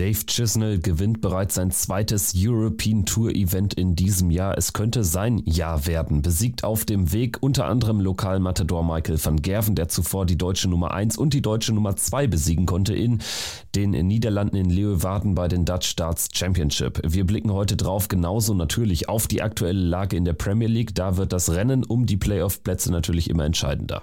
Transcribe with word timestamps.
Dave 0.00 0.24
Chisnell 0.24 0.78
gewinnt 0.78 1.20
bereits 1.20 1.56
sein 1.56 1.70
zweites 1.70 2.32
European 2.34 3.04
Tour 3.04 3.32
Event 3.32 3.74
in 3.74 3.96
diesem 3.96 4.30
Jahr. 4.30 4.56
Es 4.56 4.72
könnte 4.72 5.04
sein 5.04 5.42
Jahr 5.44 5.86
werden. 5.86 6.22
Besiegt 6.22 6.64
auf 6.64 6.86
dem 6.86 7.12
Weg 7.12 7.36
unter 7.42 7.66
anderem 7.66 8.00
Lokalmatador 8.00 8.82
Michael 8.82 9.22
van 9.22 9.42
Gerven, 9.42 9.74
der 9.74 9.88
zuvor 9.88 10.24
die 10.24 10.38
deutsche 10.38 10.70
Nummer 10.70 10.94
1 10.94 11.18
und 11.18 11.34
die 11.34 11.42
deutsche 11.42 11.74
Nummer 11.74 11.96
2 11.96 12.28
besiegen 12.28 12.64
konnte 12.64 12.94
in 12.94 13.18
den 13.74 13.90
Niederlanden 13.90 14.56
in 14.56 14.70
Leeuwarden 14.70 15.34
bei 15.34 15.48
den 15.48 15.66
Dutch 15.66 15.94
Darts 15.96 16.30
Championship. 16.32 17.02
Wir 17.04 17.26
blicken 17.26 17.52
heute 17.52 17.76
drauf 17.76 18.08
genauso 18.08 18.54
natürlich 18.54 19.10
auf 19.10 19.26
die 19.26 19.42
aktuelle 19.42 19.82
Lage 19.82 20.16
in 20.16 20.24
der 20.24 20.32
Premier 20.32 20.68
League. 20.68 20.94
Da 20.94 21.18
wird 21.18 21.34
das 21.34 21.50
Rennen 21.50 21.84
um 21.84 22.06
die 22.06 22.16
Playoff-Plätze 22.16 22.90
natürlich 22.90 23.28
immer 23.28 23.44
entscheidender. 23.44 24.02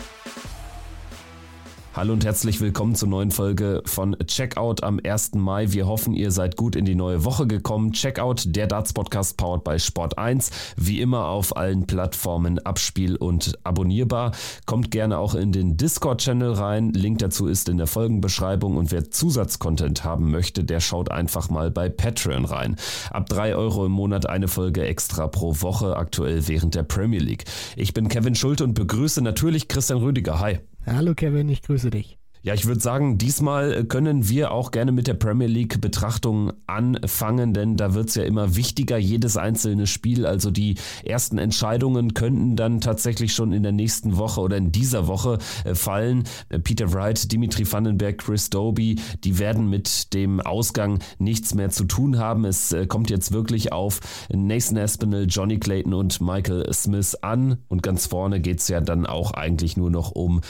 Hallo 1.93 2.13
und 2.13 2.23
herzlich 2.23 2.61
willkommen 2.61 2.95
zur 2.95 3.09
neuen 3.09 3.31
Folge 3.31 3.83
von 3.83 4.15
Checkout 4.25 4.81
am 4.81 5.01
1. 5.03 5.33
Mai. 5.33 5.73
Wir 5.73 5.87
hoffen, 5.87 6.13
ihr 6.13 6.31
seid 6.31 6.55
gut 6.55 6.77
in 6.77 6.85
die 6.85 6.95
neue 6.95 7.25
Woche 7.25 7.47
gekommen. 7.47 7.91
Checkout, 7.91 8.43
der 8.45 8.67
Darts 8.67 8.93
Podcast 8.93 9.35
powered 9.35 9.65
by 9.65 9.77
Sport 9.77 10.17
1. 10.17 10.51
Wie 10.77 11.01
immer 11.01 11.27
auf 11.27 11.57
allen 11.57 11.87
Plattformen 11.87 12.59
abspiel- 12.59 13.17
und 13.17 13.59
abonnierbar. 13.65 14.31
Kommt 14.65 14.89
gerne 14.89 15.17
auch 15.17 15.35
in 15.35 15.51
den 15.51 15.75
Discord-Channel 15.75 16.53
rein. 16.53 16.93
Link 16.93 17.19
dazu 17.19 17.47
ist 17.47 17.67
in 17.67 17.77
der 17.77 17.87
Folgenbeschreibung. 17.87 18.77
Und 18.77 18.93
wer 18.93 19.11
Zusatzcontent 19.11 20.05
haben 20.05 20.31
möchte, 20.31 20.63
der 20.63 20.79
schaut 20.79 21.11
einfach 21.11 21.49
mal 21.49 21.71
bei 21.71 21.89
Patreon 21.89 22.45
rein. 22.45 22.77
Ab 23.09 23.27
3 23.27 23.53
Euro 23.57 23.85
im 23.85 23.91
Monat 23.91 24.29
eine 24.29 24.47
Folge 24.47 24.85
extra 24.85 25.27
pro 25.27 25.59
Woche, 25.59 25.97
aktuell 25.97 26.47
während 26.47 26.73
der 26.73 26.83
Premier 26.83 27.19
League. 27.19 27.43
Ich 27.75 27.93
bin 27.93 28.07
Kevin 28.07 28.35
Schulte 28.35 28.63
und 28.63 28.75
begrüße 28.75 29.21
natürlich 29.21 29.67
Christian 29.67 29.99
Rüdiger. 29.99 30.39
Hi. 30.39 30.59
Hallo 30.85 31.13
Kevin, 31.13 31.47
ich 31.49 31.61
grüße 31.61 31.91
dich. 31.91 32.20
Ja, 32.43 32.55
ich 32.55 32.65
würde 32.65 32.81
sagen, 32.81 33.19
diesmal 33.19 33.83
können 33.83 34.27
wir 34.27 34.49
auch 34.51 34.71
gerne 34.71 34.91
mit 34.91 35.05
der 35.05 35.13
Premier 35.13 35.45
League 35.45 35.79
Betrachtung 35.79 36.51
anfangen, 36.65 37.53
denn 37.53 37.77
da 37.77 37.93
wird 37.93 38.09
es 38.09 38.15
ja 38.15 38.23
immer 38.23 38.55
wichtiger, 38.55 38.97
jedes 38.97 39.37
einzelne 39.37 39.85
Spiel. 39.85 40.25
Also 40.25 40.49
die 40.49 40.73
ersten 41.05 41.37
Entscheidungen 41.37 42.15
könnten 42.15 42.55
dann 42.55 42.81
tatsächlich 42.81 43.35
schon 43.35 43.53
in 43.53 43.61
der 43.61 43.73
nächsten 43.73 44.17
Woche 44.17 44.41
oder 44.41 44.57
in 44.57 44.71
dieser 44.71 45.05
Woche 45.05 45.37
äh, 45.65 45.75
fallen. 45.75 46.23
Peter 46.63 46.91
Wright, 46.93 47.31
Dimitri 47.31 47.71
Vandenberg, 47.71 48.17
Chris 48.17 48.49
Doby, 48.49 48.95
die 49.23 49.37
werden 49.37 49.69
mit 49.69 50.11
dem 50.15 50.39
Ausgang 50.39 50.97
nichts 51.19 51.53
mehr 51.53 51.69
zu 51.69 51.85
tun 51.85 52.17
haben. 52.17 52.45
Es 52.45 52.71
äh, 52.71 52.87
kommt 52.87 53.11
jetzt 53.11 53.33
wirklich 53.33 53.71
auf 53.71 53.99
Nathan 54.33 54.79
Aspinall, 54.79 55.27
Johnny 55.29 55.59
Clayton 55.59 55.93
und 55.93 56.19
Michael 56.21 56.73
Smith 56.73 57.13
an. 57.21 57.57
Und 57.67 57.83
ganz 57.83 58.07
vorne 58.07 58.39
geht 58.39 58.61
es 58.61 58.67
ja 58.67 58.81
dann 58.81 59.05
auch 59.05 59.29
eigentlich 59.29 59.77
nur 59.77 59.91
noch 59.91 60.09
um 60.09 60.41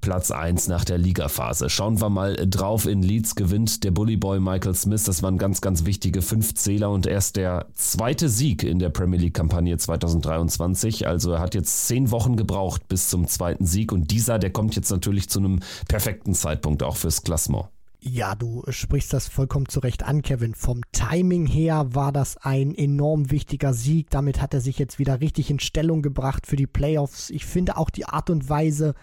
Platz 0.00 0.32
1 0.32 0.66
nach 0.66 0.84
der 0.84 0.98
Liga. 0.98 1.19
Ligaphase. 1.20 1.68
Schauen 1.68 2.00
wir 2.00 2.08
mal 2.08 2.34
drauf. 2.48 2.86
In 2.86 3.02
Leeds 3.02 3.34
gewinnt 3.34 3.84
der 3.84 3.90
Bullyboy 3.90 4.40
Michael 4.40 4.74
Smith. 4.74 5.04
Das 5.04 5.22
waren 5.22 5.36
ganz, 5.36 5.60
ganz 5.60 5.84
wichtige 5.84 6.22
fünf 6.22 6.54
Zähler 6.54 6.90
und 6.90 7.06
erst 7.06 7.36
der 7.36 7.66
zweite 7.74 8.30
Sieg 8.30 8.62
in 8.62 8.78
der 8.78 8.88
Premier 8.88 9.20
League-Kampagne 9.20 9.76
2023. 9.76 11.06
Also 11.06 11.32
er 11.32 11.40
hat 11.40 11.54
jetzt 11.54 11.86
zehn 11.86 12.10
Wochen 12.10 12.36
gebraucht 12.36 12.88
bis 12.88 13.10
zum 13.10 13.26
zweiten 13.26 13.66
Sieg 13.66 13.92
und 13.92 14.10
dieser, 14.10 14.38
der 14.38 14.48
kommt 14.50 14.74
jetzt 14.76 14.90
natürlich 14.90 15.28
zu 15.28 15.40
einem 15.40 15.60
perfekten 15.88 16.32
Zeitpunkt 16.32 16.82
auch 16.82 16.96
fürs 16.96 17.22
Klassement. 17.22 17.66
Ja, 18.02 18.34
du 18.34 18.64
sprichst 18.70 19.12
das 19.12 19.28
vollkommen 19.28 19.68
zurecht 19.68 20.04
an, 20.04 20.22
Kevin. 20.22 20.54
Vom 20.54 20.80
Timing 20.90 21.44
her 21.44 21.88
war 21.90 22.12
das 22.12 22.38
ein 22.38 22.74
enorm 22.74 23.30
wichtiger 23.30 23.74
Sieg. 23.74 24.08
Damit 24.08 24.40
hat 24.40 24.54
er 24.54 24.62
sich 24.62 24.78
jetzt 24.78 24.98
wieder 24.98 25.20
richtig 25.20 25.50
in 25.50 25.60
Stellung 25.60 26.00
gebracht 26.00 26.46
für 26.46 26.56
die 26.56 26.66
Playoffs. 26.66 27.28
Ich 27.28 27.44
finde 27.44 27.76
auch 27.76 27.90
die 27.90 28.06
Art 28.06 28.30
und 28.30 28.48
Weise, 28.48 28.94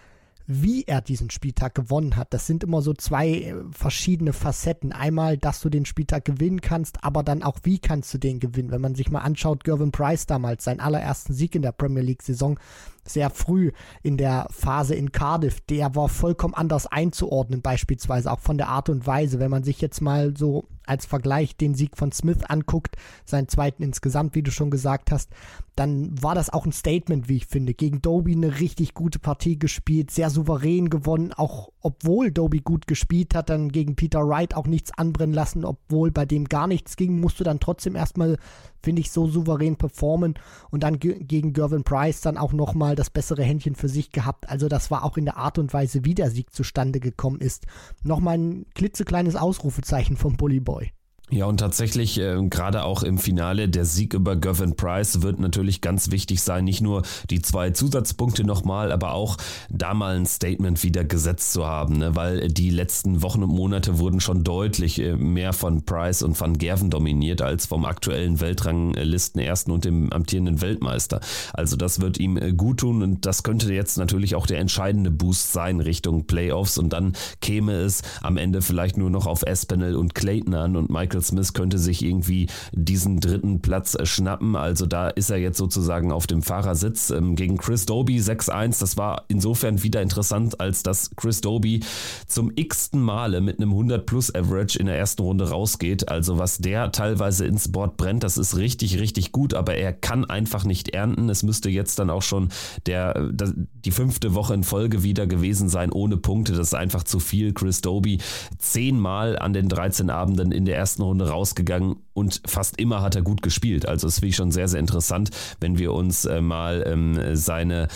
wie 0.50 0.84
er 0.84 1.02
diesen 1.02 1.28
Spieltag 1.28 1.74
gewonnen 1.74 2.16
hat. 2.16 2.32
Das 2.32 2.46
sind 2.46 2.64
immer 2.64 2.80
so 2.80 2.94
zwei 2.94 3.28
äh, 3.28 3.54
verschiedene 3.70 4.32
Facetten. 4.32 4.92
Einmal, 4.92 5.36
dass 5.36 5.60
du 5.60 5.68
den 5.68 5.84
Spieltag 5.84 6.24
gewinnen 6.24 6.62
kannst, 6.62 7.04
aber 7.04 7.22
dann 7.22 7.42
auch, 7.42 7.58
wie 7.64 7.78
kannst 7.78 8.12
du 8.14 8.18
den 8.18 8.40
gewinnen. 8.40 8.70
Wenn 8.70 8.80
man 8.80 8.94
sich 8.94 9.10
mal 9.10 9.20
anschaut, 9.20 9.62
Gervin 9.62 9.92
Price 9.92 10.24
damals, 10.24 10.64
seinen 10.64 10.80
allerersten 10.80 11.34
Sieg 11.34 11.54
in 11.54 11.60
der 11.60 11.72
Premier 11.72 12.02
League-Saison, 12.02 12.58
sehr 13.04 13.28
früh 13.28 13.72
in 14.02 14.16
der 14.16 14.46
Phase 14.50 14.94
in 14.94 15.12
Cardiff, 15.12 15.60
der 15.60 15.94
war 15.94 16.08
vollkommen 16.08 16.54
anders 16.54 16.86
einzuordnen, 16.86 17.60
beispielsweise 17.60 18.32
auch 18.32 18.40
von 18.40 18.56
der 18.56 18.68
Art 18.68 18.88
und 18.88 19.06
Weise. 19.06 19.38
Wenn 19.40 19.50
man 19.50 19.64
sich 19.64 19.82
jetzt 19.82 20.00
mal 20.00 20.34
so 20.34 20.66
als 20.88 21.06
Vergleich 21.06 21.56
den 21.56 21.74
Sieg 21.74 21.96
von 21.96 22.12
Smith 22.12 22.44
anguckt, 22.44 22.96
seinen 23.24 23.48
zweiten 23.48 23.82
insgesamt, 23.82 24.34
wie 24.34 24.42
du 24.42 24.50
schon 24.50 24.70
gesagt 24.70 25.10
hast, 25.10 25.30
dann 25.76 26.20
war 26.20 26.34
das 26.34 26.50
auch 26.50 26.66
ein 26.66 26.72
Statement, 26.72 27.28
wie 27.28 27.36
ich 27.36 27.46
finde. 27.46 27.74
Gegen 27.74 28.02
Doby 28.02 28.32
eine 28.32 28.58
richtig 28.58 28.94
gute 28.94 29.18
Partie 29.18 29.58
gespielt, 29.58 30.10
sehr 30.10 30.30
souverän 30.30 30.90
gewonnen, 30.90 31.32
auch 31.32 31.70
obwohl 31.80 32.32
Doby 32.32 32.60
gut 32.60 32.86
gespielt 32.86 33.34
hat, 33.34 33.48
dann 33.48 33.70
gegen 33.70 33.94
Peter 33.94 34.26
Wright 34.26 34.54
auch 34.54 34.66
nichts 34.66 34.90
anbrennen 34.96 35.34
lassen, 35.34 35.64
obwohl 35.64 36.10
bei 36.10 36.26
dem 36.26 36.46
gar 36.46 36.66
nichts 36.66 36.96
ging, 36.96 37.20
musst 37.20 37.38
du 37.38 37.44
dann 37.44 37.60
trotzdem 37.60 37.94
erstmal, 37.94 38.38
finde 38.82 39.00
ich, 39.00 39.10
so 39.10 39.26
souverän 39.26 39.76
performen 39.76 40.34
und 40.70 40.82
dann 40.82 40.98
gegen 40.98 41.52
Gervin 41.52 41.84
Price 41.84 42.20
dann 42.20 42.38
auch 42.38 42.52
nochmal 42.52 42.94
das 42.94 43.10
bessere 43.10 43.42
Händchen 43.42 43.74
für 43.74 43.88
sich 43.88 44.12
gehabt. 44.12 44.48
Also 44.48 44.68
das 44.68 44.90
war 44.90 45.04
auch 45.04 45.16
in 45.16 45.24
der 45.24 45.36
Art 45.36 45.58
und 45.58 45.72
Weise, 45.72 46.04
wie 46.04 46.14
der 46.14 46.30
Sieg 46.30 46.52
zustande 46.52 47.00
gekommen 47.00 47.40
ist, 47.40 47.66
nochmal 48.02 48.38
ein 48.38 48.66
klitzekleines 48.74 49.36
Ausrufezeichen 49.36 50.16
vom 50.16 50.36
Bully 50.36 50.60
Boy. 50.60 50.92
Ja, 51.30 51.44
und 51.44 51.58
tatsächlich, 51.58 52.18
äh, 52.18 52.38
gerade 52.48 52.84
auch 52.84 53.02
im 53.02 53.18
Finale, 53.18 53.68
der 53.68 53.84
Sieg 53.84 54.14
über 54.14 54.34
Gavin 54.34 54.76
Price 54.76 55.20
wird 55.20 55.38
natürlich 55.38 55.82
ganz 55.82 56.10
wichtig 56.10 56.40
sein. 56.40 56.64
Nicht 56.64 56.80
nur 56.80 57.02
die 57.28 57.42
zwei 57.42 57.70
Zusatzpunkte 57.70 58.44
nochmal, 58.44 58.92
aber 58.92 59.12
auch 59.12 59.36
da 59.68 59.92
mal 59.92 60.16
ein 60.16 60.24
Statement 60.24 60.82
wieder 60.82 61.04
gesetzt 61.04 61.52
zu 61.52 61.66
haben, 61.66 61.98
ne? 61.98 62.16
weil 62.16 62.48
die 62.48 62.70
letzten 62.70 63.20
Wochen 63.20 63.42
und 63.42 63.50
Monate 63.50 63.98
wurden 63.98 64.20
schon 64.20 64.42
deutlich 64.42 65.00
äh, 65.00 65.16
mehr 65.16 65.52
von 65.52 65.84
Price 65.84 66.22
und 66.22 66.40
Van 66.40 66.56
Gerven 66.56 66.88
dominiert 66.88 67.42
als 67.42 67.66
vom 67.66 67.84
aktuellen 67.84 68.40
Weltranglisten 68.40 69.42
ersten 69.42 69.70
und 69.70 69.84
dem 69.84 70.10
amtierenden 70.10 70.62
Weltmeister. 70.62 71.20
Also 71.52 71.76
das 71.76 72.00
wird 72.00 72.18
ihm 72.18 72.38
äh, 72.38 72.54
gut 72.54 72.78
tun 72.80 73.02
und 73.02 73.26
das 73.26 73.42
könnte 73.42 73.70
jetzt 73.74 73.98
natürlich 73.98 74.34
auch 74.34 74.46
der 74.46 74.60
entscheidende 74.60 75.10
Boost 75.10 75.52
sein 75.52 75.80
Richtung 75.80 76.26
Playoffs 76.26 76.78
und 76.78 76.90
dann 76.94 77.12
käme 77.42 77.72
es 77.72 78.00
am 78.22 78.38
Ende 78.38 78.62
vielleicht 78.62 78.96
nur 78.96 79.10
noch 79.10 79.26
auf 79.26 79.42
Espinel 79.42 79.94
und 79.94 80.14
Clayton 80.14 80.54
an 80.54 80.74
und 80.74 80.88
Michael 80.88 81.17
Michael 81.18 81.22
Smith 81.22 81.52
könnte 81.52 81.78
sich 81.78 82.04
irgendwie 82.04 82.46
diesen 82.72 83.20
dritten 83.20 83.60
Platz 83.60 83.96
schnappen. 84.04 84.56
Also 84.56 84.86
da 84.86 85.08
ist 85.08 85.30
er 85.30 85.38
jetzt 85.38 85.58
sozusagen 85.58 86.12
auf 86.12 86.26
dem 86.26 86.42
Fahrersitz. 86.42 87.10
Ähm, 87.10 87.34
gegen 87.34 87.56
Chris 87.56 87.86
Doby 87.86 88.18
6-1. 88.18 88.80
Das 88.80 88.96
war 88.96 89.24
insofern 89.28 89.82
wieder 89.82 90.02
interessant, 90.02 90.60
als 90.60 90.82
dass 90.82 91.10
Chris 91.16 91.40
Doby 91.40 91.80
zum 92.26 92.52
x-ten 92.54 93.00
Male 93.00 93.40
mit 93.40 93.58
einem 93.58 93.70
100 93.70 94.06
plus 94.06 94.34
Average 94.34 94.78
in 94.78 94.86
der 94.86 94.96
ersten 94.98 95.22
Runde 95.22 95.50
rausgeht. 95.50 96.08
Also 96.08 96.38
was 96.38 96.58
der 96.58 96.92
teilweise 96.92 97.46
ins 97.46 97.70
Board 97.70 97.96
brennt, 97.96 98.22
das 98.22 98.38
ist 98.38 98.56
richtig, 98.56 99.00
richtig 99.00 99.32
gut, 99.32 99.54
aber 99.54 99.74
er 99.74 99.92
kann 99.92 100.24
einfach 100.24 100.64
nicht 100.64 100.90
ernten. 100.90 101.28
Es 101.28 101.42
müsste 101.42 101.70
jetzt 101.70 101.98
dann 101.98 102.10
auch 102.10 102.22
schon 102.22 102.50
der, 102.86 103.30
die 103.32 103.90
fünfte 103.90 104.34
Woche 104.34 104.54
in 104.54 104.62
Folge 104.62 105.02
wieder 105.02 105.26
gewesen 105.26 105.68
sein 105.68 105.90
ohne 105.90 106.16
Punkte. 106.16 106.52
Das 106.52 106.68
ist 106.68 106.74
einfach 106.74 107.02
zu 107.02 107.18
viel. 107.18 107.52
Chris 107.52 107.80
Doby 107.80 108.18
zehnmal 108.58 109.38
an 109.38 109.52
den 109.52 109.68
13 109.68 110.10
Abenden 110.10 110.52
in 110.52 110.64
der 110.64 110.76
ersten 110.76 111.02
Runde 111.02 111.07
rausgegangen 111.12 111.96
und 112.12 112.40
fast 112.46 112.80
immer 112.80 113.02
hat 113.02 113.16
er 113.16 113.22
gut 113.22 113.42
gespielt. 113.42 113.86
Also 113.86 114.06
es 114.06 114.16
finde 114.16 114.28
ich 114.28 114.36
schon 114.36 114.52
sehr, 114.52 114.68
sehr 114.68 114.80
interessant, 114.80 115.30
wenn 115.60 115.78
wir 115.78 115.92
uns 115.92 116.24
äh, 116.24 116.40
mal 116.40 116.84
ähm, 116.86 117.36
seine 117.36 117.88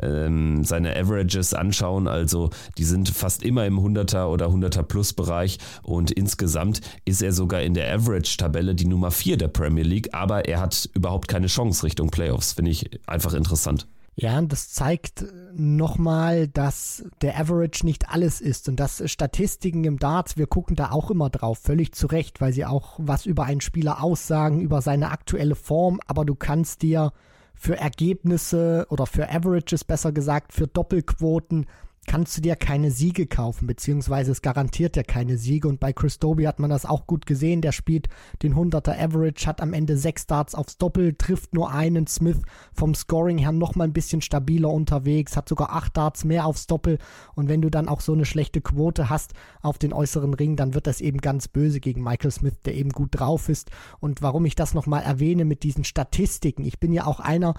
ähm, 0.00 0.64
seine 0.64 0.96
Averages 0.96 1.54
anschauen, 1.54 2.08
also 2.08 2.50
die 2.76 2.84
sind 2.84 3.08
fast 3.08 3.42
immer 3.42 3.66
im 3.66 3.78
100er 3.78 4.26
oder 4.26 4.46
100er 4.46 4.82
Plus 4.82 5.12
Bereich 5.12 5.58
und 5.82 6.10
insgesamt 6.10 6.80
ist 7.04 7.22
er 7.22 7.32
sogar 7.32 7.62
in 7.62 7.74
der 7.74 7.92
Average-Tabelle 7.92 8.74
die 8.74 8.86
Nummer 8.86 9.10
4 9.10 9.36
der 9.36 9.48
Premier 9.48 9.84
League, 9.84 10.14
aber 10.14 10.44
er 10.46 10.60
hat 10.60 10.88
überhaupt 10.94 11.28
keine 11.28 11.48
Chance 11.48 11.82
Richtung 11.84 12.10
Playoffs, 12.10 12.52
finde 12.52 12.70
ich 12.70 12.88
einfach 13.06 13.34
interessant. 13.34 13.86
Ja, 14.20 14.42
das 14.42 14.70
zeigt 14.70 15.24
nochmal, 15.54 16.48
dass 16.48 17.04
der 17.22 17.38
Average 17.38 17.86
nicht 17.86 18.10
alles 18.10 18.40
ist 18.40 18.68
und 18.68 18.80
dass 18.80 19.08
Statistiken 19.08 19.84
im 19.84 20.00
Darts, 20.00 20.36
wir 20.36 20.48
gucken 20.48 20.74
da 20.74 20.90
auch 20.90 21.12
immer 21.12 21.30
drauf, 21.30 21.60
völlig 21.60 21.92
zu 21.92 22.08
Recht, 22.08 22.40
weil 22.40 22.52
sie 22.52 22.64
auch 22.64 22.98
was 22.98 23.26
über 23.26 23.44
einen 23.44 23.60
Spieler 23.60 24.02
aussagen, 24.02 24.60
über 24.60 24.82
seine 24.82 25.12
aktuelle 25.12 25.54
Form, 25.54 26.00
aber 26.08 26.24
du 26.24 26.34
kannst 26.34 26.82
dir 26.82 27.12
für 27.54 27.76
Ergebnisse 27.76 28.88
oder 28.90 29.06
für 29.06 29.30
Averages 29.30 29.84
besser 29.84 30.10
gesagt, 30.10 30.52
für 30.52 30.66
Doppelquoten 30.66 31.66
kannst 32.08 32.36
du 32.36 32.40
dir 32.40 32.56
keine 32.56 32.90
Siege 32.90 33.26
kaufen, 33.26 33.66
beziehungsweise 33.66 34.32
es 34.32 34.42
garantiert 34.42 34.96
ja 34.96 35.02
keine 35.02 35.36
Siege. 35.36 35.68
Und 35.68 35.78
bei 35.78 35.92
Chris 35.92 36.18
Doby 36.18 36.44
hat 36.44 36.58
man 36.58 36.70
das 36.70 36.86
auch 36.86 37.06
gut 37.06 37.26
gesehen. 37.26 37.60
Der 37.60 37.70
spielt 37.70 38.08
den 38.42 38.54
100er 38.54 38.98
Average, 38.98 39.46
hat 39.46 39.60
am 39.60 39.74
Ende 39.74 39.96
sechs 39.96 40.22
Starts 40.22 40.54
aufs 40.54 40.78
Doppel, 40.78 41.14
trifft 41.14 41.54
nur 41.54 41.70
einen. 41.70 42.06
Smith 42.06 42.38
vom 42.72 42.94
Scoring 42.94 43.38
her 43.38 43.52
nochmal 43.52 43.86
ein 43.86 43.92
bisschen 43.92 44.22
stabiler 44.22 44.70
unterwegs, 44.70 45.36
hat 45.36 45.48
sogar 45.48 45.70
acht 45.70 45.96
Darts 45.96 46.24
mehr 46.24 46.46
aufs 46.46 46.66
Doppel. 46.66 46.98
Und 47.34 47.48
wenn 47.48 47.60
du 47.60 47.70
dann 47.70 47.88
auch 47.88 48.00
so 48.00 48.14
eine 48.14 48.24
schlechte 48.24 48.62
Quote 48.62 49.10
hast 49.10 49.34
auf 49.60 49.78
den 49.78 49.92
äußeren 49.92 50.32
Ring, 50.32 50.56
dann 50.56 50.74
wird 50.74 50.86
das 50.86 51.02
eben 51.02 51.18
ganz 51.18 51.46
böse 51.46 51.78
gegen 51.78 52.02
Michael 52.02 52.30
Smith, 52.30 52.62
der 52.64 52.74
eben 52.74 52.90
gut 52.90 53.10
drauf 53.12 53.50
ist. 53.50 53.70
Und 54.00 54.22
warum 54.22 54.46
ich 54.46 54.54
das 54.54 54.72
nochmal 54.72 55.02
erwähne 55.02 55.44
mit 55.44 55.62
diesen 55.62 55.84
Statistiken, 55.84 56.64
ich 56.64 56.80
bin 56.80 56.92
ja 56.92 57.06
auch 57.06 57.20
einer, 57.20 57.54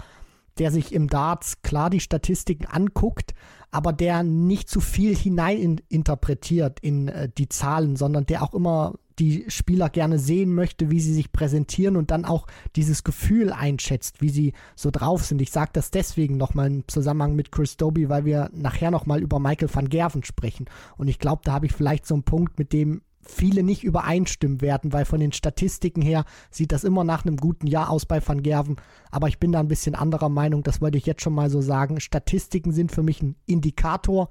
der 0.57 0.71
sich 0.71 0.93
im 0.93 1.07
Darts 1.07 1.61
klar 1.61 1.89
die 1.89 2.01
Statistiken 2.01 2.65
anguckt, 2.65 3.33
aber 3.71 3.93
der 3.93 4.23
nicht 4.23 4.69
zu 4.69 4.79
viel 4.79 5.15
hineininterpretiert 5.15 6.79
in 6.79 7.07
äh, 7.07 7.29
die 7.37 7.49
Zahlen, 7.49 7.95
sondern 7.95 8.25
der 8.25 8.43
auch 8.43 8.53
immer 8.53 8.95
die 9.19 9.45
Spieler 9.49 9.89
gerne 9.89 10.17
sehen 10.17 10.55
möchte, 10.55 10.89
wie 10.89 11.01
sie 11.01 11.13
sich 11.13 11.31
präsentieren 11.31 11.97
und 11.97 12.09
dann 12.09 12.23
auch 12.25 12.47
dieses 12.75 13.03
Gefühl 13.03 13.51
einschätzt, 13.51 14.21
wie 14.21 14.29
sie 14.29 14.53
so 14.75 14.91
drauf 14.91 15.25
sind. 15.25 15.41
Ich 15.41 15.51
sage 15.51 15.71
das 15.73 15.91
deswegen 15.91 16.37
nochmal 16.37 16.67
im 16.67 16.87
Zusammenhang 16.87 17.35
mit 17.35 17.51
Chris 17.51 17.75
Doby, 17.75 18.07
weil 18.09 18.25
wir 18.25 18.49
nachher 18.53 18.91
nochmal 18.91 19.21
über 19.21 19.39
Michael 19.39 19.73
van 19.73 19.89
Gerven 19.89 20.23
sprechen. 20.23 20.65
Und 20.97 21.09
ich 21.09 21.19
glaube, 21.19 21.41
da 21.43 21.51
habe 21.51 21.65
ich 21.65 21.73
vielleicht 21.73 22.05
so 22.05 22.15
einen 22.15 22.23
Punkt, 22.23 22.57
mit 22.57 22.71
dem 22.71 23.01
viele 23.21 23.63
nicht 23.63 23.83
übereinstimmen 23.83 24.61
werden, 24.61 24.93
weil 24.93 25.05
von 25.05 25.19
den 25.19 25.31
Statistiken 25.31 26.01
her 26.01 26.25
sieht 26.51 26.71
das 26.71 26.83
immer 26.83 27.03
nach 27.03 27.25
einem 27.25 27.37
guten 27.37 27.67
Jahr 27.67 27.89
aus 27.89 28.05
bei 28.05 28.25
Van 28.25 28.41
Gerven. 28.43 28.77
Aber 29.11 29.27
ich 29.27 29.39
bin 29.39 29.51
da 29.51 29.59
ein 29.59 29.67
bisschen 29.67 29.95
anderer 29.95 30.29
Meinung, 30.29 30.63
das 30.63 30.81
wollte 30.81 30.97
ich 30.97 31.05
jetzt 31.05 31.21
schon 31.21 31.33
mal 31.33 31.49
so 31.49 31.61
sagen. 31.61 31.99
Statistiken 31.99 32.71
sind 32.71 32.91
für 32.91 33.03
mich 33.03 33.21
ein 33.21 33.35
Indikator, 33.45 34.29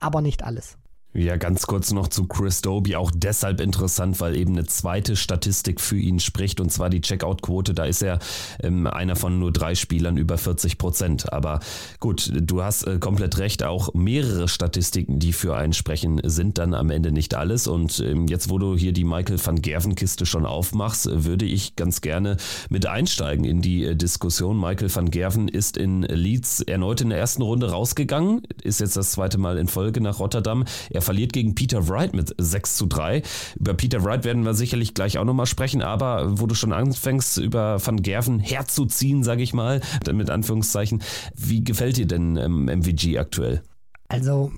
aber 0.00 0.20
nicht 0.20 0.44
alles. 0.44 0.78
Ja, 1.14 1.36
ganz 1.36 1.66
kurz 1.66 1.90
noch 1.90 2.08
zu 2.08 2.26
Chris 2.26 2.60
Doby, 2.60 2.94
auch 2.94 3.10
deshalb 3.12 3.62
interessant, 3.62 4.20
weil 4.20 4.36
eben 4.36 4.52
eine 4.52 4.66
zweite 4.66 5.16
Statistik 5.16 5.80
für 5.80 5.96
ihn 5.96 6.20
spricht, 6.20 6.60
und 6.60 6.70
zwar 6.70 6.90
die 6.90 7.00
Checkout-Quote. 7.00 7.72
Da 7.72 7.86
ist 7.86 8.02
er 8.02 8.18
ähm, 8.62 8.86
einer 8.86 9.16
von 9.16 9.38
nur 9.38 9.50
drei 9.50 9.74
Spielern 9.74 10.18
über 10.18 10.36
40 10.36 10.76
Prozent. 10.76 11.32
Aber 11.32 11.60
gut, 11.98 12.30
du 12.34 12.62
hast 12.62 12.82
äh, 12.86 12.98
komplett 12.98 13.38
recht, 13.38 13.62
auch 13.62 13.94
mehrere 13.94 14.48
Statistiken, 14.48 15.18
die 15.18 15.32
für 15.32 15.56
einen 15.56 15.72
sprechen, 15.72 16.20
sind 16.24 16.58
dann 16.58 16.74
am 16.74 16.90
Ende 16.90 17.10
nicht 17.10 17.34
alles. 17.34 17.68
Und 17.68 18.00
ähm, 18.00 18.26
jetzt, 18.26 18.50
wo 18.50 18.58
du 18.58 18.76
hier 18.76 18.92
die 18.92 19.04
Michael 19.04 19.44
van 19.44 19.62
Gerven-Kiste 19.62 20.26
schon 20.26 20.44
aufmachst, 20.44 21.08
würde 21.10 21.46
ich 21.46 21.74
ganz 21.74 22.02
gerne 22.02 22.36
mit 22.68 22.84
einsteigen 22.84 23.46
in 23.46 23.62
die 23.62 23.86
äh, 23.86 23.96
Diskussion. 23.96 24.60
Michael 24.60 24.94
van 24.94 25.10
Gerven 25.10 25.48
ist 25.48 25.78
in 25.78 26.02
Leeds 26.02 26.60
erneut 26.60 27.00
in 27.00 27.08
der 27.08 27.18
ersten 27.18 27.40
Runde 27.40 27.70
rausgegangen, 27.70 28.42
ist 28.62 28.80
jetzt 28.80 28.98
das 28.98 29.12
zweite 29.12 29.38
Mal 29.38 29.56
in 29.56 29.68
Folge 29.68 30.02
nach 30.02 30.18
Rotterdam. 30.18 30.66
Er 30.90 30.97
er 30.98 31.02
verliert 31.02 31.32
gegen 31.32 31.54
Peter 31.54 31.88
Wright 31.88 32.12
mit 32.12 32.34
6 32.38 32.76
zu 32.76 32.86
3. 32.86 33.22
Über 33.56 33.74
Peter 33.74 34.02
Wright 34.02 34.24
werden 34.24 34.44
wir 34.44 34.54
sicherlich 34.54 34.94
gleich 34.94 35.16
auch 35.16 35.24
nochmal 35.24 35.46
sprechen, 35.46 35.80
aber 35.80 36.40
wo 36.40 36.46
du 36.46 36.56
schon 36.56 36.72
anfängst, 36.72 37.38
über 37.38 37.84
Van 37.84 38.02
Gerven 38.02 38.40
herzuziehen, 38.40 39.22
sage 39.22 39.42
ich 39.42 39.54
mal, 39.54 39.80
mit 40.12 40.28
Anführungszeichen, 40.28 41.02
wie 41.36 41.62
gefällt 41.62 41.98
dir 41.98 42.06
denn 42.06 42.36
ähm, 42.36 42.64
MVG 42.64 43.18
aktuell? 43.18 43.62
Also, 44.08 44.52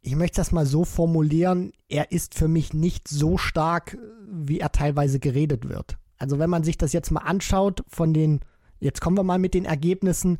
ich 0.00 0.16
möchte 0.16 0.36
das 0.36 0.50
mal 0.50 0.64
so 0.64 0.86
formulieren, 0.86 1.72
er 1.88 2.10
ist 2.10 2.34
für 2.34 2.48
mich 2.48 2.72
nicht 2.72 3.06
so 3.06 3.36
stark, 3.36 3.98
wie 4.30 4.60
er 4.60 4.72
teilweise 4.72 5.20
geredet 5.20 5.68
wird. 5.68 5.98
Also 6.16 6.38
wenn 6.38 6.48
man 6.48 6.64
sich 6.64 6.78
das 6.78 6.94
jetzt 6.94 7.10
mal 7.10 7.20
anschaut 7.20 7.84
von 7.86 8.14
den, 8.14 8.40
jetzt 8.80 9.02
kommen 9.02 9.18
wir 9.18 9.24
mal 9.24 9.38
mit 9.38 9.52
den 9.52 9.66
Ergebnissen, 9.66 10.38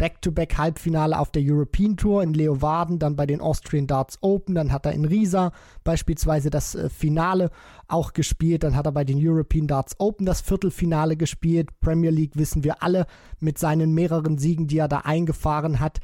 Back-to-Back-Halbfinale 0.00 1.18
auf 1.18 1.30
der 1.30 1.42
European 1.44 1.94
Tour 1.98 2.22
in 2.22 2.32
Leeuwarden, 2.32 2.98
dann 2.98 3.16
bei 3.16 3.26
den 3.26 3.42
Austrian 3.42 3.86
Darts 3.86 4.16
Open, 4.22 4.54
dann 4.54 4.72
hat 4.72 4.86
er 4.86 4.92
in 4.92 5.04
Riesa 5.04 5.52
beispielsweise 5.84 6.48
das 6.48 6.74
äh, 6.74 6.88
Finale 6.88 7.50
auch 7.86 8.14
gespielt, 8.14 8.62
dann 8.62 8.74
hat 8.76 8.86
er 8.86 8.92
bei 8.92 9.04
den 9.04 9.18
European 9.20 9.66
Darts 9.66 9.96
Open 9.98 10.24
das 10.24 10.40
Viertelfinale 10.40 11.18
gespielt, 11.18 11.80
Premier 11.80 12.08
League 12.08 12.34
wissen 12.36 12.64
wir 12.64 12.82
alle 12.82 13.04
mit 13.40 13.58
seinen 13.58 13.92
mehreren 13.92 14.38
Siegen, 14.38 14.68
die 14.68 14.78
er 14.78 14.88
da 14.88 15.00
eingefahren 15.00 15.80
hat. 15.80 15.98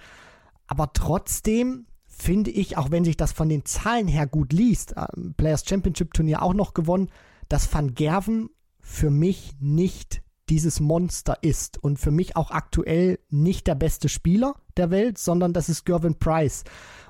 Aber 0.66 0.92
trotzdem 0.92 1.86
finde 2.06 2.50
ich, 2.50 2.76
auch 2.76 2.90
wenn 2.90 3.04
sich 3.04 3.16
das 3.16 3.32
von 3.32 3.48
den 3.48 3.64
Zahlen 3.64 4.08
her 4.08 4.26
gut 4.26 4.52
liest, 4.52 4.94
äh, 4.98 5.06
Players 5.38 5.64
Championship 5.66 6.12
Turnier 6.12 6.42
auch 6.42 6.52
noch 6.52 6.74
gewonnen, 6.74 7.08
dass 7.48 7.72
Van 7.72 7.94
Gerven 7.94 8.50
für 8.78 9.08
mich 9.08 9.54
nicht 9.58 10.20
dieses 10.48 10.80
Monster 10.80 11.38
ist 11.42 11.82
und 11.82 11.98
für 11.98 12.10
mich 12.10 12.36
auch 12.36 12.50
aktuell 12.50 13.18
nicht 13.30 13.66
der 13.66 13.74
beste 13.74 14.08
Spieler 14.08 14.54
der 14.76 14.90
Welt, 14.90 15.18
sondern 15.18 15.52
das 15.52 15.68
ist 15.68 15.84
Gervin 15.84 16.18
Price. 16.18 16.64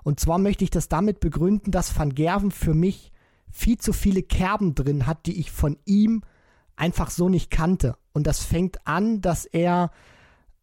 Und 0.05 0.21
zwar 0.21 0.39
möchte 0.39 0.65
ich 0.65 0.71
das 0.71 0.89
damit 0.89 1.21
begründen, 1.21 1.71
dass 1.71 1.97
Van 1.99 2.15
Gerven 2.15 2.51
für 2.51 2.75
mich 2.75 3.13
viel 3.51 3.79
zu 3.79 3.93
viele 3.93 4.23
Kerben 4.23 4.75
drin 4.75 5.07
hat, 5.07 5.27
die 5.27 5.39
ich 5.39 5.51
von 5.51 5.79
ihm 5.85 6.23
einfach 6.77 7.11
so 7.11 7.29
nicht 7.29 7.51
kannte. 7.51 7.97
Und 8.13 8.27
das 8.27 8.45
fängt 8.45 8.87
an, 8.87 9.21
dass 9.21 9.47
er 9.47 9.91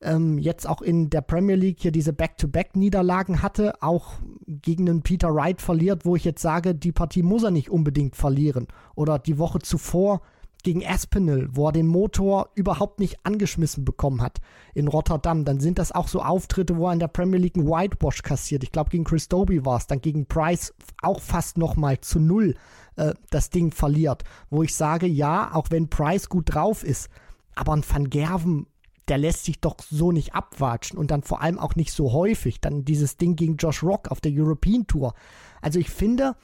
ähm, 0.02 0.38
jetzt 0.38 0.68
auch 0.68 0.82
in 0.82 1.10
der 1.10 1.22
Premier 1.22 1.56
League 1.56 1.80
hier 1.80 1.92
diese 1.92 2.14
Back-to-Back-Niederlagen 2.14 3.42
hatte, 3.42 3.82
auch 3.82 4.14
gegen 4.46 4.90
einen 4.90 5.02
Peter 5.02 5.34
Wright 5.34 5.62
verliert, 5.62 6.06
wo 6.06 6.16
ich 6.16 6.24
jetzt 6.24 6.42
sage, 6.42 6.76
die 6.76 6.92
Partie 6.92 7.24
muss 7.24 7.44
er 7.44 7.52
nicht 7.52 7.70
unbedingt 7.70 8.16
verlieren. 8.16 8.68
Oder 8.96 9.20
die 9.20 9.38
Woche 9.38 9.60
zuvor 9.60 10.22
gegen 10.64 10.86
Aspinall, 10.86 11.50
wo 11.52 11.68
er 11.68 11.74
den 11.74 11.88
Motor 11.88 12.50
überhaupt 12.56 13.00
nicht 13.00 13.26
angeschmissen 13.26 13.86
bekommen 13.86 14.22
hat 14.22 14.40
in 14.74 14.88
Rotterdam. 14.88 15.46
Dann 15.46 15.60
sind 15.60 15.78
das 15.78 15.92
auch 15.92 16.08
so 16.08 16.22
Auftritte, 16.22 16.78
wo 16.78 16.88
er 16.88 16.94
in 16.94 17.00
der 17.00 17.08
Premier 17.10 17.40
League 17.40 17.58
einen 17.58 17.68
Whitewash 17.68 18.24
kassiert. 18.24 18.64
Ich 18.64 18.72
glaube, 18.72 18.90
gegen 18.90 19.04
Chris 19.04 19.28
Doby 19.28 19.66
war 19.66 19.78
es. 19.78 19.88
Dann 19.88 20.02
gegen 20.02 20.26
Price 20.26 20.74
auch 21.02 21.22
fast 21.22 21.58
nochmal 21.58 22.00
zu 22.02 22.20
null 22.20 22.56
äh, 22.96 23.14
das 23.30 23.50
Ding 23.50 23.72
verliert. 23.72 24.24
Wo 24.50 24.64
ich 24.64 24.74
sage, 24.74 25.06
ja, 25.08 25.54
auch 25.54 25.68
wenn 25.70 25.90
Price 25.90 26.30
gut 26.30 26.54
drauf 26.54 26.84
ist, 26.84 27.10
aber 27.56 27.74
ein 27.74 27.84
Van 27.88 28.10
Gerven, 28.10 28.68
der 29.08 29.18
lässt 29.18 29.44
sich 29.44 29.60
doch 29.60 29.76
so 29.90 30.12
nicht 30.12 30.34
abwatschen 30.34 30.98
und 30.98 31.12
dann 31.12 31.24
vor 31.24 31.42
allem 31.42 31.60
auch 31.60 31.76
nicht 31.76 31.92
so 31.92 32.14
häufig. 32.14 32.62
Dann 32.62 32.86
dieses 32.86 33.18
Ding 33.18 33.36
gegen 33.36 33.58
Josh 33.58 33.84
Rock 33.84 34.10
auf 34.10 34.22
der 34.22 34.32
European 34.34 34.88
Tour. 34.88 35.14
Also 35.62 35.80
ich 35.80 35.90
finde, 35.90 36.36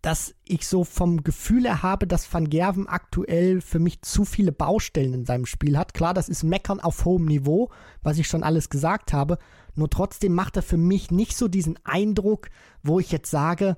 dass 0.00 0.34
ich 0.44 0.66
so 0.66 0.84
vom 0.84 1.22
Gefühl 1.22 1.64
her 1.64 1.82
habe, 1.82 2.06
dass 2.06 2.32
Van 2.32 2.48
Gerven 2.50 2.88
aktuell 2.88 3.60
für 3.60 3.78
mich 3.78 4.02
zu 4.02 4.24
viele 4.24 4.52
Baustellen 4.52 5.14
in 5.14 5.24
seinem 5.24 5.46
Spiel 5.46 5.78
hat. 5.78 5.94
Klar, 5.94 6.14
das 6.14 6.28
ist 6.28 6.42
Meckern 6.42 6.80
auf 6.80 7.04
hohem 7.04 7.26
Niveau, 7.26 7.70
was 8.02 8.18
ich 8.18 8.28
schon 8.28 8.42
alles 8.42 8.70
gesagt 8.70 9.12
habe. 9.12 9.38
Nur 9.74 9.88
trotzdem 9.90 10.34
macht 10.34 10.56
er 10.56 10.62
für 10.62 10.76
mich 10.76 11.10
nicht 11.10 11.36
so 11.36 11.48
diesen 11.48 11.78
Eindruck, 11.84 12.48
wo 12.82 13.00
ich 13.00 13.10
jetzt 13.12 13.30
sage, 13.30 13.76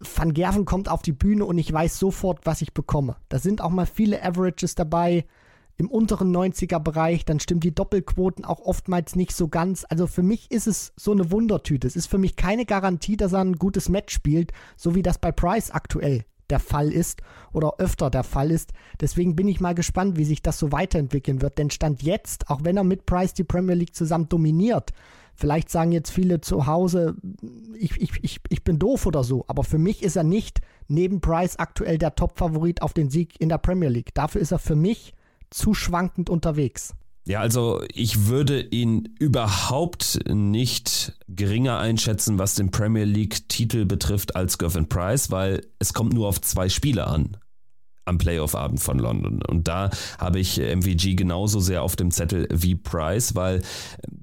Van 0.00 0.32
Gerven 0.32 0.64
kommt 0.64 0.88
auf 0.88 1.02
die 1.02 1.12
Bühne 1.12 1.44
und 1.44 1.58
ich 1.58 1.72
weiß 1.72 1.98
sofort, 1.98 2.46
was 2.46 2.62
ich 2.62 2.72
bekomme. 2.72 3.16
Da 3.28 3.38
sind 3.38 3.60
auch 3.60 3.70
mal 3.70 3.86
viele 3.86 4.22
Averages 4.22 4.74
dabei, 4.74 5.26
im 5.78 5.88
unteren 5.88 6.36
90er 6.36 6.80
Bereich, 6.80 7.24
dann 7.24 7.38
stimmt 7.38 7.62
die 7.62 7.74
Doppelquoten 7.74 8.44
auch 8.44 8.60
oftmals 8.60 9.14
nicht 9.14 9.34
so 9.34 9.46
ganz. 9.46 9.86
Also 9.88 10.08
für 10.08 10.24
mich 10.24 10.50
ist 10.50 10.66
es 10.66 10.92
so 10.96 11.12
eine 11.12 11.30
Wundertüte. 11.30 11.86
Es 11.86 11.94
ist 11.94 12.08
für 12.08 12.18
mich 12.18 12.34
keine 12.34 12.66
Garantie, 12.66 13.16
dass 13.16 13.32
er 13.32 13.40
ein 13.40 13.54
gutes 13.54 13.88
Match 13.88 14.12
spielt, 14.12 14.52
so 14.76 14.96
wie 14.96 15.02
das 15.02 15.18
bei 15.18 15.30
Price 15.30 15.70
aktuell 15.70 16.24
der 16.50 16.58
Fall 16.58 16.90
ist 16.90 17.22
oder 17.52 17.74
öfter 17.78 18.10
der 18.10 18.24
Fall 18.24 18.50
ist. 18.50 18.72
Deswegen 19.00 19.36
bin 19.36 19.46
ich 19.46 19.60
mal 19.60 19.74
gespannt, 19.74 20.16
wie 20.16 20.24
sich 20.24 20.42
das 20.42 20.58
so 20.58 20.72
weiterentwickeln 20.72 21.42
wird. 21.42 21.58
Denn 21.58 21.70
Stand 21.70 22.02
jetzt, 22.02 22.50
auch 22.50 22.64
wenn 22.64 22.76
er 22.76 22.84
mit 22.84 23.06
Price 23.06 23.34
die 23.34 23.44
Premier 23.44 23.74
League 23.74 23.94
zusammen 23.94 24.28
dominiert, 24.28 24.92
vielleicht 25.34 25.70
sagen 25.70 25.92
jetzt 25.92 26.10
viele 26.10 26.40
zu 26.40 26.66
Hause, 26.66 27.16
ich, 27.78 28.00
ich, 28.00 28.12
ich, 28.22 28.40
ich 28.48 28.64
bin 28.64 28.80
doof 28.80 29.06
oder 29.06 29.22
so, 29.22 29.44
aber 29.46 29.62
für 29.62 29.78
mich 29.78 30.02
ist 30.02 30.16
er 30.16 30.24
nicht 30.24 30.60
neben 30.88 31.20
Price 31.20 31.56
aktuell 31.56 31.98
der 31.98 32.16
Top-Favorit 32.16 32.82
auf 32.82 32.94
den 32.94 33.10
Sieg 33.10 33.40
in 33.40 33.48
der 33.48 33.58
Premier 33.58 33.90
League. 33.90 34.14
Dafür 34.14 34.40
ist 34.40 34.50
er 34.50 34.58
für 34.58 34.74
mich 34.74 35.14
zu 35.50 35.74
schwankend 35.74 36.30
unterwegs. 36.30 36.94
Ja, 37.28 37.40
also 37.40 37.82
ich 37.92 38.26
würde 38.26 38.60
ihn 38.60 39.14
überhaupt 39.18 40.18
nicht 40.26 41.12
geringer 41.28 41.78
einschätzen, 41.78 42.38
was 42.38 42.54
den 42.54 42.70
Premier 42.70 43.04
League-Titel 43.04 43.84
betrifft, 43.84 44.34
als 44.34 44.56
Gervin 44.56 44.88
Price, 44.88 45.30
weil 45.30 45.66
es 45.78 45.92
kommt 45.92 46.14
nur 46.14 46.26
auf 46.26 46.40
zwei 46.40 46.70
Spieler 46.70 47.08
an 47.08 47.36
am 48.08 48.18
Playoff-Abend 48.18 48.80
von 48.80 48.98
London. 48.98 49.42
Und 49.42 49.68
da 49.68 49.90
habe 50.18 50.40
ich 50.40 50.58
MVG 50.58 51.14
genauso 51.14 51.60
sehr 51.60 51.82
auf 51.82 51.94
dem 51.94 52.10
Zettel 52.10 52.48
wie 52.50 52.74
Price, 52.74 53.34
weil 53.34 53.62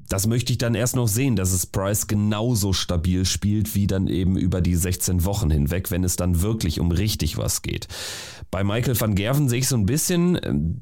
das 0.09 0.27
möchte 0.27 0.51
ich 0.51 0.57
dann 0.57 0.75
erst 0.75 0.95
noch 0.95 1.07
sehen, 1.07 1.35
dass 1.35 1.51
es 1.51 1.67
Price 1.67 2.07
genauso 2.07 2.73
stabil 2.73 3.25
spielt 3.25 3.75
wie 3.75 3.87
dann 3.87 4.07
eben 4.07 4.37
über 4.37 4.61
die 4.61 4.75
16 4.75 5.23
Wochen 5.23 5.49
hinweg, 5.49 5.91
wenn 5.91 6.03
es 6.03 6.15
dann 6.15 6.41
wirklich 6.41 6.79
um 6.79 6.91
richtig 6.91 7.37
was 7.37 7.61
geht. 7.61 7.87
Bei 8.51 8.63
Michael 8.63 8.99
van 8.99 9.15
Gerven 9.15 9.47
sehe 9.47 9.59
ich 9.59 9.67
so 9.67 9.77
ein 9.77 9.85
bisschen 9.85 10.81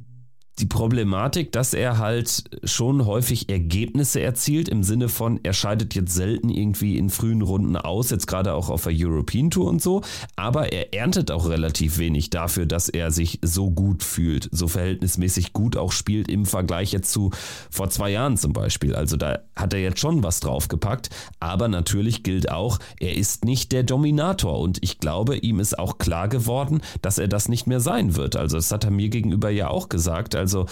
die 0.60 0.68
Problematik, 0.68 1.52
dass 1.52 1.74
er 1.74 1.98
halt 1.98 2.44
schon 2.64 3.06
häufig 3.06 3.50
Ergebnisse 3.50 4.22
erzielt, 4.22 4.70
im 4.70 4.84
Sinne 4.84 5.10
von, 5.10 5.40
er 5.42 5.54
scheidet 5.54 5.96
jetzt 5.96 6.14
selten 6.14 6.50
irgendwie 6.50 6.98
in 6.98 7.10
frühen 7.10 7.42
Runden 7.42 7.76
aus, 7.76 8.12
jetzt 8.12 8.28
gerade 8.28 8.54
auch 8.54 8.70
auf 8.70 8.84
der 8.84 8.94
European 8.96 9.50
Tour 9.50 9.68
und 9.68 9.82
so, 9.82 10.02
aber 10.36 10.72
er 10.72 10.94
erntet 10.94 11.32
auch 11.32 11.50
relativ 11.50 11.98
wenig 11.98 12.30
dafür, 12.30 12.68
dass 12.68 12.88
er 12.88 13.10
sich 13.10 13.40
so 13.42 13.72
gut 13.72 14.04
fühlt, 14.04 14.48
so 14.52 14.68
verhältnismäßig 14.68 15.54
gut 15.54 15.76
auch 15.76 15.92
spielt 15.92 16.30
im 16.30 16.46
Vergleich 16.46 16.92
jetzt 16.92 17.12
zu 17.12 17.32
vor 17.72 17.90
zwei 17.90 18.12
Jahren 18.12 18.38
zum 18.38 18.54
Beispiel. 18.54 18.94
Also 18.96 19.18
da 19.18 19.40
hat 19.56 19.74
er 19.74 19.80
jetzt 19.80 20.00
schon 20.00 20.22
was 20.22 20.40
draufgepackt, 20.40 21.10
aber 21.40 21.68
natürlich 21.68 22.22
gilt 22.22 22.52
auch, 22.52 22.78
er 23.00 23.16
ist 23.18 23.44
nicht 23.44 23.72
der 23.72 23.84
Dominator 23.84 24.60
und 24.60 24.78
ich 24.82 25.00
glaube, 25.00 25.38
ihm 25.38 25.60
ist 25.60 25.80
auch 25.80 25.98
klar 25.98 26.28
geworden, 26.28 26.82
dass 27.02 27.18
er 27.18 27.28
das 27.28 27.50
nicht 27.50 27.66
mehr 27.66 27.80
sein 27.80 28.16
wird. 28.16 28.36
Also 28.36 28.58
das 28.58 28.72
hat 28.72 28.84
er 28.84 28.92
mir 28.92 29.10
gegenüber 29.10 29.50
ja 29.50 29.70
auch 29.70 29.90
gesagt, 29.90 30.36
also 30.44 30.66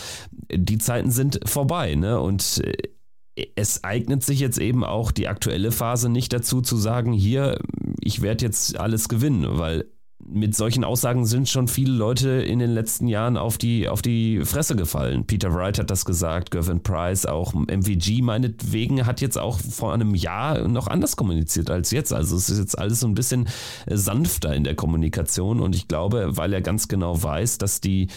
die 0.53 0.77
Zeiten 0.77 1.11
sind 1.11 1.39
vorbei, 1.45 1.95
ne? 1.95 2.19
Und 2.19 2.61
äh, 2.65 3.45
es 3.55 3.85
eignet 3.85 4.23
sich 4.23 4.41
jetzt 4.41 4.59
eben 4.59 4.83
auch 4.83 5.11
die 5.11 5.29
aktuelle 5.29 5.71
Phase 5.71 6.09
nicht 6.09 6.33
dazu 6.33 6.61
zu 6.61 6.75
sagen, 6.75 7.13
hier, 7.13 7.57
ich 8.01 8.21
werde 8.21 8.45
jetzt 8.45 8.77
alles 8.77 9.07
gewinnen, 9.07 9.57
weil 9.57 9.85
mit 10.27 10.55
solchen 10.55 10.83
Aussagen 10.83 11.25
sind 11.25 11.49
schon 11.49 11.67
viele 11.67 11.93
Leute 11.93 12.29
in 12.29 12.59
den 12.59 12.71
letzten 12.71 13.07
Jahren 13.07 13.37
auf 13.37 13.57
die, 13.57 13.87
auf 13.87 14.01
die 14.01 14.45
Fresse 14.45 14.75
gefallen. 14.75 15.25
Peter 15.25 15.53
Wright 15.53 15.79
hat 15.79 15.89
das 15.89 16.05
gesagt, 16.05 16.51
Gervin 16.51 16.83
Price, 16.83 17.25
auch 17.25 17.53
MVG 17.53 18.21
meinetwegen 18.21 19.05
hat 19.05 19.21
jetzt 19.21 19.37
auch 19.37 19.59
vor 19.59 19.93
einem 19.93 20.15
Jahr 20.15 20.67
noch 20.67 20.87
anders 20.87 21.15
kommuniziert 21.15 21.69
als 21.69 21.91
jetzt. 21.91 22.13
Also 22.13 22.35
es 22.35 22.49
ist 22.49 22.59
jetzt 22.59 22.77
alles 22.77 22.99
so 22.99 23.07
ein 23.07 23.15
bisschen 23.15 23.47
sanfter 23.87 24.53
in 24.53 24.63
der 24.63 24.75
Kommunikation 24.75 25.59
und 25.59 25.75
ich 25.75 25.87
glaube, 25.87 26.37
weil 26.37 26.53
er 26.53 26.61
ganz 26.61 26.87
genau 26.87 27.21
weiß, 27.21 27.57
dass 27.57 27.81
die 27.81 28.07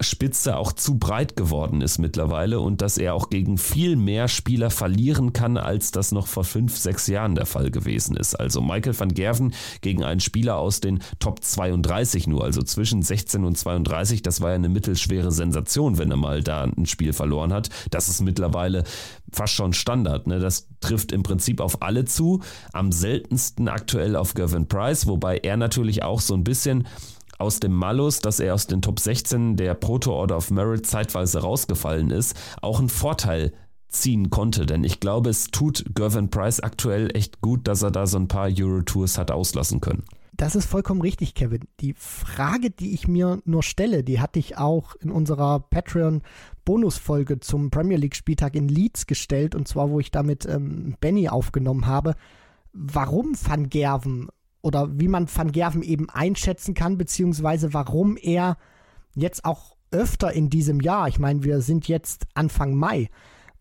Spitze 0.00 0.56
auch 0.56 0.72
zu 0.72 0.98
breit 0.98 1.36
geworden 1.36 1.82
ist 1.82 1.98
mittlerweile 1.98 2.60
und 2.60 2.80
dass 2.80 2.96
er 2.96 3.14
auch 3.14 3.28
gegen 3.28 3.58
viel 3.58 3.96
mehr 3.96 4.28
Spieler 4.28 4.70
verlieren 4.70 5.32
kann, 5.32 5.56
als 5.56 5.90
das 5.90 6.10
noch 6.10 6.26
vor 6.26 6.44
fünf, 6.44 6.76
sechs 6.76 7.06
Jahren 7.06 7.34
der 7.34 7.46
Fall 7.46 7.70
gewesen 7.70 8.16
ist. 8.16 8.34
Also 8.34 8.62
Michael 8.62 8.98
van 8.98 9.12
Gerven 9.12 9.54
gegen 9.82 10.02
einen 10.02 10.20
Spieler 10.20 10.56
aus 10.56 10.80
den 10.80 11.00
Top 11.18 11.44
32 11.44 12.26
nur, 12.26 12.44
also 12.44 12.62
zwischen 12.62 13.02
16 13.02 13.44
und 13.44 13.58
32, 13.58 14.22
das 14.22 14.40
war 14.40 14.50
ja 14.50 14.54
eine 14.54 14.68
mittelschwere 14.70 15.32
Sensation, 15.32 15.98
wenn 15.98 16.10
er 16.10 16.16
mal 16.16 16.42
da 16.42 16.64
ein 16.64 16.86
Spiel 16.86 17.12
verloren 17.12 17.52
hat. 17.52 17.68
Das 17.90 18.08
ist 18.08 18.22
mittlerweile 18.22 18.84
fast 19.32 19.54
schon 19.54 19.72
Standard. 19.72 20.26
Ne? 20.26 20.38
Das 20.38 20.68
trifft 20.80 21.12
im 21.12 21.22
Prinzip 21.22 21.60
auf 21.60 21.82
alle 21.82 22.04
zu. 22.04 22.40
Am 22.72 22.90
seltensten 22.90 23.68
aktuell 23.68 24.16
auf 24.16 24.34
Gervin 24.34 24.66
Price, 24.66 25.06
wobei 25.06 25.38
er 25.38 25.56
natürlich 25.56 26.02
auch 26.02 26.20
so 26.20 26.34
ein 26.34 26.44
bisschen 26.44 26.86
aus 27.40 27.60
dem 27.60 27.72
Malus, 27.72 28.20
dass 28.20 28.40
er 28.40 28.54
aus 28.54 28.66
den 28.66 28.82
Top 28.82 29.00
16 29.00 29.56
der 29.56 29.74
Proto 29.74 30.12
Order 30.12 30.36
of 30.36 30.50
Merit 30.50 30.86
zeitweise 30.86 31.40
rausgefallen 31.40 32.10
ist, 32.10 32.36
auch 32.62 32.78
einen 32.78 32.88
Vorteil 32.88 33.52
ziehen 33.88 34.30
konnte. 34.30 34.66
Denn 34.66 34.84
ich 34.84 35.00
glaube, 35.00 35.30
es 35.30 35.46
tut 35.50 35.84
Gervin 35.94 36.30
Price 36.30 36.60
aktuell 36.60 37.14
echt 37.16 37.40
gut, 37.40 37.66
dass 37.66 37.82
er 37.82 37.90
da 37.90 38.06
so 38.06 38.18
ein 38.18 38.28
paar 38.28 38.48
Euro-Tours 38.48 39.18
hat 39.18 39.30
auslassen 39.30 39.80
können. 39.80 40.04
Das 40.32 40.54
ist 40.54 40.66
vollkommen 40.66 41.02
richtig, 41.02 41.34
Kevin. 41.34 41.60
Die 41.80 41.94
Frage, 41.94 42.70
die 42.70 42.94
ich 42.94 43.06
mir 43.06 43.40
nur 43.44 43.62
stelle, 43.62 44.02
die 44.02 44.20
hatte 44.20 44.38
ich 44.38 44.56
auch 44.56 44.94
in 44.94 45.10
unserer 45.10 45.60
Patreon-Bonusfolge 45.60 47.40
zum 47.40 47.70
Premier 47.70 47.98
League-Spieltag 47.98 48.54
in 48.54 48.68
Leeds 48.68 49.06
gestellt, 49.06 49.54
und 49.54 49.68
zwar, 49.68 49.90
wo 49.90 50.00
ich 50.00 50.10
damit 50.10 50.46
ähm, 50.46 50.96
Benny 51.00 51.28
aufgenommen 51.28 51.86
habe. 51.86 52.14
Warum 52.72 53.34
Van 53.34 53.68
Gerven 53.68 54.28
oder 54.62 54.88
wie 54.98 55.08
man 55.08 55.28
Van 55.34 55.52
Gerven 55.52 55.82
eben 55.82 56.08
einschätzen 56.10 56.74
kann, 56.74 56.98
beziehungsweise 56.98 57.72
warum 57.72 58.16
er 58.16 58.56
jetzt 59.14 59.44
auch 59.44 59.76
öfter 59.90 60.32
in 60.32 60.50
diesem 60.50 60.80
Jahr, 60.80 61.08
ich 61.08 61.18
meine, 61.18 61.42
wir 61.42 61.60
sind 61.62 61.88
jetzt 61.88 62.26
Anfang 62.34 62.74
Mai, 62.74 63.08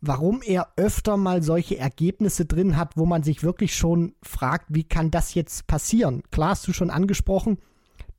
warum 0.01 0.41
er 0.41 0.69
öfter 0.77 1.17
mal 1.17 1.41
solche 1.41 1.77
Ergebnisse 1.77 2.45
drin 2.45 2.77
hat, 2.77 2.95
wo 2.95 3.05
man 3.05 3.23
sich 3.23 3.43
wirklich 3.43 3.75
schon 3.75 4.13
fragt, 4.21 4.65
wie 4.69 4.83
kann 4.83 5.11
das 5.11 5.33
jetzt 5.33 5.67
passieren? 5.67 6.23
Klar 6.31 6.51
hast 6.51 6.67
du 6.67 6.73
schon 6.73 6.89
angesprochen, 6.89 7.57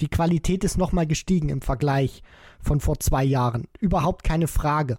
die 0.01 0.09
Qualität 0.09 0.65
ist 0.65 0.79
nochmal 0.79 1.07
gestiegen 1.07 1.49
im 1.51 1.61
Vergleich 1.61 2.23
von 2.61 2.81
vor 2.81 2.99
zwei 3.01 3.25
Jahren. 3.25 3.67
Überhaupt 3.79 4.25
keine 4.25 4.49
Frage. 4.49 4.99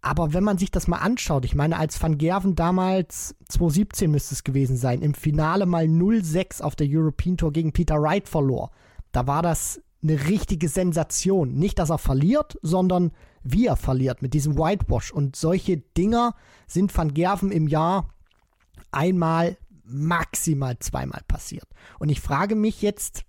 Aber 0.00 0.32
wenn 0.32 0.44
man 0.44 0.58
sich 0.58 0.70
das 0.70 0.86
mal 0.86 0.98
anschaut, 0.98 1.44
ich 1.44 1.54
meine, 1.54 1.76
als 1.76 2.00
Van 2.00 2.18
Gerven 2.18 2.54
damals 2.54 3.34
2017 3.48 4.10
müsste 4.10 4.34
es 4.34 4.44
gewesen 4.44 4.76
sein, 4.76 5.02
im 5.02 5.14
Finale 5.14 5.66
mal 5.66 5.84
0-6 5.84 6.62
auf 6.62 6.76
der 6.76 6.86
European 6.88 7.36
Tour 7.36 7.52
gegen 7.52 7.72
Peter 7.72 8.00
Wright 8.00 8.28
verlor, 8.28 8.70
da 9.12 9.26
war 9.26 9.42
das 9.42 9.80
eine 10.02 10.28
richtige 10.28 10.68
Sensation. 10.68 11.54
Nicht, 11.54 11.78
dass 11.78 11.90
er 11.90 11.98
verliert, 11.98 12.58
sondern 12.62 13.10
wie 13.42 13.66
er 13.66 13.76
verliert 13.76 14.22
mit 14.22 14.34
diesem 14.34 14.56
Whitewash. 14.56 15.12
Und 15.12 15.36
solche 15.36 15.78
Dinger 15.78 16.34
sind 16.66 16.96
Van 16.96 17.14
Gerven 17.14 17.50
im 17.50 17.66
Jahr 17.66 18.14
einmal, 18.92 19.56
maximal 19.84 20.78
zweimal 20.78 21.22
passiert. 21.26 21.66
Und 21.98 22.10
ich 22.10 22.20
frage 22.20 22.54
mich 22.54 22.82
jetzt, 22.82 23.24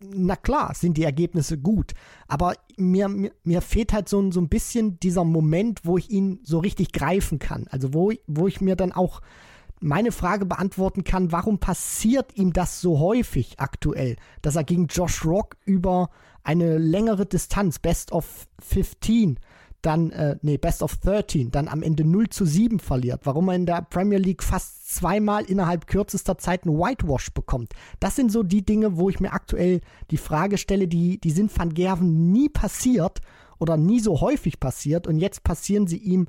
na 0.00 0.36
klar, 0.36 0.74
sind 0.74 0.96
die 0.96 1.04
Ergebnisse 1.04 1.58
gut, 1.58 1.94
aber 2.28 2.54
mir, 2.76 3.08
mir, 3.08 3.32
mir 3.44 3.62
fehlt 3.62 3.92
halt 3.92 4.08
so, 4.08 4.30
so 4.30 4.40
ein 4.40 4.48
bisschen 4.48 5.00
dieser 5.00 5.24
Moment, 5.24 5.80
wo 5.84 5.96
ich 5.96 6.10
ihn 6.10 6.40
so 6.42 6.58
richtig 6.58 6.92
greifen 6.92 7.38
kann. 7.38 7.66
Also 7.70 7.94
wo, 7.94 8.12
wo 8.26 8.46
ich 8.46 8.60
mir 8.60 8.76
dann 8.76 8.92
auch 8.92 9.22
meine 9.80 10.12
Frage 10.12 10.46
beantworten 10.46 11.04
kann, 11.04 11.32
warum 11.32 11.58
passiert 11.58 12.36
ihm 12.36 12.52
das 12.52 12.80
so 12.80 12.98
häufig 12.98 13.58
aktuell, 13.58 14.16
dass 14.42 14.56
er 14.56 14.64
gegen 14.64 14.86
Josh 14.86 15.24
Rock 15.24 15.56
über 15.64 16.10
eine 16.42 16.78
längere 16.78 17.26
Distanz, 17.26 17.78
Best 17.78 18.12
of 18.12 18.46
15, 18.60 19.38
dann, 19.82 20.10
äh, 20.10 20.36
nee, 20.42 20.58
Best 20.58 20.82
of 20.82 20.96
13, 20.96 21.50
dann 21.50 21.68
am 21.68 21.82
Ende 21.82 22.04
0 22.04 22.28
zu 22.28 22.44
7 22.44 22.78
verliert, 22.78 23.22
warum 23.24 23.48
er 23.48 23.54
in 23.54 23.66
der 23.66 23.82
Premier 23.82 24.18
League 24.18 24.42
fast 24.42 24.94
zweimal 24.94 25.44
innerhalb 25.44 25.86
kürzester 25.86 26.38
Zeit 26.38 26.64
einen 26.64 26.78
Whitewash 26.78 27.30
bekommt. 27.32 27.74
Das 28.00 28.16
sind 28.16 28.32
so 28.32 28.42
die 28.42 28.64
Dinge, 28.64 28.96
wo 28.96 29.10
ich 29.10 29.20
mir 29.20 29.32
aktuell 29.32 29.80
die 30.10 30.16
Frage 30.16 30.58
stelle, 30.58 30.88
die, 30.88 31.20
die 31.20 31.30
sind 31.30 31.56
Van 31.56 31.74
Gerven 31.74 32.32
nie 32.32 32.48
passiert 32.48 33.20
oder 33.58 33.76
nie 33.76 34.00
so 34.00 34.20
häufig 34.20 34.60
passiert 34.60 35.06
und 35.06 35.18
jetzt 35.18 35.42
passieren 35.42 35.86
sie 35.86 35.98
ihm 35.98 36.28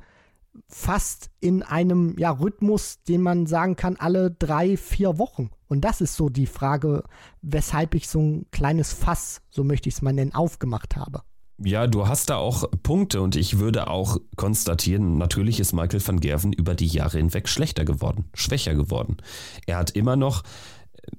fast 0.67 1.29
in 1.39 1.63
einem 1.63 2.15
ja, 2.17 2.31
Rhythmus, 2.31 3.03
den 3.03 3.21
man 3.21 3.45
sagen 3.45 3.75
kann, 3.75 3.95
alle 3.97 4.31
drei, 4.31 4.77
vier 4.77 5.17
Wochen. 5.17 5.51
Und 5.67 5.81
das 5.81 6.01
ist 6.01 6.15
so 6.15 6.29
die 6.29 6.47
Frage, 6.47 7.03
weshalb 7.41 7.93
ich 7.95 8.07
so 8.07 8.19
ein 8.19 8.45
kleines 8.51 8.93
Fass, 8.93 9.41
so 9.49 9.63
möchte 9.63 9.89
ich 9.89 9.95
es 9.95 10.01
mal 10.01 10.13
nennen, 10.13 10.33
aufgemacht 10.33 10.95
habe. 10.95 11.21
Ja, 11.59 11.87
du 11.87 12.07
hast 12.07 12.29
da 12.29 12.37
auch 12.37 12.65
Punkte 12.83 13.21
und 13.21 13.35
ich 13.35 13.57
würde 13.57 13.87
auch 13.87 14.17
konstatieren, 14.35 15.17
natürlich 15.17 15.59
ist 15.59 15.73
Michael 15.73 16.05
van 16.05 16.19
Gerven 16.19 16.53
über 16.53 16.75
die 16.75 16.85
Jahre 16.85 17.17
hinweg 17.17 17.49
schlechter 17.49 17.83
geworden, 17.83 18.25
schwächer 18.35 18.75
geworden. 18.75 19.17
Er 19.65 19.77
hat 19.77 19.89
immer 19.91 20.15
noch 20.15 20.43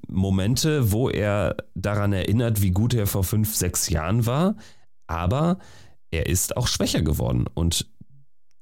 Momente, 0.07 0.93
wo 0.93 1.11
er 1.11 1.57
daran 1.75 2.13
erinnert, 2.13 2.63
wie 2.63 2.71
gut 2.71 2.95
er 2.95 3.09
vor 3.09 3.25
fünf, 3.25 3.55
sechs 3.57 3.89
Jahren 3.89 4.27
war, 4.27 4.55
aber 5.09 5.59
er 6.11 6.27
ist 6.27 6.57
auch 6.57 6.69
schwächer 6.69 7.03
geworden 7.03 7.47
und 7.53 7.89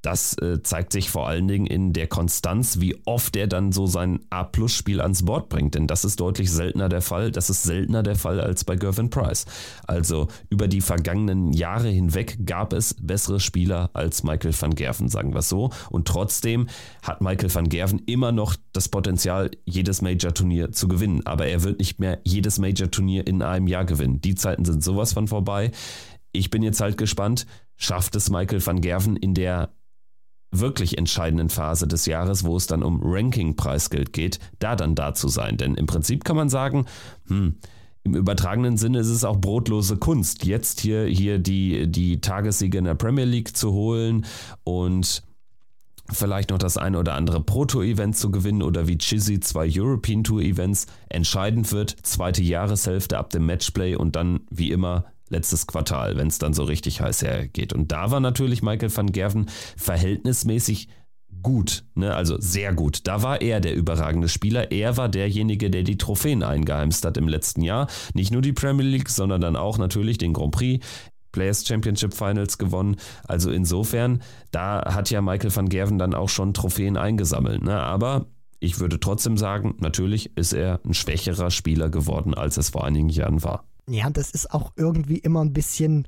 das 0.07 0.37
äh, 0.37 0.63
zeigt 0.63 0.93
sich 0.93 1.09
vor 1.09 1.27
allen 1.27 1.49
Dingen 1.49 1.65
in 1.65 1.91
der 1.91 2.07
Konstanz, 2.07 2.79
wie 2.79 2.95
oft 3.03 3.35
er 3.35 3.45
dann 3.47 3.73
so 3.73 3.87
sein 3.87 4.21
A-Plus-Spiel 4.29 5.01
ans 5.01 5.25
Board 5.25 5.49
bringt. 5.49 5.75
Denn 5.75 5.85
das 5.85 6.05
ist 6.05 6.21
deutlich 6.21 6.49
seltener 6.49 6.87
der 6.87 7.01
Fall. 7.01 7.29
Das 7.29 7.49
ist 7.49 7.63
seltener 7.63 8.03
der 8.03 8.15
Fall 8.15 8.39
als 8.39 8.63
bei 8.63 8.77
Gervin 8.77 9.09
Price. 9.09 9.45
Also 9.85 10.29
über 10.49 10.69
die 10.69 10.79
vergangenen 10.79 11.51
Jahre 11.51 11.89
hinweg 11.89 12.37
gab 12.45 12.71
es 12.71 12.95
bessere 12.97 13.41
Spieler 13.41 13.89
als 13.91 14.23
Michael 14.23 14.53
van 14.57 14.75
Gerven, 14.75 15.09
sagen 15.09 15.33
wir 15.33 15.39
es 15.39 15.49
so. 15.49 15.71
Und 15.89 16.07
trotzdem 16.07 16.67
hat 17.01 17.19
Michael 17.19 17.53
van 17.53 17.67
Gerven 17.67 18.01
immer 18.05 18.31
noch 18.31 18.55
das 18.71 18.87
Potenzial, 18.87 19.51
jedes 19.65 20.01
Major-Turnier 20.01 20.71
zu 20.71 20.87
gewinnen. 20.87 21.25
Aber 21.25 21.47
er 21.47 21.63
wird 21.63 21.79
nicht 21.79 21.99
mehr 21.99 22.21
jedes 22.23 22.59
Major-Turnier 22.59 23.27
in 23.27 23.41
einem 23.41 23.67
Jahr 23.67 23.83
gewinnen. 23.83 24.21
Die 24.21 24.35
Zeiten 24.35 24.63
sind 24.63 24.85
sowas 24.85 25.11
von 25.11 25.27
vorbei. 25.27 25.71
Ich 26.31 26.49
bin 26.49 26.63
jetzt 26.63 26.79
halt 26.79 26.97
gespannt, 26.97 27.45
schafft 27.75 28.15
es 28.15 28.29
Michael 28.29 28.65
van 28.65 28.79
Gerven 28.79 29.17
in 29.17 29.33
der 29.33 29.69
wirklich 30.51 30.97
entscheidenden 30.97 31.49
Phase 31.49 31.87
des 31.87 32.05
Jahres, 32.05 32.43
wo 32.43 32.55
es 32.55 32.67
dann 32.67 32.83
um 32.83 33.01
Ranking-Preisgeld 33.03 34.13
geht, 34.13 34.39
da 34.59 34.75
dann 34.75 34.95
da 34.95 35.13
zu 35.13 35.27
sein. 35.27 35.57
Denn 35.57 35.75
im 35.75 35.85
Prinzip 35.85 36.23
kann 36.23 36.35
man 36.35 36.49
sagen, 36.49 36.85
hm, 37.27 37.55
im 38.03 38.15
übertragenen 38.15 38.77
Sinne 38.77 38.99
ist 38.99 39.09
es 39.09 39.25
auch 39.25 39.37
brotlose 39.37 39.97
Kunst, 39.97 40.45
jetzt 40.45 40.79
hier, 40.79 41.05
hier 41.05 41.39
die, 41.39 41.91
die 41.91 42.21
Tagessiege 42.21 42.77
in 42.77 42.85
der 42.85 42.95
Premier 42.95 43.25
League 43.25 43.57
zu 43.57 43.73
holen 43.73 44.25
und 44.63 45.23
vielleicht 46.09 46.51
noch 46.51 46.57
das 46.57 46.77
eine 46.77 46.99
oder 46.99 47.15
andere 47.15 47.41
Proto-Event 47.41 48.15
zu 48.15 48.31
gewinnen 48.31 48.63
oder 48.63 48.87
wie 48.87 48.97
Chizzy 48.97 49.41
zwei 49.41 49.69
European 49.69 50.23
Tour 50.23 50.41
Events 50.41 50.87
entscheidend 51.09 51.71
wird, 51.73 51.97
zweite 52.03 52.41
Jahreshälfte 52.41 53.17
ab 53.17 53.29
dem 53.31 53.45
Matchplay 53.45 53.95
und 53.95 54.15
dann 54.15 54.39
wie 54.49 54.71
immer 54.71 55.05
letztes 55.29 55.67
Quartal, 55.67 56.17
wenn 56.17 56.27
es 56.27 56.39
dann 56.39 56.53
so 56.53 56.63
richtig 56.63 57.01
heiß 57.01 57.21
hergeht. 57.21 57.73
Und 57.73 57.91
da 57.91 58.11
war 58.11 58.19
natürlich 58.19 58.61
Michael 58.61 58.95
van 58.95 59.11
Gerven 59.11 59.47
verhältnismäßig 59.75 60.89
gut, 61.43 61.85
ne? 61.95 62.13
also 62.15 62.39
sehr 62.39 62.73
gut. 62.73 63.07
Da 63.07 63.23
war 63.23 63.41
er 63.41 63.59
der 63.59 63.75
überragende 63.75 64.29
Spieler. 64.29 64.71
Er 64.71 64.97
war 64.97 65.09
derjenige, 65.09 65.69
der 65.69 65.83
die 65.83 65.97
Trophäen 65.97 66.43
eingeheimst 66.43 67.05
hat 67.05 67.17
im 67.17 67.27
letzten 67.27 67.61
Jahr. 67.61 67.87
Nicht 68.13 68.31
nur 68.31 68.41
die 68.41 68.53
Premier 68.53 68.85
League, 68.85 69.09
sondern 69.09 69.41
dann 69.41 69.55
auch 69.55 69.77
natürlich 69.77 70.17
den 70.17 70.33
Grand 70.33 70.51
Prix 70.51 70.85
Players 71.31 71.67
Championship 71.67 72.13
Finals 72.13 72.57
gewonnen. 72.57 72.95
Also 73.27 73.51
insofern, 73.51 74.21
da 74.51 74.93
hat 74.93 75.09
ja 75.11 75.21
Michael 75.21 75.55
van 75.55 75.69
Gerven 75.69 75.99
dann 75.99 76.15
auch 76.15 76.29
schon 76.29 76.53
Trophäen 76.53 76.97
eingesammelt. 76.97 77.63
Ne? 77.63 77.79
Aber 77.79 78.25
ich 78.59 78.79
würde 78.79 78.99
trotzdem 78.99 79.37
sagen, 79.37 79.75
natürlich 79.79 80.35
ist 80.35 80.53
er 80.53 80.79
ein 80.83 80.93
schwächerer 80.93 81.51
Spieler 81.51 81.89
geworden, 81.89 82.33
als 82.33 82.57
es 82.57 82.69
vor 82.69 82.85
einigen 82.85 83.09
Jahren 83.09 83.43
war. 83.43 83.65
Ja, 83.89 84.09
das 84.09 84.31
ist 84.31 84.51
auch 84.51 84.73
irgendwie 84.75 85.17
immer 85.17 85.43
ein 85.43 85.53
bisschen 85.53 86.07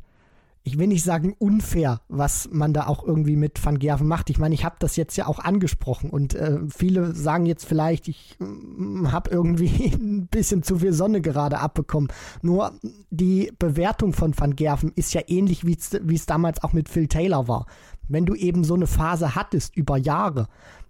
ich 0.64 0.78
will 0.78 0.88
nicht 0.88 1.04
sagen 1.04 1.36
unfair, 1.40 2.02
was 2.10 2.50
man 2.52 2.74
da 2.74 2.88
auch 2.88 3.04
irgendwie 3.04 3.36
mit 3.36 3.64
Van 3.64 3.80
Gerven 3.80 4.08
macht. 4.08 4.30
Ich 4.30 4.38
meine, 4.40 4.54
ich 4.54 4.66
habe 4.66 4.76
das 4.80 4.98
jetzt 4.98 5.16
ja 5.16 5.26
auch 5.26 5.40
angesprochen 5.40 6.10
und 6.10 6.36
äh, 6.36 6.60
viele 6.70 7.16
sagen 7.16 7.46
jetzt 7.46 7.66
vielleicht, 7.66 8.08
ich 8.08 8.38
äh, 8.40 9.08
habe 9.08 9.32
irgendwie 9.32 9.86
ein 9.94 10.28
bisschen 10.28 10.64
zu 10.64 10.80
viel 10.80 10.94
Sonne 10.94 11.22
gerade 11.22 11.60
abbekommen. 11.60 12.12
Nur 12.42 12.74
die 13.10 13.52
Bewertung 13.58 14.14
von 14.14 14.38
Van 14.38 14.56
Gerven 14.56 14.92
ist 14.96 15.14
ja 15.14 15.22
ähnlich, 15.28 15.66
wie 15.66 15.76
es 15.76 16.26
damals 16.26 16.62
auch 16.64 16.74
mit 16.74 16.90
Phil 16.90 17.08
Taylor 17.08 17.48
war. 17.48 17.66
Wenn 18.08 18.26
du 18.26 18.36
eben 18.36 18.64
so 18.64 18.74
eine 18.74 18.88
Phase 18.88 19.36
hattest 19.36 19.76
über 19.78 19.98
Jahre, 19.98 20.48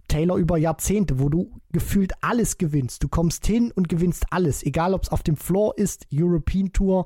Taylor 0.10 0.36
über 0.36 0.58
Jahrzehnte, 0.58 1.20
wo 1.20 1.30
du 1.30 1.52
gefühlt 1.72 2.12
alles 2.22 2.58
gewinnst. 2.58 3.02
Du 3.04 3.08
kommst 3.08 3.46
hin 3.48 3.72
und 3.74 3.88
gewinnst 3.88 4.26
alles, 4.32 4.64
egal 4.64 4.94
ob 4.94 5.04
es 5.04 5.10
auf 5.10 5.24
dem 5.24 5.38
Floor 5.38 5.78
ist, 5.78 6.08
European 6.12 6.74
Tour, 6.74 7.06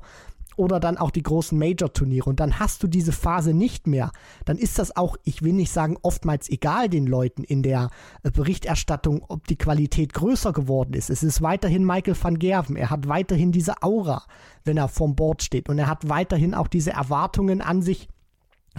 oder 0.56 0.80
dann 0.80 0.98
auch 0.98 1.10
die 1.10 1.22
großen 1.22 1.58
Major-Turniere. 1.58 2.28
Und 2.28 2.40
dann 2.40 2.58
hast 2.58 2.82
du 2.82 2.86
diese 2.86 3.12
Phase 3.12 3.54
nicht 3.54 3.86
mehr. 3.86 4.12
Dann 4.44 4.56
ist 4.56 4.78
das 4.78 4.96
auch, 4.96 5.16
ich 5.24 5.42
will 5.42 5.52
nicht 5.52 5.72
sagen, 5.72 5.96
oftmals 6.02 6.48
egal 6.48 6.88
den 6.88 7.06
Leuten 7.06 7.44
in 7.44 7.62
der 7.62 7.90
äh, 8.22 8.30
Berichterstattung, 8.30 9.24
ob 9.28 9.46
die 9.46 9.56
Qualität 9.56 10.12
größer 10.14 10.52
geworden 10.52 10.94
ist. 10.94 11.10
Es 11.10 11.22
ist 11.22 11.42
weiterhin 11.42 11.84
Michael 11.84 12.16
van 12.20 12.38
Gerven. 12.38 12.76
Er 12.76 12.90
hat 12.90 13.08
weiterhin 13.08 13.52
diese 13.52 13.82
Aura, 13.82 14.24
wenn 14.64 14.76
er 14.76 14.88
vorm 14.88 15.16
Board 15.16 15.42
steht. 15.42 15.68
Und 15.68 15.78
er 15.78 15.88
hat 15.88 16.08
weiterhin 16.08 16.54
auch 16.54 16.68
diese 16.68 16.92
Erwartungen 16.92 17.60
an 17.60 17.82
sich, 17.82 18.08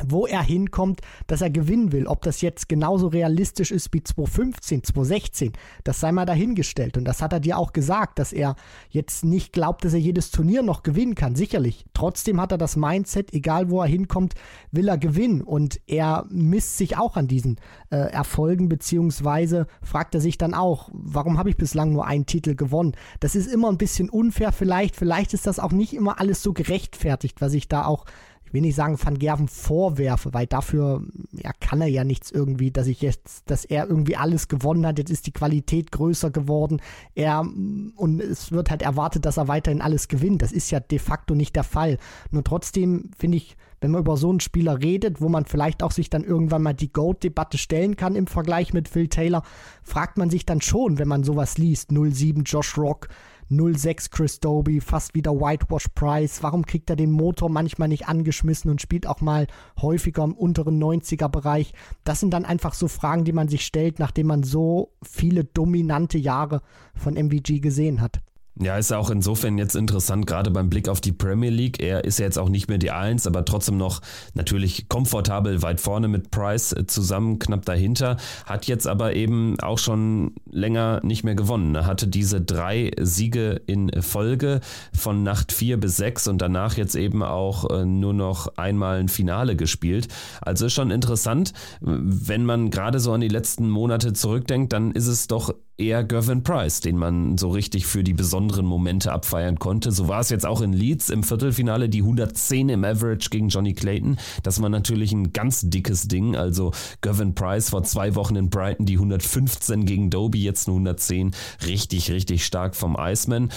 wo 0.03 0.27
er 0.27 0.41
hinkommt, 0.41 1.01
dass 1.27 1.41
er 1.41 1.49
gewinnen 1.49 1.91
will. 1.91 2.07
Ob 2.07 2.21
das 2.21 2.41
jetzt 2.41 2.67
genauso 2.69 3.07
realistisch 3.07 3.71
ist 3.71 3.93
wie 3.93 4.03
2015, 4.03 4.83
2016, 4.83 5.53
das 5.83 5.99
sei 5.99 6.11
mal 6.11 6.25
dahingestellt. 6.25 6.97
Und 6.97 7.05
das 7.05 7.21
hat 7.21 7.33
er 7.33 7.39
dir 7.39 7.57
auch 7.57 7.73
gesagt, 7.73 8.19
dass 8.19 8.33
er 8.33 8.55
jetzt 8.89 9.23
nicht 9.23 9.53
glaubt, 9.53 9.85
dass 9.85 9.93
er 9.93 9.99
jedes 9.99 10.31
Turnier 10.31 10.63
noch 10.63 10.83
gewinnen 10.83 11.15
kann. 11.15 11.35
Sicherlich. 11.35 11.85
Trotzdem 11.93 12.41
hat 12.41 12.51
er 12.51 12.57
das 12.57 12.75
Mindset, 12.75 13.33
egal 13.33 13.69
wo 13.69 13.81
er 13.81 13.87
hinkommt, 13.87 14.33
will 14.71 14.87
er 14.87 14.97
gewinnen. 14.97 15.41
Und 15.41 15.79
er 15.87 16.25
misst 16.29 16.77
sich 16.77 16.97
auch 16.97 17.15
an 17.15 17.27
diesen 17.27 17.57
äh, 17.89 17.97
Erfolgen, 17.97 18.69
beziehungsweise 18.69 19.67
fragt 19.81 20.15
er 20.15 20.21
sich 20.21 20.37
dann 20.37 20.53
auch, 20.53 20.89
warum 20.91 21.37
habe 21.37 21.49
ich 21.49 21.57
bislang 21.57 21.93
nur 21.93 22.05
einen 22.05 22.25
Titel 22.25 22.55
gewonnen? 22.55 22.93
Das 23.19 23.35
ist 23.35 23.47
immer 23.47 23.69
ein 23.69 23.77
bisschen 23.77 24.09
unfair 24.09 24.51
vielleicht. 24.51 24.95
Vielleicht 24.95 25.33
ist 25.33 25.47
das 25.47 25.59
auch 25.59 25.71
nicht 25.71 25.93
immer 25.93 26.19
alles 26.19 26.43
so 26.43 26.53
gerechtfertigt, 26.53 27.41
was 27.41 27.53
ich 27.53 27.67
da 27.67 27.85
auch 27.85 28.05
will 28.55 28.61
nicht 28.61 28.75
sagen, 28.75 28.97
Van 28.99 29.19
Gerven 29.19 29.47
vorwerfe, 29.47 30.33
weil 30.33 30.47
dafür 30.47 31.03
ja, 31.33 31.51
kann 31.59 31.81
er 31.81 31.87
ja 31.87 32.03
nichts 32.03 32.31
irgendwie, 32.31 32.71
dass 32.71 32.87
ich 32.87 33.01
jetzt, 33.01 33.43
dass 33.51 33.65
er 33.65 33.87
irgendwie 33.87 34.15
alles 34.15 34.47
gewonnen 34.47 34.87
hat. 34.87 34.97
Jetzt 34.97 35.11
ist 35.11 35.27
die 35.27 35.33
Qualität 35.33 35.91
größer 35.91 36.31
geworden. 36.31 36.81
Er 37.13 37.41
und 37.41 38.21
es 38.21 38.51
wird 38.51 38.71
halt 38.71 38.81
erwartet, 38.81 39.25
dass 39.25 39.37
er 39.37 39.47
weiterhin 39.47 39.81
alles 39.81 40.07
gewinnt. 40.07 40.41
Das 40.41 40.51
ist 40.51 40.71
ja 40.71 40.79
de 40.79 40.99
facto 40.99 41.35
nicht 41.35 41.55
der 41.55 41.63
Fall. 41.63 41.97
Nur 42.31 42.43
trotzdem 42.43 43.11
finde 43.17 43.37
ich, 43.37 43.57
wenn 43.81 43.91
man 43.91 44.01
über 44.01 44.17
so 44.17 44.29
einen 44.29 44.39
Spieler 44.39 44.81
redet, 44.81 45.21
wo 45.21 45.29
man 45.29 45.45
vielleicht 45.45 45.83
auch 45.83 45.91
sich 45.91 46.09
dann 46.09 46.23
irgendwann 46.23 46.63
mal 46.63 46.73
die 46.73 46.91
Goat-Debatte 46.91 47.57
stellen 47.57 47.95
kann 47.97 48.15
im 48.15 48.25
Vergleich 48.25 48.73
mit 48.73 48.87
Phil 48.87 49.09
Taylor, 49.09 49.43
fragt 49.83 50.17
man 50.17 50.29
sich 50.29 50.45
dann 50.45 50.61
schon, 50.61 50.97
wenn 50.97 51.07
man 51.07 51.23
sowas 51.23 51.57
liest, 51.57 51.91
07 51.91 52.43
Josh 52.45 52.77
Rock, 52.77 53.09
06 53.49 54.09
Chris 54.09 54.39
Doby, 54.39 54.81
fast 54.81 55.13
wieder 55.13 55.33
Whitewash 55.33 55.87
Price. 55.93 56.41
Warum 56.41 56.65
kriegt 56.65 56.89
er 56.89 56.95
den 56.95 57.11
Motor 57.11 57.49
manchmal 57.49 57.87
nicht 57.87 58.07
angeschmissen 58.07 58.71
und 58.71 58.81
spielt 58.81 59.07
auch 59.07 59.21
mal 59.21 59.47
häufiger 59.79 60.23
im 60.23 60.33
unteren 60.33 60.81
90er 60.81 61.29
Bereich? 61.29 61.73
Das 62.03 62.19
sind 62.19 62.31
dann 62.31 62.45
einfach 62.45 62.73
so 62.73 62.87
Fragen, 62.87 63.23
die 63.23 63.33
man 63.33 63.47
sich 63.47 63.65
stellt, 63.65 63.99
nachdem 63.99 64.27
man 64.27 64.43
so 64.43 64.93
viele 65.03 65.43
dominante 65.43 66.17
Jahre 66.17 66.61
von 66.95 67.13
MVG 67.13 67.59
gesehen 67.59 68.01
hat. 68.01 68.21
Ja, 68.57 68.77
ist 68.77 68.93
auch 68.93 69.09
insofern 69.09 69.57
jetzt 69.57 69.75
interessant, 69.75 70.27
gerade 70.27 70.49
beim 70.49 70.69
Blick 70.69 70.87
auf 70.87 71.01
die 71.01 71.11
Premier 71.11 71.49
League. 71.49 71.81
Er 71.81 72.05
ist 72.05 72.19
ja 72.19 72.25
jetzt 72.25 72.39
auch 72.39 72.47
nicht 72.47 72.69
mehr 72.69 72.77
die 72.77 72.91
Eins, 72.91 73.27
aber 73.27 73.43
trotzdem 73.43 73.75
noch 73.75 74.01
natürlich 74.33 74.87
komfortabel 74.87 75.61
weit 75.61 75.81
vorne 75.81 76.07
mit 76.07 76.31
Price 76.31 76.71
äh, 76.71 76.87
zusammen, 76.87 77.37
knapp 77.37 77.65
dahinter. 77.65 78.15
Hat 78.45 78.65
jetzt 78.67 78.87
aber 78.87 79.13
eben 79.13 79.59
auch 79.59 79.77
schon 79.77 80.35
länger 80.49 81.01
nicht 81.03 81.25
mehr 81.25 81.35
gewonnen. 81.35 81.75
Er 81.75 81.85
hatte 81.85 82.07
diese 82.07 82.39
drei 82.39 82.91
Siege 82.97 83.61
in 83.67 83.91
Folge 84.01 84.61
von 84.97 85.23
Nacht 85.23 85.51
4 85.51 85.77
bis 85.77 85.97
6 85.97 86.29
und 86.29 86.41
danach 86.41 86.77
jetzt 86.77 86.95
eben 86.95 87.23
auch 87.23 87.69
äh, 87.69 87.85
nur 87.85 88.13
noch 88.13 88.55
einmal 88.55 88.99
ein 88.99 89.09
Finale 89.09 89.57
gespielt. 89.57 90.07
Also 90.39 90.67
ist 90.67 90.73
schon 90.73 90.91
interessant, 90.91 91.51
wenn 91.81 92.45
man 92.45 92.71
gerade 92.71 93.01
so 93.01 93.11
an 93.11 93.19
die 93.19 93.27
letzten 93.27 93.69
Monate 93.69 94.13
zurückdenkt, 94.13 94.71
dann 94.71 94.93
ist 94.93 95.07
es 95.07 95.27
doch 95.27 95.53
eher 95.77 96.03
Gervin 96.03 96.43
Price, 96.43 96.79
den 96.79 96.97
man 96.97 97.37
so 97.37 97.49
richtig 97.49 97.85
für 97.85 98.03
die 98.03 98.13
besonderen 98.13 98.65
Momente 98.65 99.11
abfeiern 99.11 99.59
konnte. 99.59 99.91
So 99.91 100.07
war 100.07 100.21
es 100.21 100.29
jetzt 100.29 100.45
auch 100.45 100.61
in 100.61 100.71
Leeds 100.71 101.09
im 101.09 101.23
Viertelfinale, 101.23 101.89
die 101.89 102.01
110 102.01 102.69
im 102.69 102.83
Average 102.85 103.29
gegen 103.29 103.49
Johnny 103.49 103.73
Clayton. 103.73 104.17
Das 104.43 104.61
war 104.61 104.69
natürlich 104.69 105.11
ein 105.11 105.33
ganz 105.33 105.69
dickes 105.69 106.07
Ding. 106.07 106.35
Also 106.35 106.71
Gervin 107.01 107.35
Price 107.35 107.69
vor 107.69 107.83
zwei 107.83 108.15
Wochen 108.15 108.35
in 108.35 108.49
Brighton, 108.49 108.85
die 108.85 108.95
115 108.95 109.85
gegen 109.85 110.09
Doby, 110.09 110.43
jetzt 110.43 110.67
nur 110.67 110.77
110. 110.77 111.31
Richtig, 111.65 112.09
richtig 112.11 112.45
stark 112.45 112.75
vom 112.75 112.95
Iceman. 112.97 113.51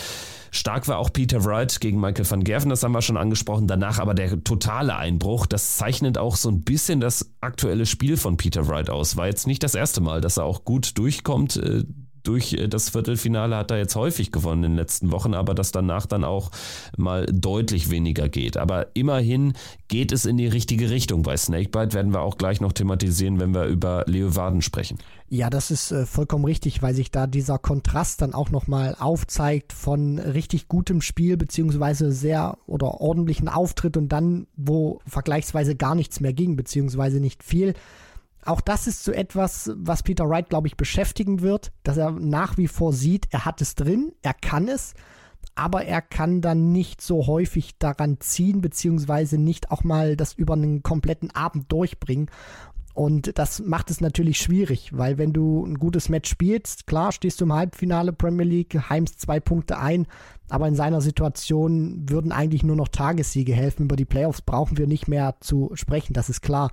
Stark 0.50 0.88
war 0.88 0.98
auch 0.98 1.12
Peter 1.12 1.44
Wright 1.44 1.78
gegen 1.80 2.00
Michael 2.00 2.28
van 2.28 2.42
Gerven, 2.42 2.70
das 2.70 2.82
haben 2.82 2.92
wir 2.92 3.02
schon 3.02 3.18
angesprochen. 3.18 3.66
Danach 3.66 3.98
aber 3.98 4.14
der 4.14 4.42
totale 4.42 4.96
Einbruch. 4.96 5.46
Das 5.46 5.76
zeichnet 5.76 6.18
auch 6.18 6.36
so 6.36 6.48
ein 6.48 6.62
bisschen 6.62 7.00
das 7.00 7.30
aktuelle 7.40 7.86
Spiel 7.86 8.16
von 8.16 8.36
Peter 8.36 8.66
Wright 8.66 8.90
aus. 8.90 9.16
War 9.16 9.26
jetzt 9.26 9.46
nicht 9.46 9.62
das 9.62 9.74
erste 9.74 10.00
Mal, 10.00 10.20
dass 10.20 10.38
er 10.38 10.44
auch 10.44 10.64
gut 10.64 10.96
durchkommt 10.96 11.56
äh, 11.56 11.84
durch 12.22 12.52
äh, 12.54 12.68
das 12.68 12.90
Viertelfinale 12.90 13.56
hat 13.56 13.70
er 13.70 13.78
jetzt 13.78 13.96
häufig 13.96 14.32
gewonnen 14.32 14.64
in 14.64 14.72
den 14.72 14.76
letzten 14.76 15.12
Wochen, 15.12 15.34
aber 15.34 15.54
dass 15.54 15.72
danach 15.72 16.06
dann 16.06 16.24
auch 16.24 16.50
mal 16.96 17.26
deutlich 17.26 17.90
weniger 17.90 18.28
geht. 18.28 18.56
Aber 18.56 18.88
immerhin 18.94 19.54
geht 19.88 20.12
es 20.12 20.24
in 20.26 20.36
die 20.36 20.46
richtige 20.46 20.90
Richtung. 20.90 21.22
Bei 21.22 21.36
Snakebite 21.36 21.94
werden 21.94 22.12
wir 22.12 22.20
auch 22.20 22.38
gleich 22.38 22.60
noch 22.60 22.72
thematisieren, 22.72 23.40
wenn 23.40 23.54
wir 23.54 23.64
über 23.64 24.04
Leo 24.06 24.36
Waden 24.36 24.62
sprechen. 24.62 24.98
Ja, 25.30 25.50
das 25.50 25.70
ist 25.70 25.92
äh, 25.92 26.06
vollkommen 26.06 26.46
richtig, 26.46 26.82
weil 26.82 26.94
sich 26.94 27.10
da 27.10 27.26
dieser 27.26 27.58
Kontrast 27.58 28.22
dann 28.22 28.32
auch 28.32 28.50
nochmal 28.50 28.96
aufzeigt 28.98 29.74
von 29.74 30.18
richtig 30.18 30.68
gutem 30.68 31.02
Spiel 31.02 31.36
beziehungsweise 31.36 32.12
sehr 32.12 32.56
oder 32.66 33.02
ordentlichen 33.02 33.48
Auftritt 33.48 33.98
und 33.98 34.08
dann, 34.08 34.46
wo 34.56 35.00
vergleichsweise 35.06 35.76
gar 35.76 35.94
nichts 35.94 36.20
mehr 36.20 36.32
ging, 36.32 36.56
beziehungsweise 36.56 37.20
nicht 37.20 37.42
viel 37.42 37.74
auch 38.44 38.60
das 38.60 38.86
ist 38.86 39.04
so 39.04 39.12
etwas, 39.12 39.70
was 39.76 40.02
Peter 40.02 40.28
Wright, 40.28 40.48
glaube 40.48 40.68
ich, 40.68 40.76
beschäftigen 40.76 41.40
wird, 41.40 41.72
dass 41.82 41.96
er 41.96 42.12
nach 42.12 42.56
wie 42.56 42.68
vor 42.68 42.92
sieht, 42.92 43.26
er 43.30 43.44
hat 43.44 43.60
es 43.60 43.74
drin, 43.74 44.12
er 44.22 44.34
kann 44.34 44.68
es, 44.68 44.94
aber 45.54 45.84
er 45.84 46.02
kann 46.02 46.40
dann 46.40 46.72
nicht 46.72 47.00
so 47.00 47.26
häufig 47.26 47.78
daran 47.78 48.18
ziehen, 48.20 48.60
beziehungsweise 48.60 49.38
nicht 49.38 49.70
auch 49.70 49.82
mal 49.84 50.16
das 50.16 50.32
über 50.32 50.54
einen 50.54 50.82
kompletten 50.82 51.30
Abend 51.32 51.70
durchbringen. 51.70 52.30
Und 52.94 53.38
das 53.38 53.60
macht 53.60 53.90
es 53.90 54.00
natürlich 54.00 54.38
schwierig, 54.38 54.90
weil 54.96 55.18
wenn 55.18 55.32
du 55.32 55.64
ein 55.64 55.78
gutes 55.78 56.08
Match 56.08 56.28
spielst, 56.28 56.88
klar 56.88 57.12
stehst 57.12 57.40
du 57.40 57.44
im 57.44 57.52
Halbfinale 57.52 58.12
Premier 58.12 58.44
League, 58.44 58.88
heimst 58.88 59.20
zwei 59.20 59.38
Punkte 59.38 59.78
ein, 59.78 60.06
aber 60.48 60.66
in 60.66 60.74
seiner 60.74 61.00
Situation 61.00 62.08
würden 62.08 62.32
eigentlich 62.32 62.64
nur 62.64 62.74
noch 62.74 62.88
Tagessiege 62.88 63.52
helfen. 63.52 63.84
Über 63.84 63.94
die 63.94 64.04
Playoffs 64.04 64.42
brauchen 64.42 64.78
wir 64.78 64.88
nicht 64.88 65.06
mehr 65.06 65.36
zu 65.40 65.70
sprechen, 65.74 66.12
das 66.12 66.28
ist 66.28 66.40
klar. 66.40 66.70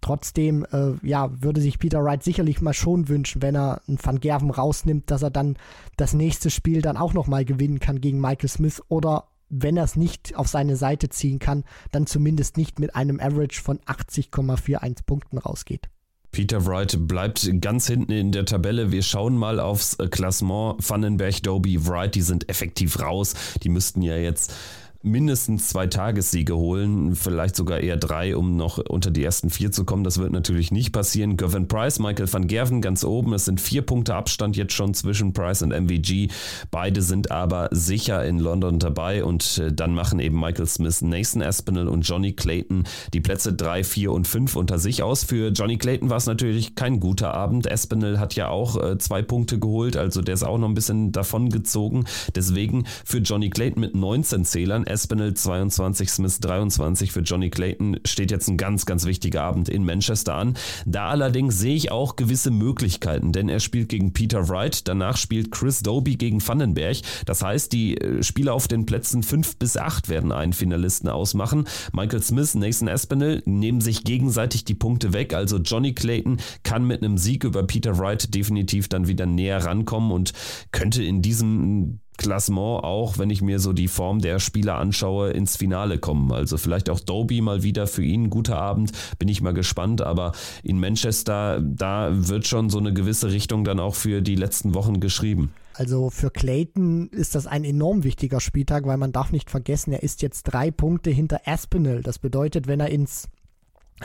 Trotzdem, 0.00 0.66
äh, 0.72 0.92
ja, 1.06 1.30
würde 1.42 1.60
sich 1.60 1.78
Peter 1.78 2.02
Wright 2.02 2.22
sicherlich 2.22 2.60
mal 2.60 2.72
schon 2.72 3.08
wünschen, 3.08 3.42
wenn 3.42 3.54
er 3.54 3.82
einen 3.86 3.98
Van 4.02 4.20
Gerven 4.20 4.50
rausnimmt, 4.50 5.10
dass 5.10 5.22
er 5.22 5.30
dann 5.30 5.56
das 5.96 6.14
nächste 6.14 6.50
Spiel 6.50 6.80
dann 6.80 6.96
auch 6.96 7.12
nochmal 7.12 7.44
gewinnen 7.44 7.80
kann 7.80 8.00
gegen 8.00 8.20
Michael 8.20 8.48
Smith 8.48 8.82
oder 8.88 9.24
wenn 9.50 9.76
er 9.76 9.84
es 9.84 9.96
nicht 9.96 10.36
auf 10.36 10.48
seine 10.48 10.76
Seite 10.76 11.08
ziehen 11.08 11.38
kann, 11.40 11.64
dann 11.90 12.06
zumindest 12.06 12.56
nicht 12.56 12.78
mit 12.78 12.94
einem 12.94 13.20
Average 13.20 13.60
von 13.60 13.78
80,41 13.80 15.04
Punkten 15.04 15.38
rausgeht. 15.38 15.90
Peter 16.32 16.64
Wright 16.64 16.96
bleibt 17.08 17.50
ganz 17.60 17.88
hinten 17.88 18.12
in 18.12 18.30
der 18.30 18.44
Tabelle. 18.44 18.92
Wir 18.92 19.02
schauen 19.02 19.36
mal 19.36 19.58
aufs 19.58 19.98
Klassement. 20.10 20.76
Vandenberg, 20.88 21.42
Doby, 21.42 21.86
Wright, 21.88 22.14
die 22.14 22.22
sind 22.22 22.48
effektiv 22.48 23.00
raus. 23.00 23.34
Die 23.64 23.68
müssten 23.68 24.00
ja 24.00 24.16
jetzt 24.16 24.54
mindestens 25.02 25.68
zwei 25.68 25.86
Tagessiege 25.86 26.56
holen, 26.56 27.14
vielleicht 27.14 27.56
sogar 27.56 27.80
eher 27.80 27.96
drei, 27.96 28.36
um 28.36 28.56
noch 28.56 28.78
unter 28.78 29.10
die 29.10 29.24
ersten 29.24 29.48
vier 29.48 29.72
zu 29.72 29.84
kommen. 29.84 30.04
Das 30.04 30.18
wird 30.18 30.30
natürlich 30.30 30.70
nicht 30.72 30.92
passieren. 30.92 31.38
Gavin 31.38 31.68
Price, 31.68 31.98
Michael 31.98 32.30
van 32.30 32.46
Gerven 32.46 32.82
ganz 32.82 33.02
oben. 33.02 33.32
Es 33.32 33.46
sind 33.46 33.60
vier 33.60 33.82
Punkte 33.82 34.14
Abstand 34.14 34.56
jetzt 34.56 34.74
schon 34.74 34.92
zwischen 34.92 35.32
Price 35.32 35.62
und 35.62 35.70
MVG. 35.70 36.28
Beide 36.70 37.00
sind 37.00 37.30
aber 37.30 37.68
sicher 37.70 38.24
in 38.26 38.38
London 38.38 38.78
dabei 38.78 39.24
und 39.24 39.58
äh, 39.58 39.72
dann 39.72 39.94
machen 39.94 40.20
eben 40.20 40.38
Michael 40.38 40.66
Smith, 40.66 41.00
Nathan 41.00 41.42
Aspinall 41.42 41.88
und 41.88 42.02
Johnny 42.02 42.32
Clayton 42.32 42.84
die 43.14 43.20
Plätze 43.20 43.54
drei, 43.54 43.84
vier 43.84 44.12
und 44.12 44.28
fünf 44.28 44.54
unter 44.54 44.78
sich 44.78 45.02
aus. 45.02 45.24
Für 45.24 45.48
Johnny 45.48 45.78
Clayton 45.78 46.10
war 46.10 46.18
es 46.18 46.26
natürlich 46.26 46.74
kein 46.74 47.00
guter 47.00 47.32
Abend. 47.32 47.70
Aspinall 47.70 48.18
hat 48.18 48.34
ja 48.34 48.48
auch 48.48 48.76
äh, 48.76 48.98
zwei 48.98 49.22
Punkte 49.22 49.58
geholt, 49.58 49.96
also 49.96 50.20
der 50.20 50.34
ist 50.34 50.42
auch 50.42 50.58
noch 50.58 50.68
ein 50.68 50.74
bisschen 50.74 51.12
davon 51.12 51.48
gezogen. 51.48 52.04
Deswegen 52.34 52.84
für 53.06 53.18
Johnny 53.18 53.48
Clayton 53.48 53.80
mit 53.80 53.94
19 53.94 54.44
Zählern 54.44 54.84
Espinel 54.90 55.34
22, 55.34 56.10
Smith 56.10 56.40
23. 56.40 57.12
Für 57.12 57.20
Johnny 57.20 57.50
Clayton 57.50 58.00
steht 58.04 58.30
jetzt 58.30 58.48
ein 58.48 58.56
ganz, 58.56 58.86
ganz 58.86 59.06
wichtiger 59.06 59.42
Abend 59.42 59.68
in 59.68 59.84
Manchester 59.84 60.34
an. 60.34 60.54
Da 60.84 61.08
allerdings 61.08 61.58
sehe 61.58 61.74
ich 61.74 61.90
auch 61.90 62.16
gewisse 62.16 62.50
Möglichkeiten, 62.50 63.32
denn 63.32 63.48
er 63.48 63.60
spielt 63.60 63.88
gegen 63.88 64.12
Peter 64.12 64.48
Wright, 64.48 64.86
danach 64.88 65.16
spielt 65.16 65.50
Chris 65.52 65.80
Doby 65.80 66.16
gegen 66.16 66.46
Vandenberg. 66.46 66.98
Das 67.24 67.42
heißt, 67.42 67.72
die 67.72 67.96
äh, 67.96 68.22
Spieler 68.22 68.54
auf 68.54 68.68
den 68.68 68.86
Plätzen 68.86 69.22
5 69.22 69.56
bis 69.56 69.76
8 69.76 70.08
werden 70.08 70.32
einen 70.32 70.52
Finalisten 70.52 71.08
ausmachen. 71.08 71.64
Michael 71.92 72.22
Smith, 72.22 72.54
Nathan 72.54 72.88
Espinel 72.88 73.42
nehmen 73.46 73.80
sich 73.80 74.04
gegenseitig 74.04 74.64
die 74.64 74.74
Punkte 74.74 75.12
weg. 75.12 75.34
Also 75.34 75.58
Johnny 75.58 75.94
Clayton 75.94 76.38
kann 76.62 76.84
mit 76.86 77.02
einem 77.02 77.16
Sieg 77.16 77.44
über 77.44 77.62
Peter 77.62 77.98
Wright 77.98 78.34
definitiv 78.34 78.88
dann 78.88 79.06
wieder 79.06 79.26
näher 79.26 79.64
rankommen 79.64 80.10
und 80.10 80.32
könnte 80.72 81.02
in 81.02 81.22
diesem 81.22 82.00
Klassement 82.20 82.84
auch, 82.84 83.16
wenn 83.16 83.30
ich 83.30 83.40
mir 83.40 83.58
so 83.58 83.72
die 83.72 83.88
Form 83.88 84.20
der 84.20 84.40
Spieler 84.40 84.76
anschaue, 84.76 85.30
ins 85.30 85.56
Finale 85.56 85.98
kommen. 85.98 86.32
Also 86.32 86.58
vielleicht 86.58 86.90
auch 86.90 87.00
Doby 87.00 87.40
mal 87.40 87.62
wieder 87.62 87.86
für 87.86 88.04
ihn 88.04 88.28
guter 88.28 88.60
Abend, 88.60 88.92
bin 89.18 89.28
ich 89.28 89.40
mal 89.40 89.54
gespannt. 89.54 90.02
Aber 90.02 90.32
in 90.62 90.78
Manchester, 90.78 91.62
da 91.62 92.10
wird 92.12 92.46
schon 92.46 92.68
so 92.68 92.78
eine 92.78 92.92
gewisse 92.92 93.32
Richtung 93.32 93.64
dann 93.64 93.80
auch 93.80 93.94
für 93.94 94.20
die 94.20 94.36
letzten 94.36 94.74
Wochen 94.74 95.00
geschrieben. 95.00 95.54
Also 95.72 96.10
für 96.10 96.30
Clayton 96.30 97.08
ist 97.08 97.34
das 97.34 97.46
ein 97.46 97.64
enorm 97.64 98.04
wichtiger 98.04 98.40
Spieltag, 98.40 98.84
weil 98.84 98.98
man 98.98 99.12
darf 99.12 99.32
nicht 99.32 99.48
vergessen, 99.48 99.92
er 99.92 100.02
ist 100.02 100.20
jetzt 100.20 100.42
drei 100.42 100.70
Punkte 100.70 101.08
hinter 101.08 101.40
Aspinall. 101.46 102.02
Das 102.02 102.18
bedeutet, 102.18 102.66
wenn 102.66 102.80
er 102.80 102.90
ins 102.90 103.30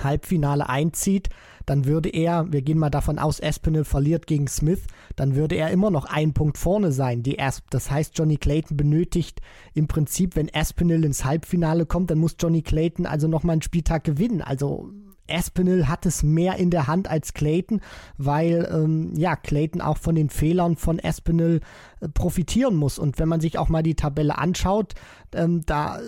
Halbfinale 0.04 0.68
einzieht, 0.70 1.30
dann 1.66 1.86
würde 1.86 2.10
er, 2.10 2.52
wir 2.52 2.62
gehen 2.62 2.78
mal 2.78 2.90
davon 2.90 3.18
aus, 3.20 3.40
Espinel 3.40 3.86
verliert 3.86 4.28
gegen 4.28 4.48
Smith, 4.48 4.84
dann 5.16 5.36
würde 5.36 5.56
er 5.56 5.72
immer 5.72 5.92
noch 5.92 6.06
ein 6.06 6.34
Punkt 6.34 6.58
vorne 6.58 6.92
sein, 6.92 7.24
die 7.24 7.40
Asp. 7.40 7.66
Das 7.70 7.90
heißt, 7.90 8.18
Johnny 8.18 8.38
Clayton 8.38 8.78
benötigt 8.78 9.42
im 9.74 9.88
Prinzip, 9.88 10.36
wenn 10.36 10.50
Espinel 10.50 11.04
ins 11.06 11.26
Halbfinale 11.26 11.86
kommt, 11.86 12.12
dann 12.12 12.20
muss 12.20 12.36
Johnny 12.40 12.62
Clayton 12.62 13.06
also 13.06 13.28
nochmal 13.28 13.54
einen 13.54 13.62
Spieltag 13.62 14.04
gewinnen. 14.04 14.42
Also 14.42 14.92
Espinel 15.28 15.88
hat 15.88 16.06
es 16.06 16.24
mehr 16.24 16.56
in 16.58 16.70
der 16.70 16.88
Hand 16.88 17.10
als 17.10 17.34
Clayton, 17.34 17.82
weil 18.18 18.70
ähm, 18.72 19.14
ja 19.16 19.36
Clayton 19.36 19.82
auch 19.82 19.98
von 19.98 20.16
den 20.16 20.30
Fehlern 20.30 20.76
von 20.76 21.00
Espinel 21.00 21.62
äh, 22.00 22.10
profitieren 22.10 22.76
muss. 22.76 23.00
Und 23.00 23.20
wenn 23.20 23.30
man 23.30 23.42
sich 23.42 23.58
auch 23.58 23.70
mal 23.70 23.84
die 23.84 23.96
Tabelle 23.96 24.38
anschaut, 24.38 24.94
ähm, 25.34 25.62
da 25.66 26.00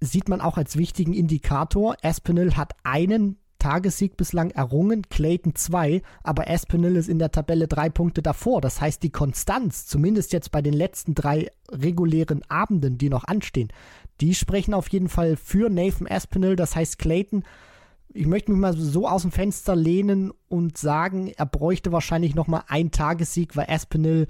sieht 0.00 0.28
man 0.28 0.40
auch 0.40 0.56
als 0.56 0.76
wichtigen 0.76 1.12
Indikator, 1.12 1.96
Espinel 2.02 2.56
hat 2.56 2.72
einen 2.82 3.38
Tagessieg 3.62 4.16
bislang 4.16 4.50
errungen, 4.50 5.02
Clayton 5.08 5.54
zwei, 5.54 6.02
aber 6.24 6.48
Espinel 6.48 6.96
ist 6.96 7.08
in 7.08 7.20
der 7.20 7.30
Tabelle 7.30 7.68
drei 7.68 7.90
Punkte 7.90 8.20
davor. 8.20 8.60
Das 8.60 8.80
heißt, 8.80 9.04
die 9.04 9.10
Konstanz, 9.10 9.86
zumindest 9.86 10.32
jetzt 10.32 10.50
bei 10.50 10.62
den 10.62 10.72
letzten 10.72 11.14
drei 11.14 11.48
regulären 11.70 12.42
Abenden, 12.48 12.98
die 12.98 13.08
noch 13.08 13.22
anstehen, 13.22 13.68
die 14.20 14.34
sprechen 14.34 14.74
auf 14.74 14.88
jeden 14.88 15.08
Fall 15.08 15.36
für 15.36 15.70
Nathan 15.70 16.08
Espinel. 16.08 16.56
Das 16.56 16.74
heißt, 16.74 16.98
Clayton 16.98 17.44
ich 18.14 18.26
möchte 18.26 18.52
mich 18.52 18.60
mal 18.60 18.76
so 18.76 19.08
aus 19.08 19.22
dem 19.22 19.32
Fenster 19.32 19.76
lehnen 19.76 20.32
und 20.48 20.78
sagen, 20.78 21.32
er 21.36 21.46
bräuchte 21.46 21.92
wahrscheinlich 21.92 22.34
noch 22.34 22.46
mal 22.46 22.64
einen 22.68 22.90
Tagessieg, 22.90 23.56
weil 23.56 23.66
Aspinall 23.68 24.26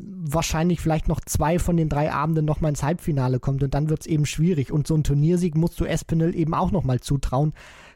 wahrscheinlich 0.00 0.80
vielleicht 0.80 1.08
noch 1.08 1.20
zwei 1.20 1.58
von 1.58 1.76
den 1.76 1.88
drei 1.88 2.12
Abenden 2.12 2.44
noch 2.44 2.60
mal 2.60 2.68
ins 2.68 2.82
Halbfinale 2.82 3.40
kommt 3.40 3.62
und 3.62 3.74
dann 3.74 3.90
wird 3.90 4.02
es 4.02 4.06
eben 4.06 4.26
schwierig 4.26 4.72
und 4.72 4.86
so 4.86 4.94
ein 4.94 5.02
Turniersieg 5.04 5.56
musst 5.56 5.78
du 5.80 5.84
Espinel 5.84 6.36
eben 6.36 6.54
auch 6.54 6.70
noch 6.70 6.84
mal 6.84 7.00
zutrauen. 7.00 7.52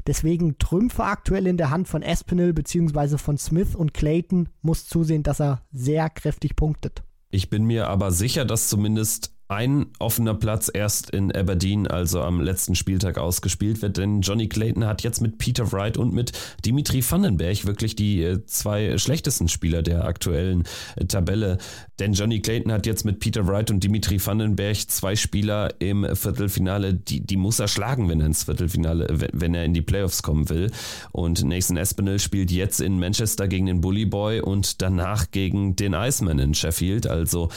Deswegen 0.07 0.59
Trümpfe 0.59 1.05
aktuell 1.05 1.47
in 1.47 1.57
der 1.57 1.71
Hand 1.71 1.87
von 1.87 2.03
Espinel 2.03 2.53
bzw. 2.53 3.19
von 3.19 3.39
Smith 3.39 3.77
und 3.77 3.95
Clayton 3.95 4.49
muss 4.63 4.87
zusehen, 4.87 5.23
dass 5.23 5.41
er 5.41 5.63
sehr 5.73 6.11
kräftig 6.11 6.57
punktet. 6.57 7.05
Ich 7.31 7.49
bin 7.49 7.65
mir 7.65 7.89
aber 7.89 8.11
sicher, 8.11 8.45
dass 8.45 8.69
zumindest 8.69 9.32
ein 9.53 9.87
offener 9.99 10.35
Platz 10.35 10.71
erst 10.73 11.11
in 11.11 11.31
Aberdeen, 11.33 11.87
also 11.87 12.23
am 12.23 12.41
letzten 12.41 12.75
Spieltag 12.75 13.19
ausgespielt 13.19 13.83
wird, 13.83 13.97
denn 13.97 14.21
Johnny 14.23 14.49
Clayton 14.49 14.87
hat 14.87 15.03
jetzt 15.03 15.21
mit 15.21 15.39
Peter 15.39 15.73
Wright 15.73 15.97
und 15.97 16.13
mit 16.13 16.33
Dimitri 16.65 17.03
Vandenberg 17.09 17.65
wirklich 17.67 17.95
die 17.95 18.23
äh, 18.23 18.45
zwei 18.47 18.97
schlechtesten 18.99 19.49
Spieler 19.49 19.83
der 19.83 20.05
aktuellen 20.05 20.65
äh, 20.97 21.05
Tabelle. 21.05 21.59
Denn 22.03 22.15
Johnny 22.15 22.41
Clayton 22.41 22.73
hat 22.73 22.85
jetzt 22.85 23.05
mit 23.05 23.21
Peter 23.21 23.47
Wright 23.47 23.71
und 23.71 23.85
Dimitri 23.85 24.19
Vandenberg 24.19 24.77
zwei 24.91 25.15
Spieler 25.15 25.73
im 25.79 26.05
Viertelfinale, 26.17 26.95
die, 26.95 27.21
die 27.21 27.37
muss 27.37 27.61
er 27.61 27.69
schlagen, 27.69 28.09
wenn 28.09 28.19
er 28.19 28.27
ins 28.27 28.43
Viertelfinale, 28.43 29.07
wenn 29.33 29.55
er 29.55 29.65
in 29.65 29.73
die 29.73 29.83
Playoffs 29.83 30.25
kommen 30.25 30.49
will. 30.49 30.73
Und 31.13 31.45
Nathan 31.45 31.77
Espinel 31.77 32.19
spielt 32.19 32.51
jetzt 32.51 32.81
in 32.81 32.99
Manchester 32.99 33.47
gegen 33.47 33.67
den 33.67 33.81
Bully 33.81 34.05
Boy 34.05 34.41
und 34.41 34.83
danach 34.83 35.31
gegen 35.31 35.77
den 35.77 35.95
Iceman 35.95 36.41
in 36.41 36.55
Sheffield. 36.55 37.07
Also 37.07 37.51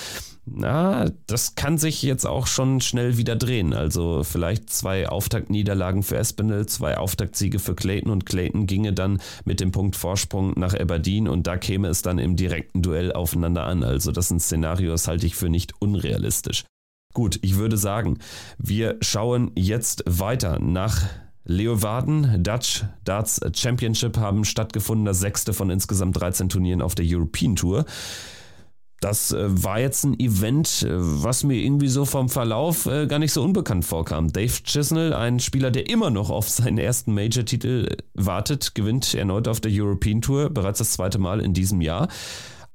na, 0.48 1.08
das 1.26 1.56
kann 1.56 1.80
sich 1.80 2.04
jetzt 2.04 2.26
auch 2.26 2.46
schon 2.46 2.80
schnell 2.80 3.18
wieder 3.18 3.36
drehen. 3.36 3.74
Also 3.74 4.24
vielleicht 4.24 4.70
zwei 4.70 5.10
Auftaktniederlagen 5.10 6.04
für 6.04 6.18
Espinel, 6.18 6.68
zwei 6.68 6.98
Auftaktsiege 6.98 7.58
für 7.58 7.74
Clayton 7.74 8.12
und 8.12 8.28
Clayton 8.28 8.68
ginge 8.68 8.94
dann 8.94 9.22
mit 9.44 9.60
dem 9.60 9.72
Punkt 9.72 9.96
Vorsprung 9.96 10.54
nach 10.56 10.76
Aberdeen 10.76 11.28
und 11.28 11.48
da 11.48 11.58
käme 11.58 11.88
es 11.88 12.04
dann 12.04 12.20
im 12.20 12.36
direkten 12.36 12.84
Duell 12.84 13.12
aufeinander 13.12 13.66
an. 13.66 13.84
Also 13.84 14.12
das 14.12 14.28
sind 14.40 14.62
Szenarios, 14.62 15.08
halte 15.08 15.26
ich 15.26 15.36
für 15.36 15.50
nicht 15.50 15.74
unrealistisch. 15.80 16.66
Gut, 17.14 17.40
ich 17.42 17.56
würde 17.56 17.78
sagen, 17.78 18.20
wir 18.58 18.98
schauen 19.02 19.52
jetzt 19.56 20.04
weiter 20.06 20.60
nach 20.60 21.04
Leeuwarden, 21.46 22.44
Dutch 22.44 22.84
Darts 23.04 23.40
Championship 23.56 24.18
haben 24.18 24.44
stattgefunden, 24.44 25.06
das 25.06 25.20
sechste 25.20 25.54
von 25.54 25.70
insgesamt 25.70 26.20
13 26.20 26.50
Turnieren 26.50 26.82
auf 26.82 26.96
der 26.96 27.06
European 27.08 27.56
Tour. 27.56 27.86
Das 29.02 29.32
äh, 29.32 29.64
war 29.64 29.80
jetzt 29.80 30.04
ein 30.06 30.20
Event, 30.20 30.82
äh, 30.82 30.90
was 30.96 31.44
mir 31.44 31.58
irgendwie 31.58 31.90
so 31.90 32.06
vom 32.06 32.28
Verlauf 32.28 32.88
äh, 32.88 33.06
gar 33.06 33.20
nicht 33.20 33.34
so 33.34 33.44
unbekannt 33.44 33.86
vorkam. 33.86 34.32
Dave 34.34 34.64
Chisnell, 34.64 35.14
ein 35.14 35.40
Spieler, 35.40 35.70
der 35.70 35.90
immer 35.90 36.10
noch 36.10 36.30
auf 36.30 36.50
seinen 36.50 36.78
ersten 36.78 37.14
Major-Titel 37.14 37.98
wartet, 38.14 38.74
gewinnt 38.74 39.14
erneut 39.14 39.48
auf 39.48 39.60
der 39.60 39.72
European 39.72 40.22
Tour, 40.22 40.50
bereits 40.50 40.80
das 40.80 40.94
zweite 40.94 41.20
Mal 41.20 41.42
in 41.42 41.54
diesem 41.54 41.82
Jahr. 41.82 42.08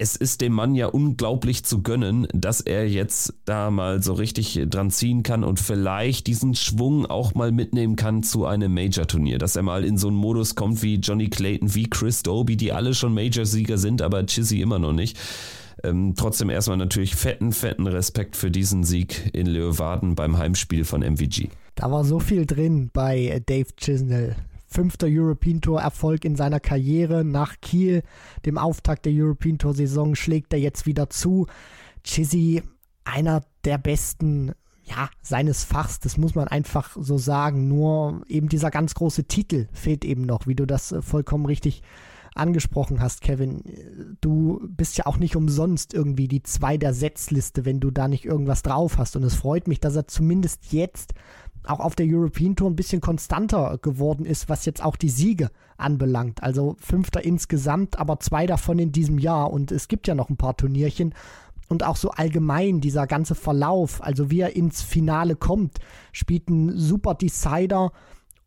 Es 0.03 0.17
ist 0.17 0.41
dem 0.41 0.55
Mann 0.55 0.75
ja 0.75 0.87
unglaublich 0.87 1.63
zu 1.63 1.83
gönnen, 1.83 2.27
dass 2.33 2.63
er 2.63 2.89
jetzt 2.89 3.35
da 3.45 3.71
mal 3.71 4.03
so 4.03 4.15
richtig 4.15 4.59
dran 4.71 4.91
ziehen 4.91 5.23
kann 5.23 5.45
und 5.45 5.61
vielleicht 5.61 6.27
diesen 6.27 6.55
Schwung 6.55 7.05
auch 7.05 7.35
mal 7.35 7.53
mitnehmen 7.53 7.97
kann 7.97 8.23
zu 8.23 8.47
einem 8.47 8.73
Major-Turnier. 8.73 9.37
Dass 9.37 9.57
er 9.57 9.63
mal 9.63 9.85
in 9.85 9.99
so 9.99 10.09
einen 10.09 10.17
Modus 10.17 10.55
kommt 10.55 10.83
wie 10.83 10.95
Johnny 10.95 11.29
Clayton, 11.29 11.75
wie 11.75 11.91
Chris 11.91 12.23
Doby, 12.23 12.57
die 12.57 12.73
alle 12.73 12.95
schon 12.95 13.13
Major-Sieger 13.13 13.77
sind, 13.77 14.01
aber 14.01 14.25
Chizzy 14.25 14.63
immer 14.63 14.79
noch 14.79 14.95
nicht. 14.95 15.19
Ähm, 15.85 16.15
trotzdem 16.17 16.49
erstmal 16.49 16.79
natürlich 16.79 17.15
fetten, 17.15 17.53
fetten 17.53 17.87
Respekt 17.87 18.37
für 18.37 18.51
diesen 18.51 18.85
Sieg 18.85 19.29
in 19.35 19.45
Leeuwarden 19.45 20.15
beim 20.15 20.39
Heimspiel 20.39 20.87
von 20.87 21.03
MVG. 21.03 21.51
Da 21.75 21.93
war 21.93 22.05
so 22.05 22.21
viel 22.21 22.47
drin 22.47 22.89
bei 22.91 23.43
Dave 23.45 23.69
Chisnell. 23.77 24.35
Fünfter 24.73 25.09
European 25.11 25.61
Tour 25.61 25.81
Erfolg 25.81 26.25
in 26.25 26.37
seiner 26.37 26.61
Karriere 26.61 27.25
nach 27.25 27.61
Kiel, 27.61 28.03
dem 28.47 28.57
Auftakt 28.57 29.05
der 29.05 29.13
European 29.15 29.59
Tour 29.59 29.75
Saison, 29.75 30.15
schlägt 30.15 30.53
er 30.53 30.61
jetzt 30.61 30.87
wieder 30.87 31.11
zu. 31.11 31.47
Chizzy, 32.05 32.63
einer 33.05 33.43
der 33.65 33.79
besten 33.79 34.53
ja, 34.85 35.09
seines 35.23 35.65
Fachs, 35.65 36.01
das 36.01 36.17
muss 36.17 36.35
man 36.35 36.49
einfach 36.49 36.97
so 36.99 37.19
sagen. 37.19 37.69
Nur 37.69 38.23
eben 38.29 38.49
dieser 38.49 38.71
ganz 38.71 38.95
große 38.95 39.25
Titel 39.25 39.69
fehlt 39.73 40.05
eben 40.05 40.23
noch, 40.23 40.47
wie 40.47 40.55
du 40.55 40.67
das 40.67 40.93
äh, 40.93 41.03
vollkommen 41.03 41.47
richtig 41.47 41.83
angesprochen 42.35 43.01
hast, 43.01 43.23
Kevin, 43.23 43.63
du 44.21 44.61
bist 44.69 44.97
ja 44.97 45.07
auch 45.07 45.19
nicht 45.19 45.35
umsonst 45.35 45.93
irgendwie 45.93 46.29
die 46.29 46.43
zwei 46.43 46.77
der 46.77 46.95
Setzliste, 46.95 47.65
wenn 47.65 47.81
du 47.81 47.91
da 47.91 48.07
nicht 48.07 48.25
irgendwas 48.25 48.63
drauf 48.63 48.99
hast. 48.99 49.17
Und 49.17 49.25
es 49.25 49.35
freut 49.35 49.67
mich, 49.67 49.81
dass 49.81 49.97
er 49.97 50.07
zumindest 50.07 50.73
jetzt 50.73 51.15
auch 51.65 51.81
auf 51.81 51.95
der 51.95 52.07
European 52.09 52.57
Tour 52.57 52.71
ein 52.71 52.77
bisschen 52.77 53.01
konstanter 53.01 53.79
geworden 53.83 54.25
ist, 54.25 54.49
was 54.49 54.65
jetzt 54.65 54.83
auch 54.83 54.97
die 54.97 55.11
Siege 55.11 55.51
anbelangt. 55.77 56.43
Also 56.43 56.77
fünfter 56.81 57.25
insgesamt, 57.25 57.99
aber 57.99 58.21
zwei 58.21 58.47
davon 58.47 58.79
in 58.79 58.93
diesem 58.93 59.19
Jahr. 59.19 59.53
Und 59.53 59.73
es 59.73 59.89
gibt 59.89 60.09
ja 60.09 60.15
noch 60.15 60.31
ein 60.31 60.37
paar 60.37 60.57
Turnierchen. 60.57 61.15
Und 61.69 61.85
auch 61.85 61.97
so 61.97 62.11
allgemein 62.11 62.81
dieser 62.81 63.07
ganze 63.07 63.35
Verlauf, 63.35 64.03
also 64.03 64.31
wie 64.31 64.41
er 64.41 64.57
ins 64.57 64.83
Finale 64.83 65.37
kommt, 65.37 65.79
spielt 66.13 66.51
ein 66.51 66.77
super 66.77 67.15
Decider 67.15 67.93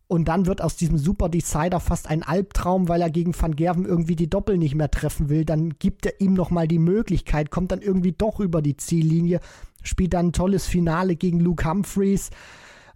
und 0.07 0.27
dann 0.27 0.45
wird 0.45 0.61
aus 0.61 0.75
diesem 0.75 0.97
Super 0.97 1.27
Decider 1.29 1.79
fast 1.79 2.07
ein 2.07 2.21
Albtraum, 2.21 2.87
weil 2.87 3.01
er 3.01 3.09
gegen 3.09 3.33
Van 3.39 3.55
Gerven 3.55 3.85
irgendwie 3.85 4.15
die 4.15 4.29
Doppel 4.29 4.59
nicht 4.59 4.75
mehr 4.75 4.91
treffen 4.91 5.29
will. 5.29 5.45
Dann 5.45 5.79
gibt 5.79 6.05
er 6.05 6.21
ihm 6.21 6.33
nochmal 6.33 6.67
die 6.67 6.77
Möglichkeit, 6.77 7.49
kommt 7.49 7.71
dann 7.71 7.81
irgendwie 7.81 8.11
doch 8.11 8.39
über 8.39 8.61
die 8.61 8.77
Ziellinie, 8.77 9.39
spielt 9.81 10.13
dann 10.13 10.27
ein 10.27 10.33
tolles 10.33 10.67
Finale 10.67 11.15
gegen 11.15 11.39
Luke 11.39 11.67
Humphreys. 11.67 12.29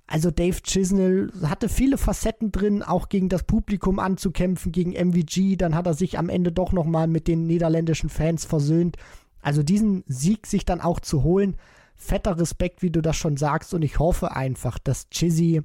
Also 0.08 0.32
Dave 0.32 0.62
Chisnell 0.62 1.32
hatte 1.44 1.68
viele 1.68 1.98
Facetten 1.98 2.54
drin, 2.54 2.82
auch 2.82 3.10
gegen 3.10 3.28
das 3.28 3.44
Publikum 3.44 4.00
anzukämpfen, 4.00 4.72
gegen 4.72 4.94
MVG. 4.94 5.58
Dann 5.58 5.76
hat 5.76 5.86
er 5.86 5.94
sich 5.94 6.18
am 6.18 6.30
Ende 6.30 6.54
doch 6.54 6.72
nochmal 6.72 7.08
mit 7.08 7.28
den 7.28 7.46
niederländischen 7.46 8.10
Fans 8.10 8.46
versöhnt. 8.46 8.96
Also 9.42 9.64
diesen 9.64 10.06
Sieg 10.08 10.48
sich 10.48 10.64
dann 10.64 10.80
auch 10.80 11.02
zu 11.02 11.24
holen, 11.24 11.58
fetter 11.96 12.40
Respekt, 12.40 12.82
wie 12.82 12.90
du 12.90 13.02
das 13.02 13.18
schon 13.18 13.36
sagst. 13.36 13.74
Und 13.74 13.82
ich 13.82 14.00
hoffe 14.00 14.34
einfach, 14.34 14.80
dass 14.80 15.10
Chizzy 15.10 15.62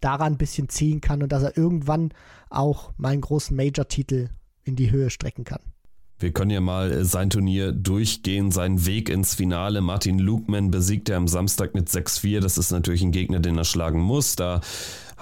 daran 0.00 0.34
ein 0.34 0.38
bisschen 0.38 0.68
ziehen 0.68 1.00
kann 1.00 1.22
und 1.22 1.32
dass 1.32 1.42
er 1.42 1.56
irgendwann 1.56 2.12
auch 2.50 2.92
meinen 2.98 3.22
großen 3.22 3.56
Major-Titel 3.56 4.28
in 4.64 4.76
die 4.76 4.90
Höhe 4.90 5.08
strecken 5.08 5.44
kann. 5.44 5.60
Wir 6.22 6.32
können 6.32 6.50
ja 6.50 6.60
mal 6.60 6.92
äh, 6.92 7.04
sein 7.04 7.30
Turnier 7.30 7.72
durchgehen, 7.72 8.50
seinen 8.50 8.86
Weg 8.86 9.08
ins 9.08 9.34
Finale. 9.34 9.80
Martin 9.80 10.18
Lukman 10.18 10.70
besiegt 10.70 11.08
er 11.08 11.16
am 11.16 11.28
Samstag 11.28 11.74
mit 11.74 11.88
6-4. 11.88 12.40
Das 12.40 12.58
ist 12.58 12.70
natürlich 12.70 13.02
ein 13.02 13.12
Gegner, 13.12 13.40
den 13.40 13.58
er 13.58 13.64
schlagen 13.64 14.00
muss. 14.00 14.36
Da 14.36 14.60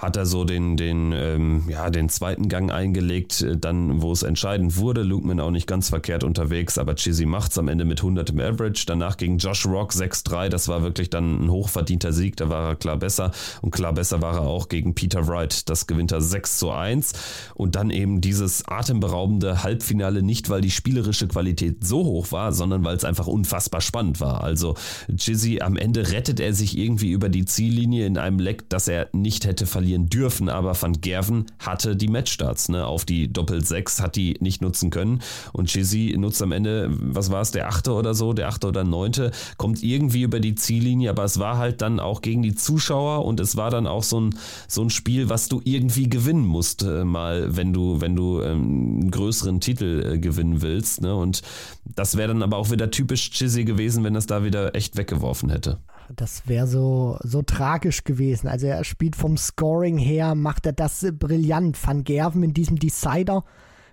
hat 0.01 0.17
er 0.17 0.25
so 0.25 0.45
den, 0.45 0.77
den, 0.77 1.11
ähm, 1.13 1.63
ja, 1.69 1.91
den 1.91 2.09
zweiten 2.09 2.49
Gang 2.49 2.71
eingelegt, 2.71 3.43
äh, 3.43 3.55
dann, 3.55 4.01
wo 4.01 4.11
es 4.11 4.23
entscheidend 4.23 4.77
wurde. 4.77 5.03
Lukeman 5.03 5.39
auch 5.39 5.51
nicht 5.51 5.67
ganz 5.67 5.89
verkehrt 5.89 6.23
unterwegs, 6.23 6.79
aber 6.79 6.95
Chizzy 6.95 7.27
macht 7.27 7.51
es 7.51 7.59
am 7.59 7.67
Ende 7.67 7.85
mit 7.85 7.99
100 7.99 8.31
im 8.31 8.39
Average. 8.39 8.85
Danach 8.87 9.17
gegen 9.17 9.37
Josh 9.37 9.67
Rock 9.67 9.91
6-3, 9.91 10.49
das 10.49 10.67
war 10.67 10.81
wirklich 10.81 11.11
dann 11.11 11.45
ein 11.45 11.51
hochverdienter 11.51 12.13
Sieg, 12.13 12.35
da 12.37 12.49
war 12.49 12.69
er 12.69 12.75
klar 12.75 12.97
besser. 12.97 13.31
Und 13.61 13.69
klar 13.69 13.93
besser 13.93 14.23
war 14.23 14.33
er 14.37 14.41
auch 14.41 14.69
gegen 14.69 14.95
Peter 14.95 15.27
Wright, 15.27 15.69
das 15.69 15.85
gewinnt 15.85 16.11
er 16.11 16.21
6 16.21 16.57
zu 16.57 16.71
1. 16.71 17.13
Und 17.53 17.75
dann 17.75 17.91
eben 17.91 18.21
dieses 18.21 18.67
atemberaubende 18.67 19.61
Halbfinale, 19.61 20.23
nicht 20.23 20.49
weil 20.49 20.61
die 20.61 20.71
spielerische 20.71 21.27
Qualität 21.27 21.85
so 21.85 22.03
hoch 22.03 22.31
war, 22.31 22.53
sondern 22.53 22.83
weil 22.83 22.97
es 22.97 23.05
einfach 23.05 23.27
unfassbar 23.27 23.81
spannend 23.81 24.19
war. 24.19 24.43
Also 24.43 24.73
Chizzy, 25.15 25.61
am 25.61 25.77
Ende 25.77 26.11
rettet 26.11 26.39
er 26.39 26.55
sich 26.55 26.75
irgendwie 26.75 27.11
über 27.11 27.29
die 27.29 27.45
Ziellinie 27.45 28.07
in 28.07 28.17
einem 28.17 28.39
Leck, 28.39 28.67
das 28.69 28.87
er 28.87 29.07
nicht 29.13 29.45
hätte 29.45 29.67
verlieren 29.67 29.90
verlieren 29.91 30.09
dürfen, 30.09 30.49
aber 30.49 30.79
Van 30.81 31.01
Gerven 31.01 31.45
hatte 31.59 31.95
die 31.95 32.07
Matchstarts. 32.07 32.69
Ne? 32.69 32.85
Auf 32.85 33.03
die 33.03 33.31
Doppel-6 33.31 34.01
hat 34.01 34.15
die 34.15 34.37
nicht 34.39 34.61
nutzen 34.61 34.89
können. 34.89 35.21
Und 35.51 35.69
Chizzy 35.69 36.15
nutzt 36.17 36.41
am 36.41 36.51
Ende, 36.51 36.89
was 36.91 37.29
war 37.29 37.41
es, 37.41 37.51
der 37.51 37.67
achte 37.67 37.91
oder 37.91 38.13
so, 38.13 38.33
der 38.33 38.47
achte 38.47 38.67
oder 38.67 38.83
neunte, 38.83 39.31
kommt 39.57 39.83
irgendwie 39.83 40.21
über 40.21 40.39
die 40.39 40.55
Ziellinie, 40.55 41.09
aber 41.09 41.25
es 41.25 41.39
war 41.39 41.57
halt 41.57 41.81
dann 41.81 41.99
auch 41.99 42.21
gegen 42.21 42.41
die 42.41 42.55
Zuschauer 42.55 43.25
und 43.25 43.39
es 43.39 43.57
war 43.57 43.69
dann 43.69 43.87
auch 43.87 44.03
so 44.03 44.21
ein, 44.21 44.35
so 44.67 44.81
ein 44.81 44.89
Spiel, 44.89 45.29
was 45.29 45.49
du 45.49 45.61
irgendwie 45.63 46.09
gewinnen 46.09 46.45
musst, 46.45 46.83
äh, 46.83 47.03
mal, 47.03 47.55
wenn 47.55 47.73
du, 47.73 47.99
wenn 47.99 48.15
du 48.15 48.41
ähm, 48.41 48.99
einen 49.01 49.11
größeren 49.11 49.59
Titel 49.59 50.13
äh, 50.13 50.19
gewinnen 50.19 50.61
willst. 50.61 51.01
Ne? 51.01 51.13
Und 51.13 51.41
das 51.83 52.15
wäre 52.15 52.29
dann 52.29 52.43
aber 52.43 52.57
auch 52.57 52.71
wieder 52.71 52.91
typisch 52.91 53.31
Chizzy 53.31 53.65
gewesen, 53.65 54.03
wenn 54.03 54.15
es 54.15 54.25
da 54.25 54.43
wieder 54.43 54.75
echt 54.75 54.97
weggeworfen 54.97 55.49
hätte 55.49 55.79
das 56.15 56.47
wäre 56.47 56.67
so, 56.67 57.17
so 57.21 57.41
tragisch 57.41 58.03
gewesen. 58.03 58.47
Also 58.47 58.67
er 58.67 58.83
spielt 58.83 59.15
vom 59.15 59.37
Scoring 59.37 59.97
her, 59.97 60.35
macht 60.35 60.65
er 60.65 60.73
das 60.73 61.05
brillant. 61.17 61.77
Van 61.85 62.03
Gerven 62.03 62.43
in 62.43 62.53
diesem 62.53 62.77
Decider 62.77 63.43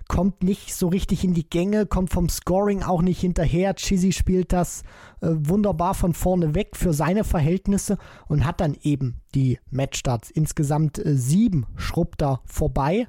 kommt 0.09 0.43
nicht 0.43 0.75
so 0.75 0.89
richtig 0.89 1.23
in 1.23 1.35
die 1.35 1.49
Gänge, 1.49 1.87
kommt 1.87 2.11
vom 2.11 2.29
Scoring 2.29 2.83
auch 2.83 3.03
nicht 3.03 3.21
hinterher. 3.21 3.75
Chizzy 3.75 4.13
spielt 4.13 4.53
das 4.53 4.83
äh, 5.21 5.29
wunderbar 5.31 5.95
von 5.95 6.15
vorne 6.15 6.55
weg 6.55 6.77
für 6.77 6.95
seine 6.95 7.25
Verhältnisse 7.25 7.99
und 8.27 8.45
hat 8.45 8.61
dann 8.61 8.77
eben 8.83 9.21
die 9.35 9.59
Matchstarts. 9.71 10.31
Insgesamt 10.31 10.99
äh, 10.99 11.15
sieben 11.15 11.67
schrubbt 11.77 12.23
er 12.23 12.41
vorbei. 12.47 13.07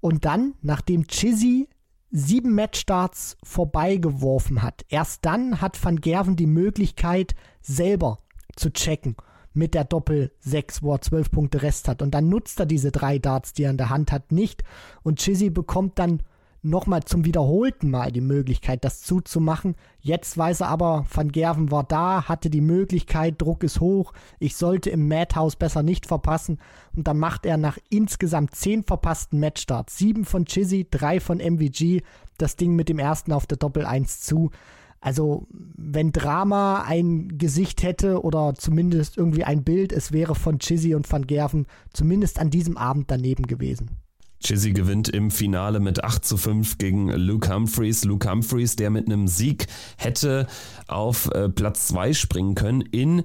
Und 0.00 0.24
dann, 0.24 0.54
nachdem 0.60 1.06
Chizzy 1.06 1.68
sieben 2.10 2.54
Matchstarts 2.54 3.36
vorbeigeworfen 3.44 4.62
hat, 4.62 4.84
erst 4.88 5.24
dann 5.24 5.60
hat 5.60 5.82
Van 5.82 6.00
Gerven 6.00 6.34
die 6.34 6.48
Möglichkeit, 6.48 7.36
selber 7.60 8.18
zu 8.60 8.72
checken 8.72 9.16
mit 9.52 9.74
der 9.74 9.84
Doppel 9.84 10.30
6, 10.40 10.82
wo 10.82 10.92
er 10.92 11.00
12 11.00 11.30
Punkte 11.30 11.62
Rest 11.62 11.88
hat. 11.88 12.02
Und 12.02 12.12
dann 12.12 12.28
nutzt 12.28 12.60
er 12.60 12.66
diese 12.66 12.92
drei 12.92 13.18
Darts, 13.18 13.52
die 13.52 13.64
er 13.64 13.70
in 13.70 13.76
der 13.76 13.90
Hand 13.90 14.12
hat, 14.12 14.30
nicht. 14.30 14.62
Und 15.02 15.18
Chizzy 15.18 15.50
bekommt 15.50 15.98
dann 15.98 16.22
nochmal 16.62 17.02
zum 17.04 17.24
wiederholten 17.24 17.90
Mal 17.90 18.12
die 18.12 18.20
Möglichkeit, 18.20 18.84
das 18.84 19.00
zuzumachen. 19.00 19.76
Jetzt 20.00 20.36
weiß 20.36 20.60
er 20.60 20.68
aber, 20.68 21.06
Van 21.12 21.32
Gerven 21.32 21.70
war 21.70 21.84
da, 21.84 22.28
hatte 22.28 22.50
die 22.50 22.60
Möglichkeit, 22.60 23.40
Druck 23.40 23.64
ist 23.64 23.80
hoch, 23.80 24.12
ich 24.38 24.56
sollte 24.56 24.90
im 24.90 25.08
Madhouse 25.08 25.56
besser 25.56 25.82
nicht 25.82 26.06
verpassen. 26.06 26.58
Und 26.94 27.08
dann 27.08 27.18
macht 27.18 27.46
er 27.46 27.56
nach 27.56 27.78
insgesamt 27.88 28.54
zehn 28.54 28.84
verpassten 28.84 29.40
Matchstarts, 29.40 29.96
sieben 29.96 30.24
von 30.24 30.44
Chizzy, 30.44 30.86
drei 30.90 31.18
von 31.18 31.38
MVG, 31.38 32.02
das 32.36 32.56
Ding 32.56 32.74
mit 32.76 32.88
dem 32.88 32.98
ersten 32.98 33.32
auf 33.32 33.46
der 33.46 33.58
Doppel 33.58 33.86
1 33.86 34.20
zu. 34.20 34.50
Also, 35.00 35.46
wenn 35.50 36.12
Drama 36.12 36.82
ein 36.82 37.38
Gesicht 37.38 37.82
hätte 37.82 38.22
oder 38.22 38.54
zumindest 38.54 39.16
irgendwie 39.16 39.44
ein 39.44 39.64
Bild, 39.64 39.92
es 39.92 40.12
wäre 40.12 40.34
von 40.34 40.58
Chizzy 40.58 40.94
und 40.94 41.10
Van 41.10 41.26
Gerven 41.26 41.66
zumindest 41.92 42.38
an 42.38 42.50
diesem 42.50 42.76
Abend 42.76 43.10
daneben 43.10 43.46
gewesen. 43.46 43.90
Chizzy 44.42 44.72
gewinnt 44.72 45.08
im 45.08 45.30
Finale 45.30 45.80
mit 45.80 46.02
8 46.02 46.24
zu 46.24 46.38
5 46.38 46.78
gegen 46.78 47.10
Luke 47.10 47.52
Humphreys. 47.52 48.04
Luke 48.04 48.30
Humphreys, 48.30 48.74
der 48.74 48.88
mit 48.88 49.06
einem 49.06 49.28
Sieg 49.28 49.66
hätte 49.98 50.46
auf 50.86 51.30
äh, 51.32 51.50
Platz 51.50 51.88
2 51.88 52.14
springen 52.14 52.54
können 52.54 52.80
in 52.80 53.22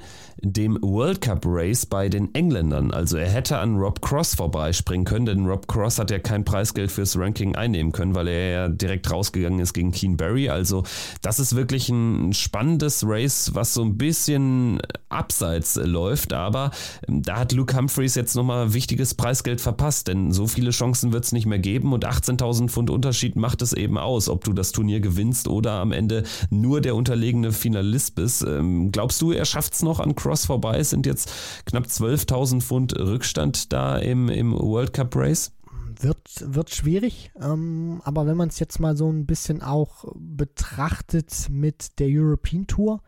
dem 0.54 0.78
World 0.82 1.22
Cup 1.22 1.44
Race 1.46 1.86
bei 1.86 2.10
den 2.10 2.34
Engländern. 2.34 2.92
Also 2.92 3.18
er 3.18 3.30
hätte 3.30 3.60
an 3.60 3.76
Rob 3.78 4.02
Cross 4.02 4.36
vorbeispringen 4.36 5.06
können, 5.06 5.26
denn 5.26 5.46
Rob 5.46 5.68
Cross 5.68 6.00
hat 6.00 6.12
ja 6.12 6.20
kein 6.20 6.44
Preisgeld 6.44 6.92
fürs 6.92 7.18
Ranking 7.18 7.56
einnehmen 7.56 7.92
können, 7.92 8.16
weil 8.16 8.28
er 8.28 8.50
ja 8.50 8.70
direkt 8.70 9.12
rausgegangen 9.12 9.60
ist 9.60 9.74
gegen 9.74 9.92
Keen 9.92 10.18
Barry. 10.18 10.50
Also 10.50 10.84
das 11.22 11.40
ist 11.40 11.56
wirklich 11.56 11.90
ein 11.90 12.34
spannendes 12.34 13.04
Race, 13.06 13.52
was 13.54 13.74
so 13.74 13.84
ein 13.84 13.98
bisschen 13.98 14.80
abseits 15.10 15.76
läuft, 15.76 16.34
aber 16.34 16.72
ähm, 17.08 17.22
da 17.22 17.38
hat 17.40 17.52
Luke 17.52 17.76
Humphreys 17.76 18.16
jetzt 18.16 18.36
nochmal 18.36 18.74
wichtiges 18.74 19.14
Preisgeld 19.14 19.62
verpasst, 19.62 20.08
denn 20.08 20.32
so 20.32 20.48
viele 20.48 20.72
Chancen 20.72 20.86
Chancen 20.86 21.14
wird 21.14 21.26
es 21.26 21.32
nicht 21.32 21.46
mehr 21.46 21.60
geben 21.60 21.94
und 21.94 22.06
18.000 22.06 22.70
Pfund 22.70 22.90
Unterschied 22.90 23.36
macht 23.36 23.62
es 23.62 23.74
eben 23.74 23.98
aus, 23.98 24.30
ob 24.30 24.44
du 24.44 24.54
das 24.54 24.72
Turnier 24.72 25.00
gewinnst 25.00 25.48
oder 25.48 25.74
am 25.74 25.92
Ende 25.92 26.24
nur 26.50 26.80
der 26.80 26.96
unterlegene 26.96 27.52
Finalist 27.52 28.16
bist. 28.16 28.44
Ähm, 28.44 28.92
glaubst 28.92 29.22
du, 29.22 29.32
er 29.32 29.46
schafft 29.46 29.74
es 29.74 29.84
noch 29.84 30.00
an 30.00 30.16
Cross 30.16 30.35
vorbei? 30.44 30.80
Es 30.80 30.90
sind 30.90 31.06
jetzt 31.06 31.32
knapp 31.66 31.86
12.000 31.86 32.62
Pfund 32.62 33.00
Rückstand 33.00 33.72
da 33.72 33.98
im, 33.98 34.28
im 34.28 34.52
World 34.52 34.92
Cup 34.92 35.16
Race? 35.16 35.54
Wird, 36.02 36.44
wird 36.44 36.72
schwierig, 36.72 37.32
ähm, 37.42 38.02
aber 38.04 38.28
wenn 38.28 38.36
man 38.36 38.50
es 38.50 38.60
jetzt 38.60 38.82
mal 38.82 38.98
so 38.98 39.10
ein 39.10 39.26
bisschen 39.26 39.62
auch 39.62 40.04
betrachtet 40.16 41.48
mit 41.50 42.00
der 42.00 42.08
European 42.10 42.68
Tour, 42.68 43.02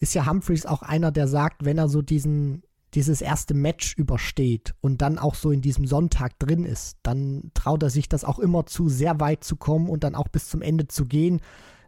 ist 0.00 0.14
ja 0.14 0.26
Humphreys 0.26 0.66
auch 0.66 0.82
einer, 0.82 1.12
der 1.12 1.28
sagt, 1.28 1.64
wenn 1.64 1.78
er 1.78 1.88
so 1.88 2.02
diesen 2.02 2.64
dieses 2.94 3.20
erste 3.20 3.54
Match 3.54 3.96
übersteht 3.96 4.74
und 4.80 5.02
dann 5.02 5.18
auch 5.18 5.34
so 5.34 5.50
in 5.50 5.60
diesem 5.60 5.86
Sonntag 5.86 6.38
drin 6.38 6.64
ist, 6.64 6.96
dann 7.02 7.50
traut 7.54 7.82
er 7.82 7.90
sich 7.90 8.08
das 8.08 8.24
auch 8.24 8.38
immer 8.38 8.66
zu, 8.66 8.88
sehr 8.88 9.20
weit 9.20 9.42
zu 9.44 9.56
kommen 9.56 9.88
und 9.88 10.04
dann 10.04 10.14
auch 10.14 10.28
bis 10.28 10.48
zum 10.48 10.62
Ende 10.62 10.86
zu 10.86 11.04
gehen. 11.04 11.40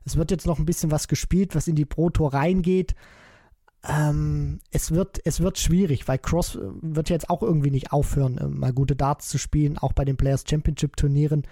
Es 0.05 0.16
wird 0.16 0.31
jetzt 0.31 0.46
noch 0.46 0.59
ein 0.59 0.66
bisschen 0.66 0.90
was 0.90 1.09
gespielt, 1.09 1.55
was 1.55 1.68
in 1.68 1.77
die 1.77 1.85
Pro 1.85 2.11
Tour 2.11 2.35
reingeht. 2.35 2.94
Ähm, 3.88 4.59
es, 4.70 4.90
wird, 4.90 5.20
es 5.25 5.40
wird 5.40 5.59
schwierig, 5.59 6.09
weil 6.09 6.18
Cross 6.18 6.59
wird 6.81 7.09
jetzt 7.09 7.31
auch 7.31 7.42
irgendwie 7.42 7.70
nicht 7.70 7.92
aufhören, 7.92 8.38
äh, 8.38 8.49
mal 8.49 8.72
gute 8.72 8.96
Darts 8.96 9.29
zu 9.29 9.38
spielen, 9.38 9.79
auch 9.79 9.92
bei 9.92 10.05
den 10.05 10.16
Players 10.16 10.44
Championship 10.49 10.96
Turnieren. 10.96 11.46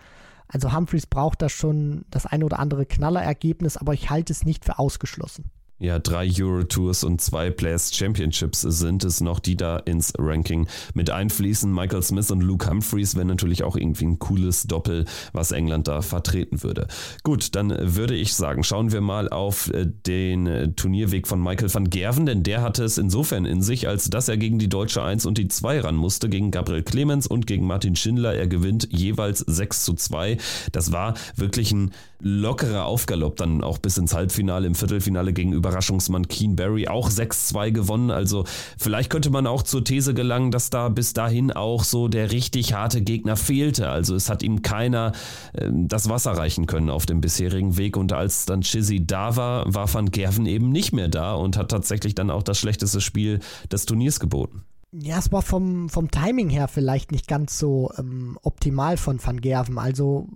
Also 0.49 0.75
Humphreys 0.75 1.07
braucht 1.07 1.43
da 1.43 1.49
schon 1.49 2.05
das 2.11 2.27
eine 2.27 2.45
oder 2.45 2.59
andere 2.59 2.87
Knallerergebnis, 2.87 3.77
aber 3.77 3.95
ich 3.95 4.11
halte 4.11 4.33
es 4.33 4.45
nicht 4.45 4.65
für 4.65 4.79
ausgeschlossen 4.79 5.51
ja, 5.81 5.99
drei 5.99 6.31
Euro 6.41 6.63
Tours 6.65 7.03
und 7.03 7.21
zwei 7.21 7.51
Players 7.51 7.93
Championships 7.93 8.61
sind 8.61 9.03
es 9.03 9.21
noch, 9.21 9.41
die 9.41 9.57
da 9.57 9.77
ins 9.79 10.13
Ranking 10.17 10.69
mit 10.95 11.11
einfließen. 11.11 11.73
Michael 11.73 12.03
Smith 12.03 12.31
und 12.31 12.43
Luke 12.43 12.71
Humphreys 12.71 13.17
wären 13.17 13.27
natürlich 13.27 13.65
auch 13.65 13.77
irgendwie 13.77 14.05
ein 14.05 14.19
cooles 14.21 14.65
Doppel, 14.65 15.05
was 15.33 15.51
England 15.51 15.89
da 15.89 16.01
vertreten 16.01 16.63
würde. 16.63 16.87
Gut, 17.25 17.57
dann 17.57 17.75
würde 17.97 18.15
ich 18.15 18.35
sagen, 18.35 18.63
schauen 18.63 18.93
wir 18.93 19.01
mal 19.01 19.29
auf 19.29 19.69
äh, 19.73 19.87
den 20.07 20.47
äh, 20.47 20.73
Turnierweg 20.73 21.27
von 21.27 21.43
Michael 21.43 21.73
van 21.73 21.91
Gerven, 21.91 22.25
denn 22.25 22.45
der 22.45 22.63
hatte 22.63 22.85
es 22.85 22.97
insofern 22.97 23.45
in 23.45 23.61
sich, 23.61 23.89
als 23.89 24.09
dass 24.09 24.29
er 24.29 24.37
gegen 24.37 24.61
die 24.61 24.69
deutsche 24.69 25.03
1 25.03 25.27
und 25.27 25.39
die 25.39 25.49
2 25.49 25.81
ran 25.81 25.97
musste, 25.97 26.29
gegen 26.29 26.53
Gabriel 26.53 26.85
Clemens 26.85 27.27
und 27.27 27.49
gegen 27.49 27.67
Martin 27.67 27.97
Schindler. 27.97 28.35
Er 28.35 28.47
gewinnt 28.47 28.89
jeweils 28.93 29.41
6 29.41 29.85
zu 29.85 29.95
2. 29.95 30.39
Das 30.71 30.93
war 30.93 31.15
wirklich 31.37 31.73
ein 31.73 31.91
lockerer 32.21 32.87
Aufgalopp, 32.87 33.37
dann 33.37 33.63
auch 33.63 33.79
bis 33.79 33.99
ins 33.99 34.15
Halbfinale, 34.15 34.67
im 34.67 34.75
Viertelfinale 34.75 35.33
gegen 35.33 35.53
Überraschungsmann 35.65 36.29
Keen 36.29 36.57
Barry 36.57 36.89
auch 36.89 37.09
6-2 37.09 37.71
gewonnen. 37.71 38.11
Also 38.11 38.45
vielleicht 38.79 39.09
könnte 39.09 39.31
man 39.31 39.47
auch 39.47 39.63
zur 39.63 39.83
These 39.83 40.13
gelangen, 40.13 40.51
dass 40.51 40.69
da 40.69 40.91
bis 40.91 41.15
dahin 41.15 41.51
auch 41.53 41.85
so 41.85 42.09
der 42.09 42.33
richtig 42.33 42.75
harte 42.75 43.01
Gegner 43.01 43.37
fehlte. 43.37 43.89
Also 43.89 44.15
es 44.15 44.29
hat 44.29 44.43
ihm 44.43 44.61
keiner 44.61 45.13
äh, 45.55 45.71
das 45.73 46.09
Wasser 46.09 46.33
reichen 46.33 46.67
können 46.67 46.91
auf 46.91 47.07
dem 47.07 47.21
bisherigen 47.21 47.79
Weg. 47.79 47.97
Und 47.97 48.13
als 48.13 48.45
dann 48.45 48.61
Chizzy 48.61 49.07
da 49.07 49.37
war, 49.37 49.73
war 49.73 49.93
Van 49.93 50.11
Gerven 50.11 50.45
eben 50.45 50.69
nicht 50.69 50.93
mehr 50.93 51.09
da 51.09 51.35
und 51.35 51.57
hat 51.57 51.71
tatsächlich 51.71 52.15
dann 52.15 52.31
auch 52.31 52.43
das 52.43 52.59
schlechteste 52.59 53.01
Spiel 53.01 53.41
des 53.73 53.87
Turniers 53.87 54.21
geboten. 54.21 54.65
Ja, 54.97 55.19
es 55.19 55.33
war 55.33 55.43
vom, 55.43 55.89
vom 55.89 56.09
Timing 56.11 56.51
her 56.51 56.69
vielleicht 56.69 57.11
nicht 57.11 57.27
ganz 57.27 57.59
so 57.59 57.91
ähm, 57.99 58.39
optimal 58.43 58.97
von 58.97 59.19
Van 59.25 59.41
Gerven. 59.41 59.77
Also 59.77 60.29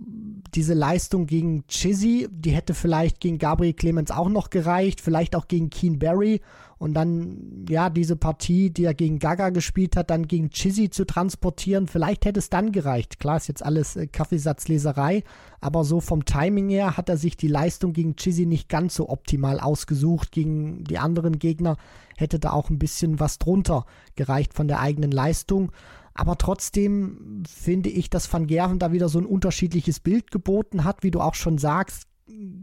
diese 0.55 0.73
Leistung 0.73 1.25
gegen 1.25 1.65
Chizzy, 1.67 2.27
die 2.31 2.51
hätte 2.51 2.73
vielleicht 2.73 3.19
gegen 3.19 3.37
Gabriel 3.37 3.73
Clemens 3.73 4.11
auch 4.11 4.29
noch 4.29 4.49
gereicht, 4.49 5.01
vielleicht 5.01 5.35
auch 5.35 5.47
gegen 5.47 5.69
Keen 5.69 5.99
Barry 5.99 6.41
und 6.79 6.93
dann, 6.93 7.65
ja, 7.67 7.89
diese 7.89 8.15
Partie, 8.15 8.69
die 8.69 8.85
er 8.85 8.93
gegen 8.93 9.19
Gaga 9.19 9.49
gespielt 9.49 9.97
hat, 9.97 10.09
dann 10.09 10.27
gegen 10.27 10.49
Chizzy 10.49 10.89
zu 10.89 11.05
transportieren, 11.05 11.87
vielleicht 11.87 12.23
hätte 12.23 12.39
es 12.39 12.49
dann 12.49 12.71
gereicht. 12.71 13.19
Klar 13.19 13.35
ist 13.35 13.49
jetzt 13.49 13.63
alles 13.63 13.97
äh, 13.97 14.07
Kaffeesatzleserei, 14.07 15.23
aber 15.59 15.83
so 15.83 15.99
vom 15.99 16.23
Timing 16.23 16.69
her 16.69 16.95
hat 16.95 17.09
er 17.09 17.17
sich 17.17 17.35
die 17.35 17.49
Leistung 17.49 17.91
gegen 17.91 18.15
Chizzy 18.15 18.45
nicht 18.45 18.69
ganz 18.69 18.95
so 18.95 19.09
optimal 19.09 19.59
ausgesucht. 19.59 20.31
Gegen 20.31 20.85
die 20.85 20.99
anderen 20.99 21.37
Gegner 21.37 21.75
hätte 22.15 22.39
da 22.39 22.51
auch 22.51 22.69
ein 22.69 22.79
bisschen 22.79 23.19
was 23.19 23.39
drunter 23.39 23.85
gereicht 24.15 24.53
von 24.53 24.69
der 24.69 24.79
eigenen 24.79 25.11
Leistung. 25.11 25.73
Aber 26.19 26.37
trotzdem 26.37 27.43
finde 27.47 27.87
ich, 27.87 28.09
dass 28.09 28.31
Van 28.31 28.45
Gerven 28.45 28.77
da 28.77 28.91
wieder 28.91 29.07
so 29.07 29.19
ein 29.19 29.25
unterschiedliches 29.25 30.01
Bild 30.01 30.31
geboten 30.31 30.83
hat, 30.83 31.01
wie 31.01 31.11
du 31.11 31.21
auch 31.21 31.33
schon 31.33 31.57
sagst. 31.57 32.07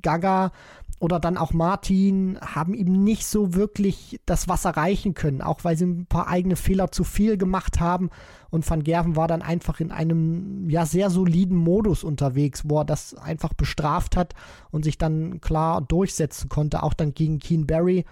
Gaga 0.02 0.52
oder 1.00 1.18
dann 1.18 1.38
auch 1.38 1.54
Martin 1.54 2.38
haben 2.42 2.74
ihm 2.74 3.02
nicht 3.02 3.26
so 3.26 3.54
wirklich 3.54 4.20
das 4.26 4.46
Wasser 4.46 4.70
reichen 4.70 5.14
können, 5.14 5.40
auch 5.40 5.64
weil 5.64 5.74
sie 5.74 5.86
ein 5.86 6.04
paar 6.04 6.28
eigene 6.28 6.54
Fehler 6.54 6.92
zu 6.92 7.02
viel 7.02 7.38
gemacht 7.38 7.80
haben. 7.80 8.10
Und 8.50 8.68
Van 8.68 8.84
Gerven 8.84 9.16
war 9.16 9.26
dann 9.26 9.40
einfach 9.40 9.80
in 9.80 9.90
einem 9.90 10.68
ja 10.68 10.84
sehr 10.84 11.08
soliden 11.08 11.56
Modus 11.56 12.04
unterwegs, 12.04 12.64
wo 12.66 12.80
er 12.80 12.84
das 12.84 13.14
einfach 13.14 13.54
bestraft 13.54 14.18
hat 14.18 14.34
und 14.70 14.84
sich 14.84 14.98
dann 14.98 15.40
klar 15.40 15.80
durchsetzen 15.80 16.50
konnte, 16.50 16.82
auch 16.82 16.92
dann 16.92 17.14
gegen 17.14 17.38
Keen 17.38 17.66
Barry. 17.66 18.04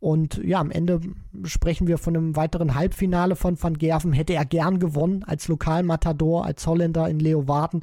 Und 0.00 0.40
ja, 0.44 0.60
am 0.60 0.70
Ende 0.70 1.00
sprechen 1.44 1.86
wir 1.88 1.98
von 1.98 2.16
einem 2.16 2.36
weiteren 2.36 2.74
Halbfinale 2.74 3.34
von 3.34 3.60
Van 3.60 3.78
Gerven. 3.78 4.12
Hätte 4.12 4.34
er 4.34 4.44
gern 4.44 4.78
gewonnen 4.78 5.24
als 5.24 5.48
Lokalmatador, 5.48 6.44
als 6.44 6.66
Holländer 6.66 7.08
in 7.08 7.18
Leeuwarden 7.18 7.82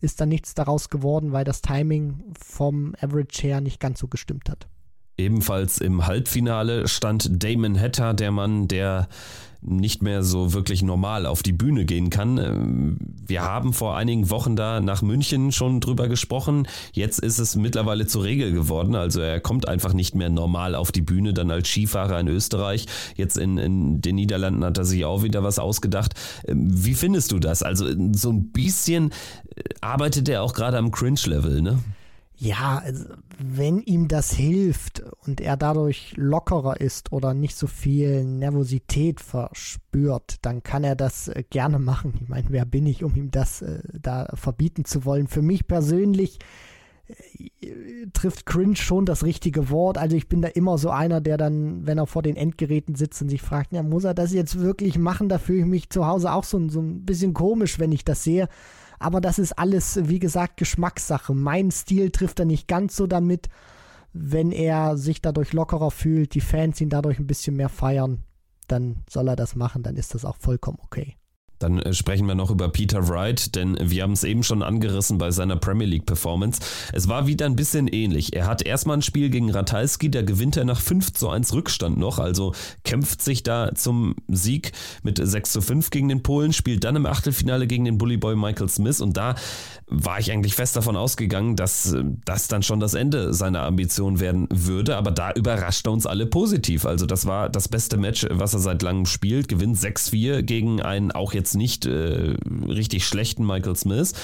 ist 0.00 0.20
dann 0.20 0.28
nichts 0.28 0.54
daraus 0.54 0.90
geworden, 0.90 1.32
weil 1.32 1.44
das 1.44 1.62
Timing 1.62 2.22
vom 2.38 2.94
Average 3.00 3.42
her 3.42 3.60
nicht 3.60 3.80
ganz 3.80 4.00
so 4.00 4.08
gestimmt 4.08 4.48
hat. 4.50 4.66
Ebenfalls 5.18 5.78
im 5.78 6.06
Halbfinale 6.06 6.88
stand 6.88 7.42
Damon 7.42 7.80
Hatter, 7.80 8.12
der 8.12 8.30
Mann, 8.30 8.68
der 8.68 9.08
nicht 9.60 10.02
mehr 10.02 10.22
so 10.22 10.52
wirklich 10.52 10.82
normal 10.82 11.26
auf 11.26 11.42
die 11.42 11.52
Bühne 11.52 11.84
gehen 11.84 12.10
kann. 12.10 12.38
Ähm, 12.38 12.98
wir 13.26 13.42
haben 13.42 13.72
vor 13.72 13.96
einigen 13.96 14.30
Wochen 14.30 14.56
da 14.56 14.80
nach 14.80 15.02
München 15.02 15.52
schon 15.52 15.80
drüber 15.80 16.08
gesprochen. 16.08 16.68
Jetzt 16.92 17.18
ist 17.18 17.38
es 17.38 17.56
mittlerweile 17.56 18.06
zur 18.06 18.24
Regel 18.24 18.52
geworden. 18.52 18.94
Also 18.94 19.20
er 19.20 19.40
kommt 19.40 19.68
einfach 19.68 19.92
nicht 19.92 20.14
mehr 20.14 20.30
normal 20.30 20.74
auf 20.74 20.92
die 20.92 21.02
Bühne, 21.02 21.34
dann 21.34 21.50
als 21.50 21.68
Skifahrer 21.68 22.20
in 22.20 22.28
Österreich. 22.28 22.86
Jetzt 23.16 23.36
in, 23.36 23.58
in 23.58 24.00
den 24.00 24.16
Niederlanden 24.16 24.64
hat 24.64 24.78
er 24.78 24.84
sich 24.84 25.04
auch 25.04 25.22
wieder 25.22 25.42
was 25.42 25.58
ausgedacht. 25.58 26.14
Ähm, 26.46 26.68
wie 26.70 26.94
findest 26.94 27.32
du 27.32 27.38
das? 27.38 27.62
Also 27.62 27.86
so 28.12 28.30
ein 28.30 28.52
bisschen 28.52 29.10
äh, 29.54 29.62
arbeitet 29.80 30.28
er 30.28 30.42
auch 30.42 30.54
gerade 30.54 30.78
am 30.78 30.90
Cringe-Level, 30.90 31.62
ne? 31.62 31.78
Ja, 32.38 32.82
also 32.84 33.04
wenn 33.38 33.80
ihm 33.80 34.08
das 34.08 34.30
hilft 34.30 35.02
und 35.26 35.40
er 35.40 35.56
dadurch 35.56 36.12
lockerer 36.16 36.78
ist 36.80 37.10
oder 37.10 37.32
nicht 37.32 37.56
so 37.56 37.66
viel 37.66 38.24
Nervosität 38.24 39.20
verspürt, 39.20 40.36
dann 40.42 40.62
kann 40.62 40.84
er 40.84 40.96
das 40.96 41.28
äh, 41.28 41.44
gerne 41.48 41.78
machen. 41.78 42.12
Ich 42.20 42.28
meine, 42.28 42.46
wer 42.50 42.66
bin 42.66 42.84
ich, 42.84 43.04
um 43.04 43.14
ihm 43.14 43.30
das 43.30 43.62
äh, 43.62 43.80
da 43.98 44.28
verbieten 44.34 44.84
zu 44.84 45.06
wollen? 45.06 45.28
Für 45.28 45.40
mich 45.40 45.66
persönlich 45.66 46.38
äh, 47.08 48.06
trifft 48.12 48.44
cringe 48.44 48.76
schon 48.76 49.06
das 49.06 49.24
richtige 49.24 49.70
Wort. 49.70 49.96
Also 49.96 50.14
ich 50.14 50.28
bin 50.28 50.42
da 50.42 50.48
immer 50.48 50.76
so 50.76 50.90
einer, 50.90 51.22
der 51.22 51.38
dann, 51.38 51.86
wenn 51.86 51.96
er 51.96 52.06
vor 52.06 52.22
den 52.22 52.36
Endgeräten 52.36 52.96
sitzt 52.96 53.22
und 53.22 53.30
sich 53.30 53.40
fragt, 53.40 53.72
ja, 53.72 53.82
muss 53.82 54.04
er 54.04 54.12
das 54.12 54.34
jetzt 54.34 54.60
wirklich 54.60 54.98
machen? 54.98 55.30
Da 55.30 55.38
fühle 55.38 55.60
ich 55.60 55.66
mich 55.66 55.88
zu 55.88 56.06
Hause 56.06 56.32
auch 56.32 56.44
so, 56.44 56.68
so 56.68 56.80
ein 56.80 57.06
bisschen 57.06 57.32
komisch, 57.32 57.78
wenn 57.78 57.92
ich 57.92 58.04
das 58.04 58.24
sehe. 58.24 58.48
Aber 58.98 59.20
das 59.20 59.38
ist 59.38 59.58
alles, 59.58 60.08
wie 60.08 60.18
gesagt, 60.18 60.56
Geschmackssache. 60.56 61.34
Mein 61.34 61.70
Stil 61.70 62.10
trifft 62.10 62.38
er 62.40 62.46
nicht 62.46 62.68
ganz 62.68 62.96
so 62.96 63.06
damit. 63.06 63.48
Wenn 64.12 64.50
er 64.50 64.96
sich 64.96 65.20
dadurch 65.20 65.52
lockerer 65.52 65.90
fühlt, 65.90 66.34
die 66.34 66.40
Fans 66.40 66.80
ihn 66.80 66.88
dadurch 66.88 67.18
ein 67.18 67.26
bisschen 67.26 67.56
mehr 67.56 67.68
feiern, 67.68 68.24
dann 68.66 69.04
soll 69.08 69.28
er 69.28 69.36
das 69.36 69.54
machen, 69.54 69.82
dann 69.82 69.96
ist 69.96 70.14
das 70.14 70.24
auch 70.24 70.36
vollkommen 70.38 70.78
okay. 70.82 71.16
Dann 71.58 71.78
äh, 71.78 71.94
sprechen 71.94 72.26
wir 72.26 72.34
noch 72.34 72.50
über 72.50 72.68
Peter 72.68 73.08
Wright, 73.08 73.54
denn 73.54 73.76
wir 73.80 74.02
haben 74.02 74.12
es 74.12 74.24
eben 74.24 74.42
schon 74.42 74.62
angerissen 74.62 75.18
bei 75.18 75.30
seiner 75.30 75.56
Premier 75.56 75.86
League 75.86 76.06
Performance. 76.06 76.60
Es 76.92 77.08
war 77.08 77.26
wieder 77.26 77.46
ein 77.46 77.56
bisschen 77.56 77.88
ähnlich. 77.88 78.34
Er 78.34 78.46
hat 78.46 78.62
erstmal 78.62 78.98
ein 78.98 79.02
Spiel 79.02 79.30
gegen 79.30 79.50
Ratajski, 79.50 80.10
da 80.10 80.22
gewinnt 80.22 80.56
er 80.56 80.64
nach 80.64 80.80
5 80.80 81.12
zu 81.12 81.28
1 81.28 81.52
Rückstand 81.52 81.98
noch, 81.98 82.18
also 82.18 82.54
kämpft 82.84 83.22
sich 83.22 83.42
da 83.42 83.74
zum 83.74 84.16
Sieg 84.28 84.72
mit 85.02 85.18
6 85.22 85.52
zu 85.52 85.60
5 85.60 85.90
gegen 85.90 86.08
den 86.08 86.22
Polen, 86.22 86.52
spielt 86.52 86.84
dann 86.84 86.96
im 86.96 87.06
Achtelfinale 87.06 87.66
gegen 87.66 87.84
den 87.84 87.98
Bullyboy 87.98 88.36
Michael 88.36 88.68
Smith 88.68 89.00
und 89.00 89.16
da 89.16 89.34
war 89.88 90.18
ich 90.18 90.32
eigentlich 90.32 90.54
fest 90.54 90.74
davon 90.74 90.96
ausgegangen, 90.96 91.54
dass 91.54 91.96
das 92.24 92.48
dann 92.48 92.64
schon 92.64 92.80
das 92.80 92.94
Ende 92.94 93.32
seiner 93.32 93.62
Ambition 93.62 94.18
werden 94.18 94.48
würde, 94.50 94.96
aber 94.96 95.12
da 95.12 95.32
überrascht 95.32 95.86
er 95.86 95.92
uns 95.92 96.06
alle 96.06 96.26
positiv. 96.26 96.84
Also 96.84 97.06
das 97.06 97.24
war 97.24 97.48
das 97.48 97.68
beste 97.68 97.96
Match, 97.96 98.26
was 98.28 98.52
er 98.52 98.58
seit 98.58 98.82
langem 98.82 99.06
spielt, 99.06 99.48
gewinnt 99.48 99.78
6-4 99.78 100.42
gegen 100.42 100.82
einen 100.82 101.12
auch 101.12 101.32
jetzt 101.34 101.54
nicht 101.54 101.86
äh, 101.86 102.34
richtig 102.66 103.06
schlechten 103.06 103.46
Michael 103.46 103.76
Smith 103.76 104.14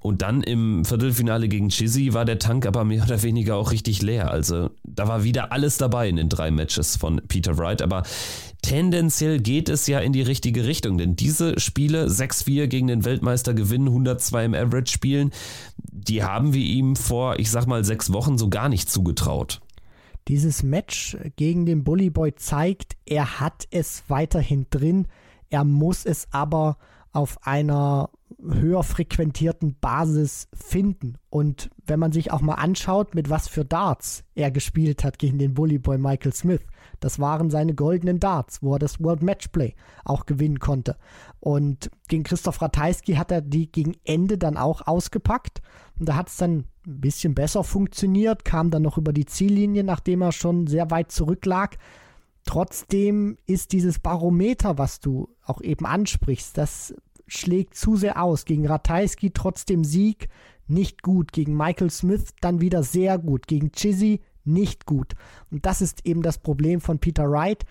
und 0.00 0.20
dann 0.20 0.42
im 0.42 0.84
Viertelfinale 0.84 1.48
gegen 1.48 1.70
Chizzy 1.70 2.12
war 2.12 2.26
der 2.26 2.38
Tank 2.38 2.66
aber 2.66 2.84
mehr 2.84 3.04
oder 3.04 3.22
weniger 3.22 3.56
auch 3.56 3.72
richtig 3.72 4.02
leer. 4.02 4.30
Also 4.30 4.70
da 4.84 5.08
war 5.08 5.24
wieder 5.24 5.50
alles 5.50 5.78
dabei 5.78 6.10
in 6.10 6.16
den 6.16 6.28
drei 6.28 6.50
Matches 6.50 6.96
von 6.96 7.22
Peter 7.26 7.56
Wright, 7.56 7.80
aber 7.80 8.02
tendenziell 8.66 9.38
geht 9.38 9.68
es 9.68 9.86
ja 9.86 10.00
in 10.00 10.12
die 10.12 10.22
richtige 10.22 10.64
Richtung, 10.64 10.98
denn 10.98 11.14
diese 11.14 11.60
Spiele 11.60 12.06
6-4 12.06 12.66
gegen 12.66 12.88
den 12.88 13.04
Weltmeister 13.04 13.54
gewinnen, 13.54 13.86
102 13.86 14.44
im 14.44 14.54
Average 14.54 14.92
spielen, 14.92 15.30
die 15.76 16.24
haben 16.24 16.52
wir 16.52 16.64
ihm 16.64 16.96
vor, 16.96 17.38
ich 17.38 17.48
sag 17.48 17.66
mal, 17.66 17.84
sechs 17.84 18.12
Wochen 18.12 18.38
so 18.38 18.48
gar 18.48 18.68
nicht 18.68 18.90
zugetraut. 18.90 19.60
Dieses 20.26 20.64
Match 20.64 21.16
gegen 21.36 21.64
den 21.64 21.84
Bullyboy 21.84 22.34
zeigt, 22.34 22.96
er 23.06 23.38
hat 23.38 23.68
es 23.70 24.02
weiterhin 24.08 24.66
drin, 24.70 25.06
er 25.48 25.62
muss 25.62 26.04
es 26.04 26.26
aber 26.32 26.76
auf 27.12 27.46
einer 27.46 28.10
höher 28.42 28.82
frequentierten 28.82 29.76
Basis 29.80 30.48
finden. 30.52 31.16
Und 31.30 31.70
wenn 31.86 31.98
man 31.98 32.12
sich 32.12 32.32
auch 32.32 32.40
mal 32.40 32.54
anschaut, 32.54 33.14
mit 33.14 33.30
was 33.30 33.48
für 33.48 33.64
Darts 33.64 34.24
er 34.34 34.50
gespielt 34.50 35.04
hat 35.04 35.18
gegen 35.18 35.38
den 35.38 35.54
Bullyboy 35.54 35.98
Michael 35.98 36.34
Smith, 36.34 36.60
das 37.00 37.18
waren 37.18 37.50
seine 37.50 37.74
goldenen 37.74 38.20
Darts, 38.20 38.62
wo 38.62 38.74
er 38.74 38.78
das 38.78 39.02
World 39.02 39.22
Matchplay 39.22 39.74
auch 40.04 40.26
gewinnen 40.26 40.60
konnte. 40.60 40.96
Und 41.40 41.90
gegen 42.08 42.24
Christoph 42.24 42.60
Ratajski 42.60 43.14
hat 43.14 43.30
er 43.30 43.40
die 43.40 43.70
gegen 43.70 43.94
Ende 44.04 44.38
dann 44.38 44.56
auch 44.56 44.86
ausgepackt. 44.86 45.62
Und 45.98 46.08
da 46.08 46.16
hat 46.16 46.28
es 46.28 46.36
dann 46.36 46.64
ein 46.86 47.00
bisschen 47.00 47.34
besser 47.34 47.64
funktioniert, 47.64 48.44
kam 48.44 48.70
dann 48.70 48.82
noch 48.82 48.98
über 48.98 49.12
die 49.12 49.26
Ziellinie, 49.26 49.82
nachdem 49.82 50.22
er 50.22 50.32
schon 50.32 50.66
sehr 50.66 50.90
weit 50.90 51.10
zurücklag. 51.10 51.78
Trotzdem 52.44 53.38
ist 53.46 53.72
dieses 53.72 53.98
Barometer, 53.98 54.78
was 54.78 55.00
du 55.00 55.28
auch 55.44 55.60
eben 55.60 55.84
ansprichst, 55.84 56.56
das 56.56 56.94
schlägt 57.26 57.74
zu 57.74 57.96
sehr 57.96 58.22
aus. 58.22 58.44
Gegen 58.44 58.66
Ratajski 58.66 59.30
trotzdem 59.32 59.84
Sieg 59.84 60.28
nicht 60.66 61.02
gut. 61.02 61.32
Gegen 61.32 61.56
Michael 61.56 61.90
Smith 61.90 62.34
dann 62.40 62.60
wieder 62.60 62.82
sehr 62.82 63.18
gut. 63.18 63.46
Gegen 63.46 63.72
Chizzy 63.72 64.20
nicht 64.44 64.86
gut. 64.86 65.14
Und 65.50 65.66
das 65.66 65.80
ist 65.80 66.06
eben 66.06 66.22
das 66.22 66.38
Problem 66.38 66.80
von 66.80 66.98
Peter 66.98 67.30
Wright. 67.30 67.64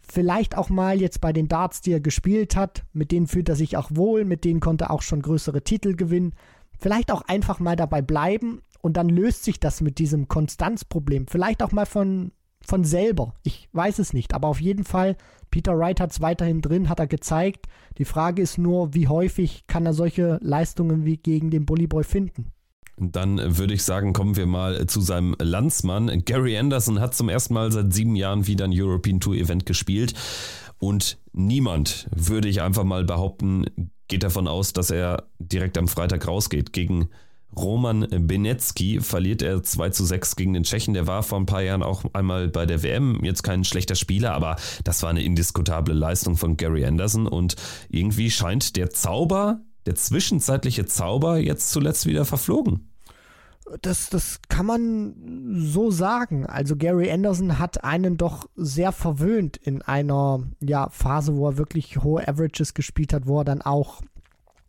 Vielleicht 0.00 0.56
auch 0.56 0.68
mal 0.68 1.00
jetzt 1.00 1.20
bei 1.20 1.32
den 1.32 1.48
Darts, 1.48 1.80
die 1.80 1.92
er 1.92 2.00
gespielt 2.00 2.56
hat, 2.56 2.84
mit 2.92 3.10
denen 3.10 3.26
fühlt 3.26 3.48
er 3.48 3.56
sich 3.56 3.76
auch 3.76 3.90
wohl, 3.92 4.24
mit 4.24 4.44
denen 4.44 4.60
konnte 4.60 4.84
er 4.84 4.90
auch 4.90 5.02
schon 5.02 5.22
größere 5.22 5.62
Titel 5.62 5.94
gewinnen. 5.96 6.34
Vielleicht 6.78 7.10
auch 7.10 7.22
einfach 7.22 7.58
mal 7.58 7.76
dabei 7.76 8.02
bleiben 8.02 8.60
und 8.82 8.98
dann 8.98 9.08
löst 9.08 9.44
sich 9.44 9.60
das 9.60 9.80
mit 9.80 9.98
diesem 9.98 10.28
Konstanzproblem. 10.28 11.26
Vielleicht 11.26 11.62
auch 11.62 11.72
mal 11.72 11.86
von, 11.86 12.32
von 12.66 12.84
selber. 12.84 13.34
Ich 13.42 13.68
weiß 13.72 13.98
es 13.98 14.12
nicht. 14.12 14.34
Aber 14.34 14.48
auf 14.48 14.60
jeden 14.60 14.84
Fall, 14.84 15.16
Peter 15.50 15.78
Wright 15.78 16.00
hat 16.00 16.12
es 16.12 16.20
weiterhin 16.20 16.60
drin, 16.60 16.88
hat 16.88 17.00
er 17.00 17.06
gezeigt. 17.06 17.66
Die 17.98 18.04
Frage 18.04 18.42
ist 18.42 18.58
nur, 18.58 18.94
wie 18.94 19.08
häufig 19.08 19.66
kann 19.66 19.86
er 19.86 19.94
solche 19.94 20.38
Leistungen 20.42 21.04
wie 21.04 21.16
gegen 21.16 21.50
den 21.50 21.66
Bullyboy 21.66 22.04
finden? 22.04 22.50
Dann 22.96 23.58
würde 23.58 23.74
ich 23.74 23.82
sagen, 23.82 24.12
kommen 24.12 24.36
wir 24.36 24.46
mal 24.46 24.86
zu 24.86 25.00
seinem 25.00 25.34
Landsmann. 25.40 26.24
Gary 26.24 26.56
Anderson 26.56 27.00
hat 27.00 27.14
zum 27.14 27.28
ersten 27.28 27.54
Mal 27.54 27.72
seit 27.72 27.92
sieben 27.92 28.14
Jahren 28.14 28.46
wieder 28.46 28.64
ein 28.64 28.72
European 28.72 29.20
Tour 29.20 29.34
Event 29.34 29.66
gespielt. 29.66 30.14
Und 30.78 31.18
niemand, 31.32 32.08
würde 32.14 32.48
ich 32.48 32.62
einfach 32.62 32.84
mal 32.84 33.04
behaupten, 33.04 33.64
geht 34.08 34.22
davon 34.22 34.46
aus, 34.46 34.72
dass 34.72 34.90
er 34.90 35.24
direkt 35.38 35.76
am 35.78 35.88
Freitag 35.88 36.28
rausgeht. 36.28 36.72
Gegen 36.72 37.08
Roman 37.56 38.06
Benecki 38.10 39.00
verliert 39.00 39.42
er 39.42 39.62
2 39.62 39.90
zu 39.90 40.04
6 40.04 40.36
gegen 40.36 40.54
den 40.54 40.64
Tschechen. 40.64 40.94
Der 40.94 41.06
war 41.06 41.22
vor 41.22 41.38
ein 41.38 41.46
paar 41.46 41.62
Jahren 41.62 41.82
auch 41.82 42.04
einmal 42.12 42.48
bei 42.48 42.66
der 42.66 42.82
WM. 42.82 43.20
Jetzt 43.22 43.42
kein 43.42 43.64
schlechter 43.64 43.94
Spieler, 43.94 44.32
aber 44.32 44.56
das 44.84 45.02
war 45.02 45.10
eine 45.10 45.22
indiskutable 45.22 45.94
Leistung 45.94 46.36
von 46.36 46.56
Gary 46.56 46.84
Anderson. 46.84 47.26
Und 47.26 47.56
irgendwie 47.88 48.30
scheint 48.30 48.76
der 48.76 48.90
Zauber 48.90 49.60
der 49.86 49.94
zwischenzeitliche 49.94 50.86
Zauber 50.86 51.38
jetzt 51.38 51.70
zuletzt 51.70 52.06
wieder 52.06 52.24
verflogen. 52.24 52.90
Das, 53.80 54.10
das 54.10 54.40
kann 54.48 54.66
man 54.66 55.14
so 55.56 55.90
sagen. 55.90 56.46
Also 56.46 56.76
Gary 56.76 57.10
Anderson 57.10 57.58
hat 57.58 57.82
einen 57.82 58.18
doch 58.18 58.46
sehr 58.56 58.92
verwöhnt 58.92 59.56
in 59.56 59.80
einer 59.80 60.42
ja, 60.60 60.88
Phase, 60.90 61.34
wo 61.34 61.48
er 61.48 61.56
wirklich 61.56 62.02
hohe 62.02 62.26
Averages 62.26 62.74
gespielt 62.74 63.14
hat, 63.14 63.26
wo 63.26 63.40
er 63.40 63.44
dann 63.44 63.62
auch 63.62 64.02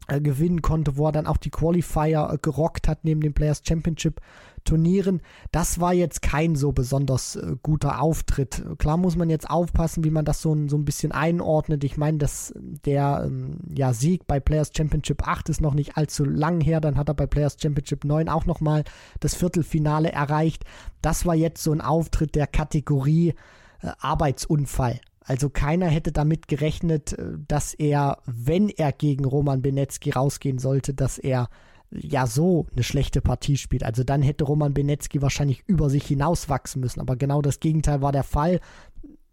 äh, 0.08 0.22
gewinnen 0.22 0.62
konnte, 0.62 0.98
wo 0.98 1.08
er 1.08 1.12
dann 1.12 1.28
auch 1.28 1.38
die 1.38 1.50
Qualifier 1.50 2.30
äh, 2.32 2.38
gerockt 2.42 2.88
hat 2.88 3.04
neben 3.04 3.22
den 3.22 3.34
Players 3.34 3.62
Championship 3.66 4.22
Turnieren. 4.66 5.22
Das 5.52 5.80
war 5.80 5.94
jetzt 5.94 6.24
kein 6.24 6.56
so 6.56 6.72
besonders 6.72 7.36
äh, 7.36 7.56
guter 7.62 8.02
Auftritt. 8.02 8.66
Klar 8.80 8.98
muss 8.98 9.16
man 9.16 9.30
jetzt 9.30 9.48
aufpassen, 9.48 10.04
wie 10.04 10.10
man 10.10 10.26
das 10.26 10.42
so, 10.42 10.58
so 10.68 10.76
ein 10.76 10.86
bisschen 10.86 11.12
einordnet. 11.12 11.84
Ich 11.84 11.98
meine, 11.98 12.18
dass 12.18 12.52
der 12.58 13.26
ähm, 13.28 13.60
ja, 13.76 13.94
Sieg 13.94 14.26
bei 14.26 14.40
Players 14.40 14.72
Championship 14.76 15.28
8 15.28 15.50
ist 15.50 15.62
noch 15.62 15.76
nicht 15.76 15.98
allzu 15.98 16.26
lang 16.26 16.62
her. 16.62 16.82
Dann 16.82 16.98
hat 16.98 17.10
er 17.10 17.14
bei 17.14 17.28
Players 17.28 17.58
Championship 17.62 18.04
9 18.06 18.28
auch 18.28 18.48
nochmal 18.48 18.84
das 19.20 19.36
Viertelfinale 19.36 20.12
erreicht. 20.12 20.64
Das 21.02 21.28
war 21.28 21.36
jetzt 21.36 21.64
so 21.64 21.72
ein 21.72 21.82
Auftritt 21.82 22.34
der 22.34 22.48
Kategorie 22.48 23.36
äh, 23.82 23.92
Arbeitsunfall. 24.00 25.00
Also 25.26 25.50
keiner 25.50 25.88
hätte 25.88 26.12
damit 26.12 26.48
gerechnet, 26.48 27.14
äh, 27.14 27.38
dass 27.48 27.74
er, 27.74 28.20
wenn 28.26 28.70
er 28.70 28.92
gegen 28.92 29.26
Roman 29.26 29.62
Benecki 29.62 30.12
rausgehen 30.12 30.60
sollte, 30.60 30.94
dass 30.94 31.18
er 31.18 31.50
ja 31.92 32.28
so 32.28 32.68
eine 32.74 32.84
schlechte 32.84 33.22
Partie 33.22 33.58
spielt. 33.58 33.84
Also 33.84 34.04
dann 34.04 34.22
hätte 34.22 34.44
Roman 34.44 34.74
Benetski 34.74 35.22
wahrscheinlich 35.22 35.64
über 35.68 35.90
sich 35.90 36.06
hinauswachsen 36.06 36.82
müssen. 36.82 37.00
Aber 37.00 37.16
genau 37.16 37.42
das 37.42 37.60
Gegenteil 37.60 38.02
war 38.02 38.12
der 38.12 38.24
Fall. 38.24 38.60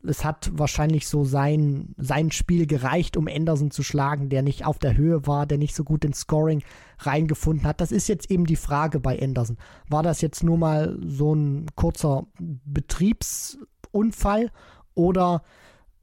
Es 0.04 0.24
hat 0.24 0.50
wahrscheinlich 0.54 1.06
so 1.06 1.24
sein, 1.24 1.94
sein 1.96 2.32
Spiel 2.32 2.66
gereicht, 2.66 3.16
um 3.16 3.28
Anderson 3.28 3.70
zu 3.70 3.84
schlagen, 3.84 4.30
der 4.30 4.42
nicht 4.42 4.66
auf 4.66 4.78
der 4.78 4.96
Höhe 4.96 5.26
war, 5.26 5.46
der 5.46 5.58
nicht 5.58 5.76
so 5.76 5.84
gut 5.84 6.04
ins 6.04 6.20
Scoring 6.20 6.62
reingefunden 6.98 7.66
hat. 7.66 7.80
Das 7.80 7.92
ist 7.92 8.08
jetzt 8.08 8.30
eben 8.30 8.44
die 8.44 8.56
Frage 8.56 8.98
bei 8.98 9.20
Anderson. 9.20 9.58
War 9.88 10.02
das 10.02 10.20
jetzt 10.20 10.42
nur 10.42 10.58
mal 10.58 10.98
so 11.04 11.34
ein 11.34 11.66
kurzer 11.76 12.26
Betriebsunfall 12.38 14.50
oder 14.94 15.42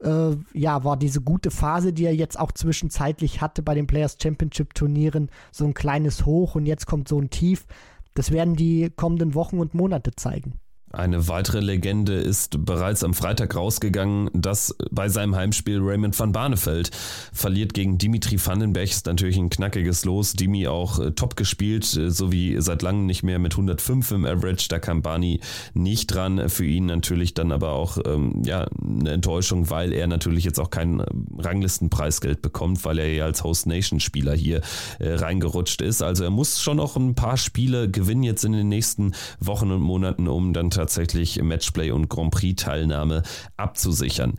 äh, 0.02 0.36
ja, 0.52 0.84
war 0.84 0.96
diese 0.96 1.20
gute 1.20 1.50
Phase, 1.50 1.92
die 1.92 2.04
er 2.04 2.14
jetzt 2.14 2.38
auch 2.38 2.52
zwischenzeitlich 2.52 3.40
hatte 3.40 3.62
bei 3.62 3.74
den 3.74 3.86
Players 3.86 4.16
Championship 4.20 4.74
Turnieren, 4.74 5.30
so 5.52 5.64
ein 5.64 5.74
kleines 5.74 6.26
Hoch 6.26 6.54
und 6.54 6.66
jetzt 6.66 6.86
kommt 6.86 7.08
so 7.08 7.20
ein 7.20 7.30
Tief. 7.30 7.66
Das 8.14 8.30
werden 8.30 8.56
die 8.56 8.90
kommenden 8.90 9.34
Wochen 9.34 9.58
und 9.58 9.74
Monate 9.74 10.12
zeigen. 10.12 10.58
Eine 10.92 11.28
weitere 11.28 11.60
Legende 11.60 12.14
ist 12.14 12.64
bereits 12.64 13.04
am 13.04 13.14
Freitag 13.14 13.54
rausgegangen, 13.54 14.28
dass 14.32 14.74
bei 14.90 15.08
seinem 15.08 15.36
Heimspiel 15.36 15.78
Raymond 15.80 16.18
van 16.18 16.32
Barneveld 16.32 16.90
verliert 17.32 17.74
gegen 17.74 17.96
Dimitri 17.96 18.44
Vandenberg. 18.44 18.90
Ist 18.90 19.06
natürlich 19.06 19.36
ein 19.36 19.50
knackiges 19.50 20.04
Los. 20.04 20.32
Dimi 20.32 20.66
auch 20.66 20.98
äh, 20.98 21.12
top 21.12 21.36
gespielt, 21.36 21.96
äh, 21.96 22.10
so 22.10 22.32
wie 22.32 22.60
seit 22.60 22.82
langem 22.82 23.06
nicht 23.06 23.22
mehr 23.22 23.38
mit 23.38 23.52
105 23.52 24.10
im 24.10 24.24
Average. 24.24 24.66
Da 24.68 24.80
kam 24.80 25.00
Barney 25.00 25.38
nicht 25.74 26.08
dran. 26.08 26.48
Für 26.48 26.64
ihn 26.66 26.86
natürlich 26.86 27.34
dann 27.34 27.52
aber 27.52 27.70
auch 27.70 27.98
ähm, 28.04 28.42
ja, 28.44 28.66
eine 28.82 29.10
Enttäuschung, 29.12 29.70
weil 29.70 29.92
er 29.92 30.08
natürlich 30.08 30.42
jetzt 30.42 30.58
auch 30.58 30.70
kein 30.70 30.98
äh, 30.98 31.04
Ranglistenpreisgeld 31.38 32.42
bekommt, 32.42 32.84
weil 32.84 32.98
er 32.98 33.12
ja 33.12 33.24
als 33.26 33.44
Host 33.44 33.66
Nation 33.66 34.00
Spieler 34.00 34.34
hier 34.34 34.60
äh, 34.98 35.12
reingerutscht 35.12 35.82
ist. 35.82 36.02
Also 36.02 36.24
er 36.24 36.30
muss 36.30 36.60
schon 36.60 36.78
noch 36.78 36.96
ein 36.96 37.14
paar 37.14 37.36
Spiele 37.36 37.88
gewinnen 37.88 38.24
jetzt 38.24 38.44
in 38.44 38.52
den 38.52 38.68
nächsten 38.68 39.12
Wochen 39.38 39.70
und 39.70 39.82
Monaten, 39.82 40.26
um 40.26 40.52
dann 40.52 40.70
tatsächlich 40.80 41.42
Matchplay 41.42 41.90
und 41.90 42.08
Grand 42.08 42.30
Prix-Teilnahme 42.30 43.22
abzusichern. 43.58 44.34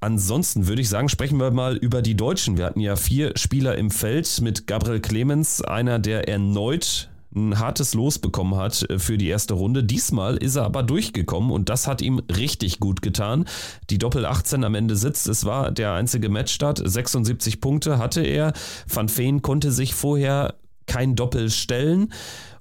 Ansonsten 0.00 0.66
würde 0.66 0.82
ich 0.82 0.90
sagen, 0.90 1.08
sprechen 1.08 1.38
wir 1.38 1.50
mal 1.50 1.76
über 1.76 2.02
die 2.02 2.16
Deutschen. 2.16 2.58
Wir 2.58 2.66
hatten 2.66 2.80
ja 2.80 2.96
vier 2.96 3.32
Spieler 3.36 3.76
im 3.76 3.90
Feld 3.90 4.40
mit 4.42 4.66
Gabriel 4.66 5.00
Clemens, 5.00 5.62
einer, 5.62 5.98
der 5.98 6.28
erneut 6.28 7.08
ein 7.34 7.58
hartes 7.58 7.94
Los 7.94 8.18
bekommen 8.18 8.56
hat 8.56 8.90
äh, 8.90 8.98
für 8.98 9.16
die 9.16 9.28
erste 9.28 9.54
Runde. 9.54 9.84
Diesmal 9.84 10.36
ist 10.36 10.56
er 10.56 10.64
aber 10.64 10.82
durchgekommen 10.82 11.50
und 11.50 11.68
das 11.68 11.86
hat 11.86 12.02
ihm 12.02 12.18
richtig 12.18 12.80
gut 12.80 13.02
getan. 13.02 13.46
Die 13.88 13.98
Doppel 13.98 14.26
18 14.26 14.64
am 14.64 14.74
Ende 14.74 14.96
sitzt. 14.96 15.28
Es 15.28 15.44
war 15.44 15.70
der 15.70 15.92
einzige 15.92 16.28
Matchstart. 16.28 16.82
76 16.84 17.60
Punkte 17.60 17.98
hatte 17.98 18.20
er. 18.20 18.52
Van 18.92 19.08
Veen 19.08 19.42
konnte 19.42 19.70
sich 19.70 19.94
vorher 19.94 20.54
kein 20.86 21.14
Doppel 21.14 21.50
stellen 21.50 22.12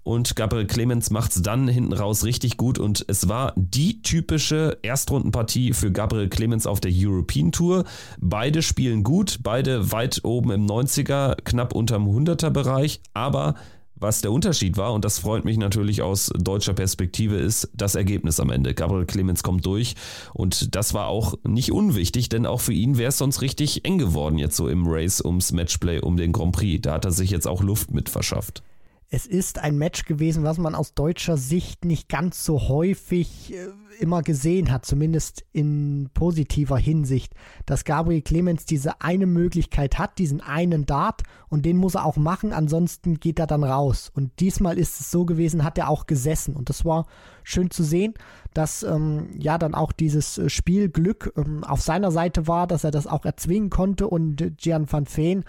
und 0.10 0.36
Gabriel 0.36 0.66
Clemens 0.66 1.12
macht 1.12 1.36
es 1.36 1.43
dann 1.43 1.68
hinten 1.68 1.93
raus 1.93 2.24
richtig 2.24 2.57
gut 2.57 2.80
und 2.80 3.05
es 3.07 3.30
war 3.30 3.53
die 3.55 4.01
typische 4.01 4.80
Erstrundenpartie 4.82 5.74
für 5.74 5.91
Gabriel 5.91 6.30
Clemens 6.30 6.66
auf 6.66 6.80
der 6.80 6.91
European 6.91 7.51
Tour. 7.51 7.84
Beide 8.20 8.64
spielen 8.64 9.03
gut, 9.03 9.41
beide 9.43 9.91
weit 9.91 10.22
oben 10.24 10.49
im 10.49 10.66
90er, 10.66 11.36
knapp 11.43 11.76
unterm 11.76 12.07
100er 12.07 12.49
Bereich, 12.49 13.01
aber 13.14 13.53
was 13.93 14.22
der 14.22 14.32
Unterschied 14.32 14.78
war, 14.78 14.93
und 14.93 15.05
das 15.05 15.20
freut 15.20 15.45
mich 15.45 15.60
natürlich 15.60 16.01
aus 16.01 16.32
deutscher 16.36 16.74
Perspektive, 16.74 17.36
ist 17.36 17.70
das 17.76 17.93
Ergebnis 17.93 18.39
am 18.39 18.49
Ende. 18.49 18.74
Gabriel 18.74 19.05
Clemens 19.05 19.43
kommt 19.43 19.64
durch 19.68 19.93
und 20.34 20.74
das 20.74 20.95
war 20.95 21.05
auch 21.05 21.36
nicht 21.43 21.72
unwichtig, 21.72 22.30
denn 22.30 22.47
auch 22.47 22.62
für 22.62 22.74
ihn 22.74 22.97
wäre 22.97 23.10
es 23.10 23.20
sonst 23.20 23.43
richtig 23.43 23.86
eng 23.86 23.99
geworden 23.99 24.39
jetzt 24.39 24.55
so 24.55 24.70
im 24.70 24.88
Race 24.88 25.24
ums 25.24 25.51
Matchplay, 25.51 25.99
um 25.99 26.18
den 26.18 26.32
Grand 26.32 26.53
Prix. 26.53 26.82
Da 26.82 26.93
hat 26.93 27.05
er 27.05 27.12
sich 27.12 27.30
jetzt 27.30 27.47
auch 27.47 27.62
Luft 27.62 27.93
mit 27.93 28.10
verschafft. 28.10 28.64
Es 29.12 29.26
ist 29.26 29.57
ein 29.57 29.80
Match 29.80 30.05
gewesen, 30.05 30.43
was 30.43 30.60
man 30.60 30.76
aus 30.76 30.93
deutscher 30.93 31.36
Sicht 31.36 31.84
nicht 31.84 32.10
ganz 32.10 32.45
so 32.45 32.68
häufig 32.70 33.51
äh, 33.55 33.70
immer 33.99 34.22
gesehen 34.22 34.72
hat, 34.72 34.86
zumindest 34.86 35.45
in 35.51 36.12
positiver 36.14 36.78
Hinsicht, 36.78 37.34
dass 37.66 37.86
Gabriel 37.86 38.22
Clemens 38.22 38.66
diese 38.66 39.01
eine 39.01 39.26
Möglichkeit 39.26 39.97
hat, 39.97 40.20
diesen 40.20 40.41
einen 40.41 40.86
Dart 40.86 41.24
und 41.49 41.66
den 41.66 41.78
muss 41.78 41.95
er 41.95 42.05
auch 42.05 42.18
machen, 42.18 42.53
ansonsten 42.53 43.20
geht 43.20 43.39
er 43.39 43.47
dann 43.47 43.64
raus. 43.64 44.12
Und 44.14 44.39
diesmal 44.39 44.78
ist 44.78 44.99
es 44.99 45.10
so 45.10 45.26
gewesen, 45.26 45.64
hat 45.64 45.80
er 45.80 45.89
auch 45.89 46.05
gesessen. 46.05 46.55
Und 46.55 46.70
das 46.70 46.86
war 46.86 47.07
schön 47.43 47.72
zu 47.72 47.84
sehen, 47.84 48.14
dass 48.53 48.84
ähm, 48.84 49.30
ja 49.39 49.57
dann 49.57 49.74
auch 49.74 49.91
dieses 49.91 50.39
Spielglück 50.45 51.34
ähm, 51.36 51.64
auf 51.64 51.82
seiner 51.82 52.12
Seite 52.12 52.47
war, 52.47 52.68
dass 52.68 52.84
er 52.84 52.91
das 52.91 53.07
auch 53.07 53.26
erzwingen 53.26 53.72
konnte. 53.72 54.07
Und 54.07 54.57
Gian 54.57 54.91
van 54.91 55.07
Veen 55.07 55.45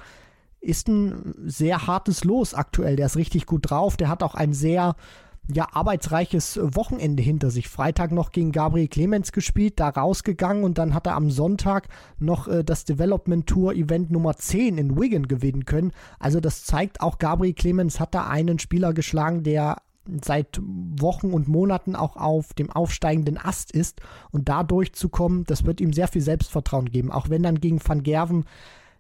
ist 0.61 0.89
ein 0.89 1.35
sehr 1.45 1.87
hartes 1.87 2.25
Los 2.25 2.55
aktuell. 2.55 2.97
Der 2.97 3.07
ist 3.07 3.17
richtig 3.17 3.47
gut 3.47 3.71
drauf. 3.71 3.97
Der 3.97 4.09
hat 4.09 4.23
auch 4.23 4.35
ein 4.35 4.53
sehr 4.53 4.95
ja, 5.53 5.67
arbeitsreiches 5.73 6.61
Wochenende 6.63 7.23
hinter 7.23 7.51
sich. 7.51 7.69
Freitag 7.69 8.13
noch 8.13 8.33
gegen 8.33 8.53
Gabriel 8.53 8.89
Clemens 8.89 9.33
gespielt, 9.33 9.81
da 9.81 9.89
rausgegangen 9.89 10.65
und 10.65 10.79
dann 10.79 10.95
hat 10.95 11.07
er 11.07 11.17
am 11.17 11.31
Sonntag 11.31 11.89
noch 12.19 12.49
äh, 12.49 12.63
das 12.63 12.85
Development 12.85 13.47
Tour 13.47 13.75
Event 13.75 14.11
Nummer 14.11 14.37
10 14.37 14.79
in 14.79 15.01
Wigan 15.01 15.29
gewinnen 15.29 15.65
können. 15.65 15.93
Also 16.19 16.41
das 16.41 16.65
zeigt 16.65 17.01
auch, 17.01 17.19
Gabriel 17.19 17.55
Clemens 17.55 18.01
hat 18.01 18.15
da 18.15 18.29
einen 18.29 18.59
Spieler 18.59 18.93
geschlagen, 18.93 19.43
der 19.43 19.79
seit 20.23 20.61
Wochen 20.63 21.33
und 21.33 21.47
Monaten 21.47 21.95
auch 21.95 22.17
auf 22.17 22.55
dem 22.55 22.71
aufsteigenden 22.71 23.39
Ast 23.39 23.71
ist 23.71 24.01
und 24.31 24.49
da 24.49 24.63
durchzukommen, 24.63 25.45
das 25.45 25.65
wird 25.65 25.81
ihm 25.81 25.93
sehr 25.93 26.09
viel 26.09 26.23
Selbstvertrauen 26.23 26.91
geben. 26.91 27.13
Auch 27.13 27.29
wenn 27.29 27.43
dann 27.43 27.61
gegen 27.61 27.81
Van 27.87 28.03
Gerven 28.03 28.45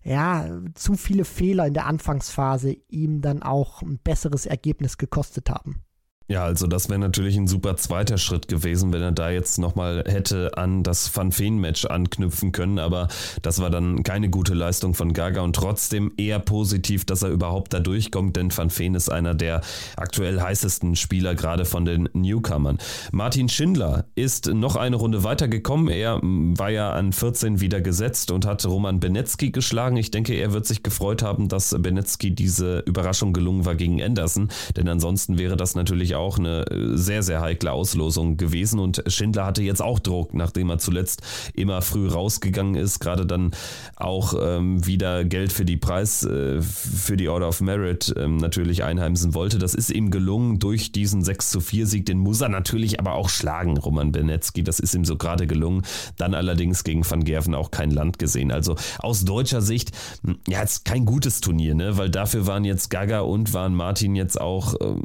ja, 0.02 0.60
zu 0.74 0.94
viele 0.94 1.24
Fehler 1.24 1.66
in 1.66 1.74
der 1.74 1.86
Anfangsphase 1.86 2.76
ihm 2.88 3.20
dann 3.20 3.42
auch 3.42 3.82
ein 3.82 3.98
besseres 3.98 4.46
Ergebnis 4.46 4.98
gekostet 4.98 5.50
haben. 5.50 5.82
Ja, 6.30 6.44
also 6.44 6.68
das 6.68 6.88
wäre 6.88 7.00
natürlich 7.00 7.36
ein 7.36 7.48
super 7.48 7.76
zweiter 7.76 8.16
Schritt 8.16 8.46
gewesen, 8.46 8.92
wenn 8.92 9.02
er 9.02 9.10
da 9.10 9.30
jetzt 9.30 9.58
nochmal 9.58 10.04
hätte 10.06 10.56
an 10.56 10.84
das 10.84 11.10
Van 11.16 11.32
Feen-Match 11.32 11.86
anknüpfen 11.86 12.52
können. 12.52 12.78
Aber 12.78 13.08
das 13.42 13.60
war 13.60 13.68
dann 13.68 14.04
keine 14.04 14.30
gute 14.30 14.54
Leistung 14.54 14.94
von 14.94 15.12
Gaga 15.12 15.40
und 15.40 15.56
trotzdem 15.56 16.12
eher 16.16 16.38
positiv, 16.38 17.04
dass 17.04 17.22
er 17.22 17.30
überhaupt 17.30 17.72
da 17.72 17.80
durchkommt, 17.80 18.36
denn 18.36 18.56
Van 18.56 18.70
Feen 18.70 18.94
ist 18.94 19.10
einer 19.10 19.34
der 19.34 19.62
aktuell 19.96 20.40
heißesten 20.40 20.94
Spieler, 20.94 21.34
gerade 21.34 21.64
von 21.64 21.84
den 21.84 22.08
Newcomern. 22.12 22.78
Martin 23.10 23.48
Schindler 23.48 24.04
ist 24.14 24.46
noch 24.46 24.76
eine 24.76 24.94
Runde 24.94 25.24
weitergekommen. 25.24 25.88
Er 25.88 26.20
war 26.22 26.70
ja 26.70 26.92
an 26.92 27.12
14 27.12 27.60
wieder 27.60 27.80
gesetzt 27.80 28.30
und 28.30 28.46
hat 28.46 28.64
Roman 28.64 29.00
Benetski 29.00 29.50
geschlagen. 29.50 29.96
Ich 29.96 30.12
denke, 30.12 30.34
er 30.34 30.52
wird 30.52 30.64
sich 30.64 30.84
gefreut 30.84 31.24
haben, 31.24 31.48
dass 31.48 31.74
Benetski 31.76 32.32
diese 32.32 32.84
Überraschung 32.86 33.32
gelungen 33.32 33.64
war 33.64 33.74
gegen 33.74 34.00
Anderson, 34.00 34.48
denn 34.76 34.86
ansonsten 34.86 35.36
wäre 35.36 35.56
das 35.56 35.74
natürlich 35.74 36.14
auch 36.14 36.19
auch 36.20 36.38
eine 36.38 36.66
äh, 36.66 36.96
sehr, 36.96 37.22
sehr 37.22 37.40
heikle 37.40 37.72
Auslosung 37.72 38.36
gewesen. 38.36 38.78
Und 38.78 39.02
Schindler 39.06 39.44
hatte 39.46 39.62
jetzt 39.62 39.82
auch 39.82 39.98
Druck, 39.98 40.34
nachdem 40.34 40.70
er 40.70 40.78
zuletzt 40.78 41.22
immer 41.54 41.82
früh 41.82 42.08
rausgegangen 42.08 42.74
ist, 42.74 43.00
gerade 43.00 43.26
dann 43.26 43.50
auch 43.96 44.34
ähm, 44.40 44.86
wieder 44.86 45.24
Geld 45.24 45.52
für 45.52 45.64
die 45.64 45.76
Preis, 45.76 46.24
äh, 46.24 46.62
für 46.62 47.16
die 47.16 47.28
Order 47.28 47.48
of 47.48 47.60
Merit 47.60 48.14
ähm, 48.16 48.36
natürlich 48.36 48.84
einheimsen 48.84 49.34
wollte. 49.34 49.58
Das 49.58 49.74
ist 49.74 49.90
ihm 49.90 50.10
gelungen 50.10 50.58
durch 50.58 50.92
diesen 50.92 51.22
6 51.22 51.50
zu 51.50 51.60
4 51.60 51.86
Sieg. 51.86 52.06
Den 52.06 52.18
muss 52.18 52.40
er 52.40 52.48
natürlich 52.48 53.00
aber 53.00 53.14
auch 53.14 53.28
schlagen, 53.28 53.76
Roman 53.76 54.12
Benetski. 54.12 54.62
Das 54.62 54.80
ist 54.80 54.94
ihm 54.94 55.04
so 55.04 55.16
gerade 55.16 55.46
gelungen. 55.46 55.82
Dann 56.16 56.34
allerdings 56.34 56.84
gegen 56.84 57.08
Van 57.08 57.24
Gerven 57.24 57.54
auch 57.54 57.70
kein 57.70 57.90
Land 57.90 58.18
gesehen. 58.18 58.52
Also 58.52 58.76
aus 58.98 59.24
deutscher 59.24 59.62
Sicht, 59.62 59.92
hm, 60.24 60.38
ja, 60.46 60.60
jetzt 60.60 60.84
kein 60.84 61.04
gutes 61.04 61.40
Turnier, 61.40 61.74
ne? 61.74 61.96
weil 61.96 62.10
dafür 62.10 62.46
waren 62.46 62.64
jetzt 62.64 62.90
Gaga 62.90 63.20
und 63.20 63.54
waren 63.54 63.74
Martin 63.74 64.14
jetzt 64.14 64.40
auch 64.40 64.74
ähm, 64.80 65.02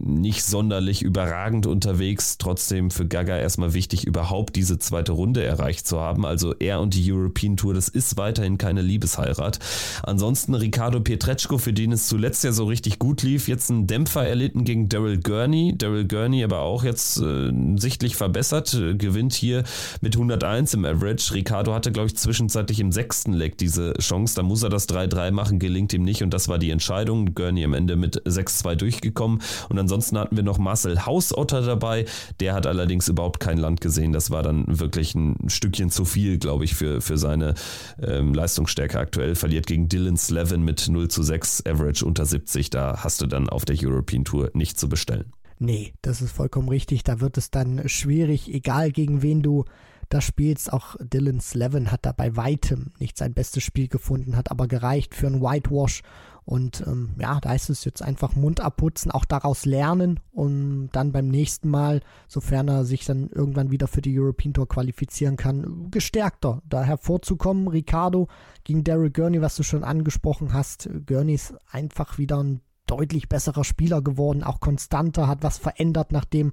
nicht 0.00 0.41
sonderlich 0.44 1.02
überragend 1.02 1.66
unterwegs. 1.66 2.36
Trotzdem 2.38 2.90
für 2.90 3.06
Gaga 3.06 3.38
erstmal 3.38 3.74
wichtig, 3.74 4.06
überhaupt 4.06 4.56
diese 4.56 4.78
zweite 4.78 5.12
Runde 5.12 5.42
erreicht 5.42 5.86
zu 5.86 6.00
haben. 6.00 6.26
Also 6.26 6.54
er 6.58 6.80
und 6.80 6.94
die 6.94 7.12
European 7.12 7.56
Tour, 7.56 7.74
das 7.74 7.88
ist 7.88 8.16
weiterhin 8.16 8.58
keine 8.58 8.82
Liebesheirat. 8.82 9.58
Ansonsten 10.02 10.54
Ricardo 10.54 11.00
Pietreczko, 11.00 11.58
für 11.58 11.72
den 11.72 11.92
es 11.92 12.06
zuletzt 12.06 12.44
ja 12.44 12.52
so 12.52 12.64
richtig 12.64 12.98
gut 12.98 13.22
lief, 13.22 13.48
jetzt 13.48 13.70
einen 13.70 13.86
Dämpfer 13.86 14.26
erlitten 14.26 14.64
gegen 14.64 14.88
Daryl 14.88 15.18
Gurney. 15.18 15.74
Daryl 15.76 16.06
Gurney 16.06 16.44
aber 16.44 16.60
auch 16.60 16.84
jetzt 16.84 17.18
äh, 17.20 17.50
sichtlich 17.76 18.16
verbessert, 18.16 18.76
gewinnt 18.98 19.32
hier 19.32 19.64
mit 20.02 20.14
101 20.14 20.74
im 20.74 20.84
Average. 20.84 21.34
Ricardo 21.34 21.72
hatte, 21.72 21.90
glaube 21.90 22.08
ich, 22.08 22.16
zwischenzeitlich 22.16 22.80
im 22.80 22.92
sechsten 22.92 23.32
Leg 23.32 23.56
diese 23.56 23.94
Chance. 23.94 24.34
Da 24.36 24.42
muss 24.42 24.62
er 24.62 24.68
das 24.68 24.88
3-3 24.88 25.30
machen, 25.30 25.58
gelingt 25.58 25.92
ihm 25.92 26.02
nicht 26.02 26.22
und 26.22 26.34
das 26.34 26.48
war 26.48 26.58
die 26.58 26.70
Entscheidung. 26.70 27.34
Gurney 27.34 27.64
am 27.64 27.72
Ende 27.72 27.96
mit 27.96 28.22
6-2 28.26 28.74
durchgekommen 28.74 29.40
und 29.68 29.78
ansonsten 29.78 30.02
Ansonsten 30.02 30.31
hatten 30.32 30.36
wir 30.38 30.44
noch 30.44 30.58
Marcel 30.58 31.04
Hausotter 31.04 31.60
dabei. 31.60 32.06
Der 32.40 32.54
hat 32.54 32.66
allerdings 32.66 33.06
überhaupt 33.06 33.38
kein 33.38 33.58
Land 33.58 33.82
gesehen. 33.82 34.14
Das 34.14 34.30
war 34.30 34.42
dann 34.42 34.64
wirklich 34.66 35.14
ein 35.14 35.36
Stückchen 35.48 35.90
zu 35.90 36.06
viel, 36.06 36.38
glaube 36.38 36.64
ich, 36.64 36.74
für, 36.74 37.02
für 37.02 37.18
seine 37.18 37.54
ähm, 38.00 38.32
Leistungsstärke 38.32 38.98
aktuell. 38.98 39.34
Verliert 39.34 39.66
gegen 39.66 39.90
Dylan 39.90 40.16
Slevin 40.16 40.62
mit 40.62 40.88
0 40.88 41.08
zu 41.08 41.22
6, 41.22 41.66
Average 41.66 42.06
unter 42.06 42.24
70. 42.24 42.70
Da 42.70 43.04
hast 43.04 43.20
du 43.20 43.26
dann 43.26 43.50
auf 43.50 43.66
der 43.66 43.76
European 43.78 44.24
Tour 44.24 44.50
nicht 44.54 44.78
zu 44.78 44.88
bestellen. 44.88 45.32
Nee, 45.58 45.92
das 46.00 46.22
ist 46.22 46.32
vollkommen 46.32 46.70
richtig. 46.70 47.04
Da 47.04 47.20
wird 47.20 47.36
es 47.36 47.50
dann 47.50 47.86
schwierig, 47.86 48.52
egal 48.52 48.90
gegen 48.90 49.20
wen 49.20 49.42
du 49.42 49.66
da 50.08 50.22
spielst. 50.22 50.72
Auch 50.72 50.96
Dylan 50.98 51.40
Slevin 51.40 51.92
hat 51.92 52.06
da 52.06 52.12
bei 52.12 52.36
weitem 52.36 52.92
nicht 52.98 53.18
sein 53.18 53.34
bestes 53.34 53.62
Spiel 53.62 53.88
gefunden, 53.88 54.34
hat 54.34 54.50
aber 54.50 54.66
gereicht 54.66 55.14
für 55.14 55.26
ein 55.26 55.42
Whitewash 55.42 56.02
Und 56.44 56.82
ähm, 56.86 57.14
ja, 57.18 57.38
da 57.40 57.54
ist 57.54 57.70
es 57.70 57.84
jetzt 57.84 58.02
einfach 58.02 58.34
Mund 58.34 58.60
abputzen, 58.60 59.12
auch 59.12 59.24
daraus 59.24 59.64
lernen 59.64 60.20
und 60.32 60.90
dann 60.92 61.12
beim 61.12 61.28
nächsten 61.28 61.68
Mal, 61.68 62.00
sofern 62.26 62.68
er 62.68 62.84
sich 62.84 63.04
dann 63.04 63.28
irgendwann 63.28 63.70
wieder 63.70 63.86
für 63.86 64.02
die 64.02 64.18
European 64.18 64.52
Tour 64.52 64.68
qualifizieren 64.68 65.36
kann, 65.36 65.90
gestärkter 65.90 66.62
da 66.68 66.82
hervorzukommen. 66.82 67.68
Ricardo 67.68 68.28
gegen 68.64 68.82
Daryl 68.82 69.10
Gurney, 69.10 69.40
was 69.40 69.56
du 69.56 69.62
schon 69.62 69.84
angesprochen 69.84 70.52
hast. 70.52 70.88
Gurney 71.06 71.34
ist 71.34 71.54
einfach 71.70 72.18
wieder 72.18 72.42
ein 72.42 72.60
deutlich 72.92 73.30
besserer 73.30 73.64
Spieler 73.64 74.02
geworden, 74.02 74.42
auch 74.42 74.60
konstanter, 74.60 75.26
hat 75.26 75.42
was 75.42 75.56
verändert, 75.56 76.12
nachdem 76.12 76.50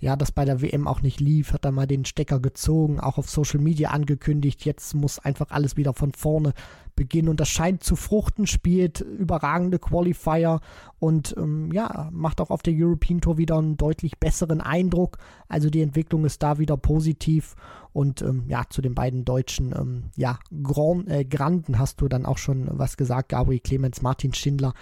ja 0.00 0.16
das 0.16 0.32
bei 0.32 0.46
der 0.46 0.62
WM 0.62 0.88
auch 0.88 1.02
nicht 1.02 1.20
lief, 1.20 1.52
hat 1.52 1.66
er 1.66 1.70
mal 1.70 1.86
den 1.86 2.06
Stecker 2.06 2.40
gezogen, 2.40 2.98
auch 2.98 3.18
auf 3.18 3.28
Social 3.28 3.60
Media 3.60 3.90
angekündigt, 3.90 4.64
jetzt 4.64 4.94
muss 4.94 5.18
einfach 5.18 5.50
alles 5.50 5.76
wieder 5.76 5.92
von 5.92 6.12
vorne 6.12 6.54
beginnen. 6.96 7.28
Und 7.28 7.40
das 7.40 7.50
scheint 7.50 7.84
zu 7.84 7.94
fruchten, 7.94 8.46
spielt 8.46 9.00
überragende 9.00 9.78
Qualifier 9.78 10.60
und 10.98 11.34
ähm, 11.36 11.70
ja, 11.72 12.08
macht 12.10 12.40
auch 12.40 12.50
auf 12.50 12.62
der 12.62 12.74
European 12.74 13.20
Tour 13.20 13.36
wieder 13.36 13.58
einen 13.58 13.76
deutlich 13.76 14.18
besseren 14.18 14.62
Eindruck, 14.62 15.18
also 15.48 15.68
die 15.68 15.82
Entwicklung 15.82 16.24
ist 16.24 16.42
da 16.42 16.58
wieder 16.58 16.78
positiv 16.78 17.54
und 17.92 18.22
ähm, 18.22 18.44
ja, 18.48 18.64
zu 18.70 18.80
den 18.80 18.94
beiden 18.94 19.26
deutschen 19.26 19.74
ähm, 19.78 20.04
ja, 20.16 20.38
Grand, 20.62 21.08
äh, 21.10 21.26
Granden 21.26 21.78
hast 21.78 22.00
du 22.00 22.08
dann 22.08 22.24
auch 22.24 22.38
schon 22.38 22.66
was 22.70 22.96
gesagt, 22.96 23.28
Gabriel 23.28 23.60
Clemens, 23.60 24.00
Martin 24.00 24.32
Schindler, 24.32 24.72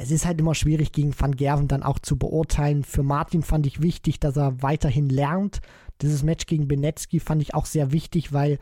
es 0.00 0.12
ist 0.12 0.26
halt 0.26 0.38
immer 0.38 0.54
schwierig, 0.54 0.92
gegen 0.92 1.12
Van 1.18 1.34
Gerven 1.34 1.66
dann 1.66 1.82
auch 1.82 1.98
zu 1.98 2.16
beurteilen. 2.16 2.84
Für 2.84 3.02
Martin 3.02 3.42
fand 3.42 3.66
ich 3.66 3.82
wichtig, 3.82 4.20
dass 4.20 4.36
er 4.36 4.62
weiterhin 4.62 5.08
lernt. 5.08 5.60
Dieses 6.02 6.22
Match 6.22 6.46
gegen 6.46 6.68
Benetski 6.68 7.18
fand 7.18 7.42
ich 7.42 7.52
auch 7.52 7.66
sehr 7.66 7.90
wichtig, 7.90 8.32
weil 8.32 8.58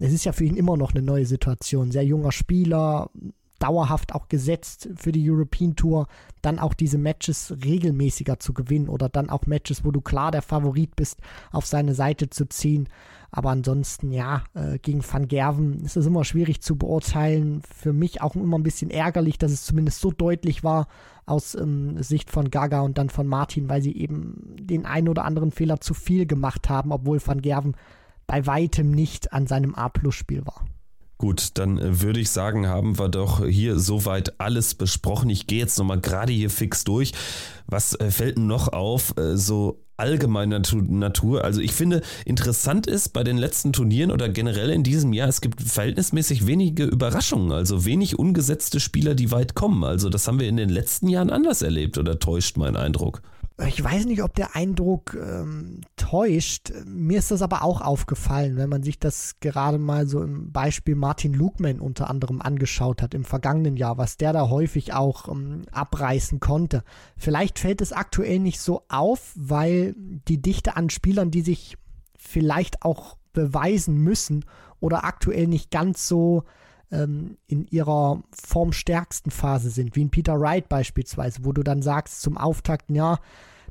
es 0.00 0.12
ist 0.12 0.24
ja 0.24 0.32
für 0.32 0.44
ihn 0.44 0.56
immer 0.56 0.76
noch 0.76 0.92
eine 0.92 1.02
neue 1.02 1.26
Situation. 1.26 1.92
Sehr 1.92 2.04
junger 2.04 2.32
Spieler, 2.32 3.10
dauerhaft 3.60 4.14
auch 4.14 4.28
gesetzt 4.28 4.88
für 4.96 5.12
die 5.12 5.30
European 5.30 5.76
Tour, 5.76 6.08
dann 6.42 6.58
auch 6.58 6.74
diese 6.74 6.98
Matches 6.98 7.54
regelmäßiger 7.64 8.40
zu 8.40 8.52
gewinnen 8.52 8.88
oder 8.88 9.08
dann 9.08 9.30
auch 9.30 9.46
Matches, 9.46 9.84
wo 9.84 9.92
du 9.92 10.00
klar 10.00 10.32
der 10.32 10.42
Favorit 10.42 10.96
bist, 10.96 11.20
auf 11.52 11.66
seine 11.66 11.94
Seite 11.94 12.30
zu 12.30 12.48
ziehen. 12.48 12.88
Aber 13.30 13.50
ansonsten, 13.50 14.10
ja, 14.10 14.42
äh, 14.54 14.78
gegen 14.78 15.04
Van 15.08 15.28
Gerven 15.28 15.84
ist 15.84 15.96
es 15.96 16.06
immer 16.06 16.24
schwierig 16.24 16.62
zu 16.62 16.76
beurteilen. 16.76 17.62
Für 17.62 17.92
mich 17.92 18.22
auch 18.22 18.34
immer 18.34 18.58
ein 18.58 18.64
bisschen 18.64 18.90
ärgerlich, 18.90 19.38
dass 19.38 19.52
es 19.52 19.64
zumindest 19.64 20.00
so 20.00 20.10
deutlich 20.10 20.64
war 20.64 20.88
aus 21.26 21.54
ähm, 21.54 22.02
Sicht 22.02 22.30
von 22.30 22.50
Gaga 22.50 22.80
und 22.80 22.98
dann 22.98 23.08
von 23.08 23.28
Martin, 23.28 23.68
weil 23.68 23.82
sie 23.82 23.96
eben 23.96 24.56
den 24.58 24.84
einen 24.84 25.08
oder 25.08 25.24
anderen 25.24 25.52
Fehler 25.52 25.80
zu 25.80 25.94
viel 25.94 26.26
gemacht 26.26 26.68
haben, 26.68 26.90
obwohl 26.90 27.24
Van 27.24 27.40
Gerven 27.40 27.76
bei 28.26 28.46
weitem 28.46 28.90
nicht 28.90 29.32
an 29.32 29.46
seinem 29.46 29.74
A-Plus-Spiel 29.74 30.44
war. 30.44 30.64
Gut, 31.20 31.58
dann 31.58 31.76
äh, 31.76 32.00
würde 32.00 32.18
ich 32.18 32.30
sagen, 32.30 32.66
haben 32.66 32.98
wir 32.98 33.10
doch 33.10 33.44
hier 33.44 33.78
soweit 33.78 34.40
alles 34.40 34.74
besprochen. 34.74 35.28
Ich 35.28 35.46
gehe 35.46 35.58
jetzt 35.58 35.78
nochmal 35.78 36.00
gerade 36.00 36.32
hier 36.32 36.48
fix 36.48 36.82
durch. 36.82 37.12
Was 37.66 37.92
äh, 38.00 38.10
fällt 38.10 38.38
noch 38.38 38.68
auf? 38.68 39.14
Äh, 39.18 39.36
so 39.36 39.84
allgemeiner 39.98 40.62
Natur. 40.74 41.44
Also 41.44 41.60
ich 41.60 41.72
finde, 41.72 42.00
interessant 42.24 42.86
ist 42.86 43.10
bei 43.10 43.22
den 43.22 43.36
letzten 43.36 43.74
Turnieren 43.74 44.12
oder 44.12 44.30
generell 44.30 44.70
in 44.70 44.82
diesem 44.82 45.12
Jahr, 45.12 45.28
es 45.28 45.42
gibt 45.42 45.60
verhältnismäßig 45.60 46.46
wenige 46.46 46.84
Überraschungen, 46.84 47.52
also 47.52 47.84
wenig 47.84 48.18
ungesetzte 48.18 48.80
Spieler, 48.80 49.14
die 49.14 49.30
weit 49.30 49.54
kommen. 49.54 49.84
Also 49.84 50.08
das 50.08 50.26
haben 50.26 50.40
wir 50.40 50.48
in 50.48 50.56
den 50.56 50.70
letzten 50.70 51.06
Jahren 51.06 51.28
anders 51.28 51.60
erlebt 51.60 51.98
oder 51.98 52.18
täuscht 52.18 52.56
mein 52.56 52.76
Eindruck? 52.76 53.20
Ich 53.66 53.82
weiß 53.82 54.06
nicht, 54.06 54.22
ob 54.22 54.34
der 54.34 54.56
Eindruck 54.56 55.14
ähm, 55.14 55.82
täuscht. 55.96 56.72
Mir 56.86 57.18
ist 57.18 57.30
das 57.30 57.42
aber 57.42 57.62
auch 57.62 57.80
aufgefallen, 57.80 58.56
wenn 58.56 58.68
man 58.68 58.82
sich 58.82 58.98
das 58.98 59.38
gerade 59.40 59.78
mal 59.78 60.06
so 60.06 60.22
im 60.22 60.50
Beispiel 60.50 60.94
Martin 60.94 61.34
Lugman 61.34 61.80
unter 61.80 62.08
anderem 62.08 62.40
angeschaut 62.40 63.02
hat 63.02 63.12
im 63.12 63.24
vergangenen 63.24 63.76
Jahr, 63.76 63.98
was 63.98 64.16
der 64.16 64.32
da 64.32 64.48
häufig 64.48 64.94
auch 64.94 65.28
ähm, 65.28 65.62
abreißen 65.72 66.40
konnte. 66.40 66.84
Vielleicht 67.16 67.58
fällt 67.58 67.80
es 67.80 67.92
aktuell 67.92 68.38
nicht 68.38 68.60
so 68.60 68.82
auf, 68.88 69.32
weil 69.36 69.94
die 69.96 70.40
Dichte 70.40 70.76
an 70.76 70.88
Spielern, 70.88 71.30
die 71.30 71.42
sich 71.42 71.76
vielleicht 72.16 72.82
auch 72.82 73.16
beweisen 73.32 73.96
müssen 73.96 74.44
oder 74.80 75.04
aktuell 75.04 75.46
nicht 75.46 75.70
ganz 75.70 76.08
so 76.08 76.44
ähm, 76.90 77.36
in 77.46 77.66
ihrer 77.66 78.22
formstärksten 78.32 79.30
Phase 79.30 79.70
sind, 79.70 79.96
wie 79.96 80.02
in 80.02 80.10
Peter 80.10 80.40
Wright 80.40 80.68
beispielsweise, 80.68 81.44
wo 81.44 81.52
du 81.52 81.62
dann 81.62 81.82
sagst 81.82 82.22
zum 82.22 82.36
Auftakt, 82.36 82.90
ja, 82.90 83.18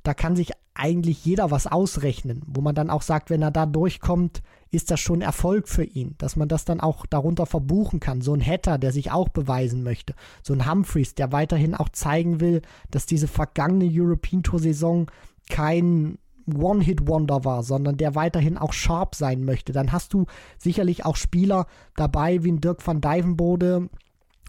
da 0.04 0.14
kann 0.14 0.36
sich 0.36 0.52
eigentlich 0.74 1.26
jeder 1.26 1.52
was 1.52 1.68
ausrechnen, 1.68 2.42
wo 2.48 2.62
man 2.62 2.74
dann 2.74 2.90
auch 2.90 3.02
sagt, 3.02 3.30
wenn 3.30 3.42
er 3.42 3.52
da 3.52 3.66
durchkommt, 3.66 4.42
ist 4.72 4.92
das 4.92 5.00
schon 5.00 5.22
Erfolg 5.22 5.68
für 5.68 5.84
ihn, 5.84 6.16
dass 6.20 6.36
man 6.36 6.48
das 6.48 6.64
dann 6.64 6.80
auch 6.80 7.06
darunter 7.06 7.46
verbuchen 7.46 8.00
kann. 8.00 8.22
So 8.22 8.34
ein 8.34 8.46
Hatter, 8.46 8.78
der 8.78 8.92
sich 8.92 9.12
auch 9.12 9.30
beweisen 9.30 9.84
möchte, 9.84 10.14
so 10.42 10.54
ein 10.54 10.70
Humphreys, 10.70 11.16
der 11.16 11.32
weiterhin 11.32 11.76
auch 11.76 11.90
zeigen 11.90 12.40
will, 12.40 12.62
dass 12.92 13.06
diese 13.06 13.28
vergangene 13.28 13.90
European 13.92 14.44
Tour 14.44 14.60
Saison 14.60 15.08
kein 15.50 16.18
One-Hit-Wonder 16.56 17.44
war, 17.46 17.64
sondern 17.64 17.98
der 17.98 18.16
weiterhin 18.16 18.58
auch 18.58 18.74
sharp 18.74 19.16
sein 19.16 19.44
möchte. 19.44 19.74
Dann 19.74 19.92
hast 19.92 20.14
du 20.14 20.26
sicherlich 20.58 21.06
auch 21.06 21.16
Spieler 21.16 21.68
dabei 21.96 22.44
wie 22.44 22.52
ein 22.52 22.62
Dirk 22.62 22.86
van 22.86 23.02
Dijvenbode, 23.02 23.90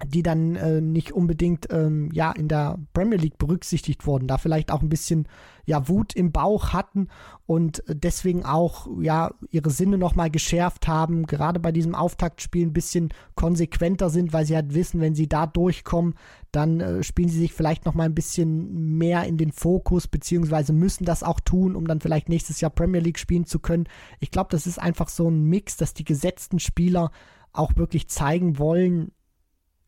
die 0.07 0.23
dann 0.23 0.57
äh, 0.57 0.81
nicht 0.81 1.13
unbedingt 1.13 1.69
ähm, 1.71 2.11
ja 2.13 2.33
in 2.33 2.49
der 2.49 2.79
Premier 2.93 3.19
League 3.19 3.39
berücksichtigt 3.39 4.07
wurden, 4.07 4.27
da 4.27 4.39
vielleicht 4.39 4.71
auch 4.71 4.83
ein 4.83 4.89
bisschen 4.89 5.27
ja 5.67 5.89
Wut 5.89 6.15
im 6.15 6.33
Bauch 6.33 6.73
hatten 6.73 7.09
und 7.47 7.83
deswegen 7.87 8.45
auch 8.45 8.89
ja 9.01 9.33
ihre 9.51 9.71
Sinne 9.71 9.99
noch 9.99 10.15
mal 10.15 10.31
geschärft 10.31 10.89
haben, 10.89 11.27
gerade 11.27 11.61
bei 11.61 11.73
diesem 11.73 11.95
Auftaktspiel 11.95 12.67
ein 12.67 12.73
bisschen 12.73 13.11
konsequenter 13.35 14.11
sind, 14.11 14.33
weil 14.33 14.45
sie 14.45 14.57
halt 14.57 14.75
wissen, 14.75 15.01
wenn 15.01 15.15
sie 15.15 15.29
da 15.29 15.47
durchkommen, 15.47 16.15
dann 16.53 16.81
äh, 16.81 17.03
spielen 17.03 17.29
sie 17.29 17.39
sich 17.39 17.53
vielleicht 17.53 17.85
noch 17.85 17.95
mal 17.95 18.05
ein 18.05 18.15
bisschen 18.15 18.99
mehr 18.99 19.25
in 19.25 19.37
den 19.37 19.53
Fokus 19.53 20.09
beziehungsweise 20.09 20.73
müssen 20.73 21.05
das 21.05 21.23
auch 21.23 21.41
tun, 21.41 21.77
um 21.77 21.87
dann 21.87 22.01
vielleicht 22.01 22.29
nächstes 22.29 22.61
Jahr 22.61 22.71
Premier 22.71 23.01
League 23.01 23.19
spielen 23.19 23.47
zu 23.47 23.59
können. 23.59 23.89
Ich 24.19 24.31
glaube, 24.31 24.49
das 24.51 24.67
ist 24.67 24.81
einfach 24.81 25.09
so 25.09 25.29
ein 25.29 25.45
Mix, 25.45 25.77
dass 25.77 25.95
die 25.95 26.05
gesetzten 26.05 26.59
Spieler 26.59 27.11
auch 27.53 27.77
wirklich 27.77 28.09
zeigen 28.09 28.59
wollen, 28.59 29.13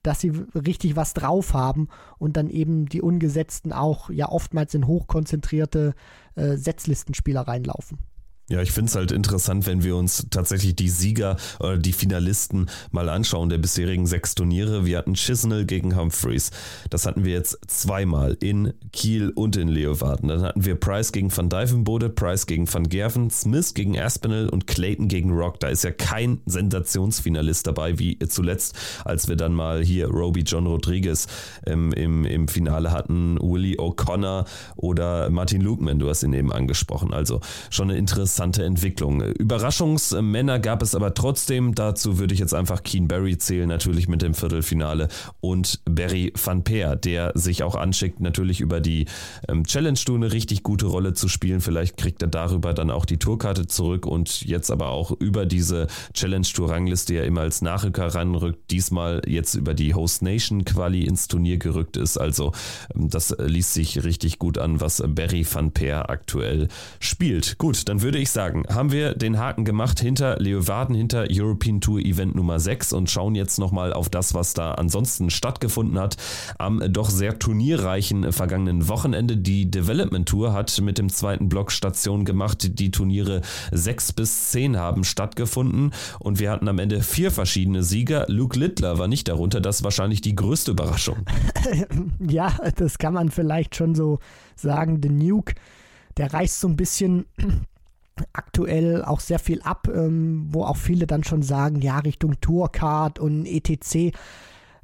dass 0.03 0.21
sie 0.21 0.31
richtig 0.55 0.97
was 0.97 1.15
drauf 1.15 1.55
haben 1.55 1.89
und 2.19 2.37
dann 2.37 2.49
eben 2.49 2.87
die 2.87 3.03
Ungesetzten 3.03 3.73
auch 3.73 4.11
ja 4.11 4.29
oftmals 4.29 4.75
in 4.75 4.87
hochkonzentrierte 4.87 5.95
äh, 6.35 6.57
Setzlistenspieler 6.57 7.43
reinlaufen. 7.43 7.99
Ja, 8.49 8.61
ich 8.61 8.73
finde 8.73 8.91
es 8.91 8.97
halt 8.97 9.13
interessant, 9.13 9.67
wenn 9.67 9.85
wir 9.85 9.97
uns 9.97 10.27
tatsächlich 10.29 10.75
die 10.75 10.89
Sieger 10.89 11.37
oder 11.61 11.79
die 11.79 11.93
Finalisten 11.93 12.69
mal 12.91 13.09
anschauen 13.09 13.49
der 13.49 13.59
bisherigen 13.59 14.07
sechs 14.07 14.35
Turniere. 14.35 14.85
Wir 14.85 14.99
hatten 14.99 15.15
Chisnell 15.15 15.65
gegen 15.65 15.97
Humphreys. 15.97 16.51
Das 16.91 17.07
hatten 17.07 17.25
wir 17.25 17.33
jetzt 17.33 17.59
zweimal 17.69 18.37
in 18.41 18.75
Kiel 18.93 19.31
und 19.31 19.57
in 19.57 19.69
Leeuwarden. 19.69 20.29
Dann 20.29 20.43
hatten 20.43 20.65
wir 20.65 20.75
Price 20.75 21.13
gegen 21.13 21.35
Van 21.35 21.49
Dijvenbode, 21.49 22.11
Price 22.11 22.45
gegen 22.47 22.71
Van 22.71 22.89
Gerven, 22.89 23.31
Smith 23.31 23.75
gegen 23.75 23.99
Aspinall 23.99 24.49
und 24.49 24.67
Clayton 24.67 25.09
gegen 25.09 25.31
Rock. 25.31 25.61
Da 25.61 25.69
ist 25.69 25.85
ja 25.85 25.93
kein 25.93 26.41
Sensationsfinalist 26.45 27.67
dabei, 27.69 27.99
wie 27.99 28.19
zuletzt, 28.19 28.77
als 29.05 29.29
wir 29.29 29.37
dann 29.37 29.55
mal 29.55 29.83
hier 29.83 30.09
Roby 30.09 30.41
John 30.41 30.67
Rodriguez 30.67 31.27
ähm, 31.65 31.93
im, 31.93 32.25
im 32.25 32.49
Finale 32.49 32.91
hatten, 32.91 33.39
Willie 33.41 33.79
O'Connor 33.79 34.47
oder 34.77 35.31
Martin 35.31 35.63
Lukeman, 35.63 36.01
du 36.01 36.09
hast 36.11 36.25
ihn 36.25 36.35
eben 36.35 36.53
angesprochen. 36.53 37.15
Also 37.15 37.41
schon 37.71 37.89
eine 37.89 37.99
interessante 37.99 38.42
interessante 38.43 38.65
Entwicklung. 38.65 39.21
Überraschungsmänner 39.21 40.59
gab 40.59 40.83
es 40.83 40.95
aber 40.95 41.15
trotzdem. 41.15 41.75
Dazu 41.75 42.19
würde 42.19 42.35
ich 42.35 42.41
jetzt 42.41 42.55
einfach 42.55 42.83
Keen 42.83 43.07
Barry 43.07 43.39
zählen, 43.39 43.69
natürlich 43.69 44.09
mit 44.09 44.23
dem 44.23 44.35
Viertelfinale 44.35 45.09
und 45.41 45.81
Barry 45.85 46.33
van 46.43 46.65
Peer, 46.65 46.97
der 46.97 47.33
sich 47.35 47.63
auch 47.63 47.77
anschickt, 47.77 48.21
natürlich 48.21 48.61
über 48.61 48.81
die 48.81 49.07
ähm, 49.49 49.65
Challenge 49.65 49.99
Tour 49.99 50.17
eine 50.17 50.33
richtig 50.33 50.63
gute 50.63 50.87
Rolle 50.87 51.13
zu 51.15 51.29
spielen. 51.29 51.61
Vielleicht 51.61 51.97
kriegt 51.97 52.23
er 52.23 52.29
darüber 52.29 52.75
dann 52.75 52.91
auch 52.91 53.05
die 53.05 53.19
Tourkarte 53.19 53.67
zurück 53.67 54.07
und 54.07 54.43
jetzt 54.43 54.71
aber 54.71 54.89
auch 54.89 55.13
über 55.13 55.47
diese 55.47 55.87
Challenge 56.15 56.47
Tour 56.47 56.71
Rangliste 56.71 57.15
ja 57.15 57.23
immer 57.23 57.43
als 57.43 57.63
Nachrücker 57.63 58.07
ranrückt. 58.15 58.71
Diesmal 58.71 59.23
jetzt 59.27 59.55
über 59.55 59.75
die 59.75 59.95
Host 59.95 60.23
Nation 60.23 60.65
Quali 60.65 61.05
ins 61.05 61.29
Turnier 61.29 61.59
gerückt 61.59 61.97
ist. 61.97 62.17
Also 62.19 62.53
ähm, 62.95 63.09
das 63.09 63.35
liest 63.39 63.75
sich 63.75 64.03
richtig 64.03 64.39
gut 64.39 64.59
an, 64.59 64.81
was 64.81 65.03
Barry 65.07 65.47
van 65.51 65.73
Peer 65.73 66.11
aktuell 66.11 66.69
spielt. 66.99 67.59
Gut, 67.59 67.89
dann 67.89 68.03
würde 68.03 68.19
ich 68.23 68.31
sagen, 68.31 68.63
haben 68.73 68.93
wir 68.93 69.15
den 69.15 69.39
Haken 69.39 69.65
gemacht 69.65 69.99
hinter 69.99 70.39
Leeuwarden, 70.39 70.95
hinter 70.95 71.27
European 71.31 71.81
Tour 71.81 71.99
Event 71.99 72.35
Nummer 72.37 72.61
6 72.61 72.93
und 72.93 73.11
schauen 73.11 73.35
jetzt 73.35 73.59
nochmal 73.59 73.93
auf 73.93 74.09
das, 74.09 74.33
was 74.33 74.55
da 74.55 74.73
ansonsten 74.73 75.29
stattgefunden 75.29 75.99
hat. 75.99 76.17
Am 76.57 76.81
doch 76.93 77.11
sehr 77.11 77.39
turnierreichen 77.39 78.33
vergangenen 78.33 78.89
Wochenende. 78.89 79.37
Die 79.37 79.71
Development 79.71 80.29
Tour 80.29 80.53
hat 80.53 80.81
mit 80.81 80.99
dem 80.99 81.11
zweiten 81.11 81.49
Block 81.49 81.73
Station 81.73 82.25
gemacht. 82.25 82.79
Die 82.79 82.93
Turniere 82.93 83.43
6 83.73 84.13
bis 84.13 84.51
10 84.53 84.77
haben 84.77 85.03
stattgefunden 85.03 85.93
und 86.21 86.39
wir 86.39 86.51
hatten 86.51 86.69
am 86.69 86.79
Ende 86.79 87.03
vier 87.03 87.33
verschiedene 87.33 87.83
Sieger. 87.83 88.27
Luke 88.29 88.59
Littler 88.59 88.99
war 88.99 89.09
nicht 89.09 89.27
darunter. 89.27 89.61
Das 89.61 89.77
ist 89.79 89.85
wahrscheinlich 89.85 90.21
die 90.21 90.37
größte 90.37 90.71
Überraschung. 90.71 91.27
ja, 92.21 92.57
das 92.77 92.99
kann 92.99 93.15
man 93.15 93.31
vielleicht 93.31 93.75
schon 93.75 93.97
so 93.97 94.21
sagen. 94.55 95.01
The 95.03 95.09
Nuke 95.09 95.55
der 96.17 96.33
reißt 96.33 96.61
so 96.61 96.69
ein 96.69 96.77
bisschen 96.77 97.27
aktuell 98.33 99.05
auch 99.05 99.21
sehr 99.21 99.39
viel 99.39 99.63
ab, 99.63 99.89
ähm, 99.93 100.47
wo 100.49 100.65
auch 100.65 100.77
viele 100.77 101.07
dann 101.07 101.25
schon 101.25 101.43
sagen, 101.43 101.81
ja, 101.81 101.99
Richtung 101.99 102.41
Tourcard 102.41 103.19
und 103.19 103.47
etc. 103.47 104.17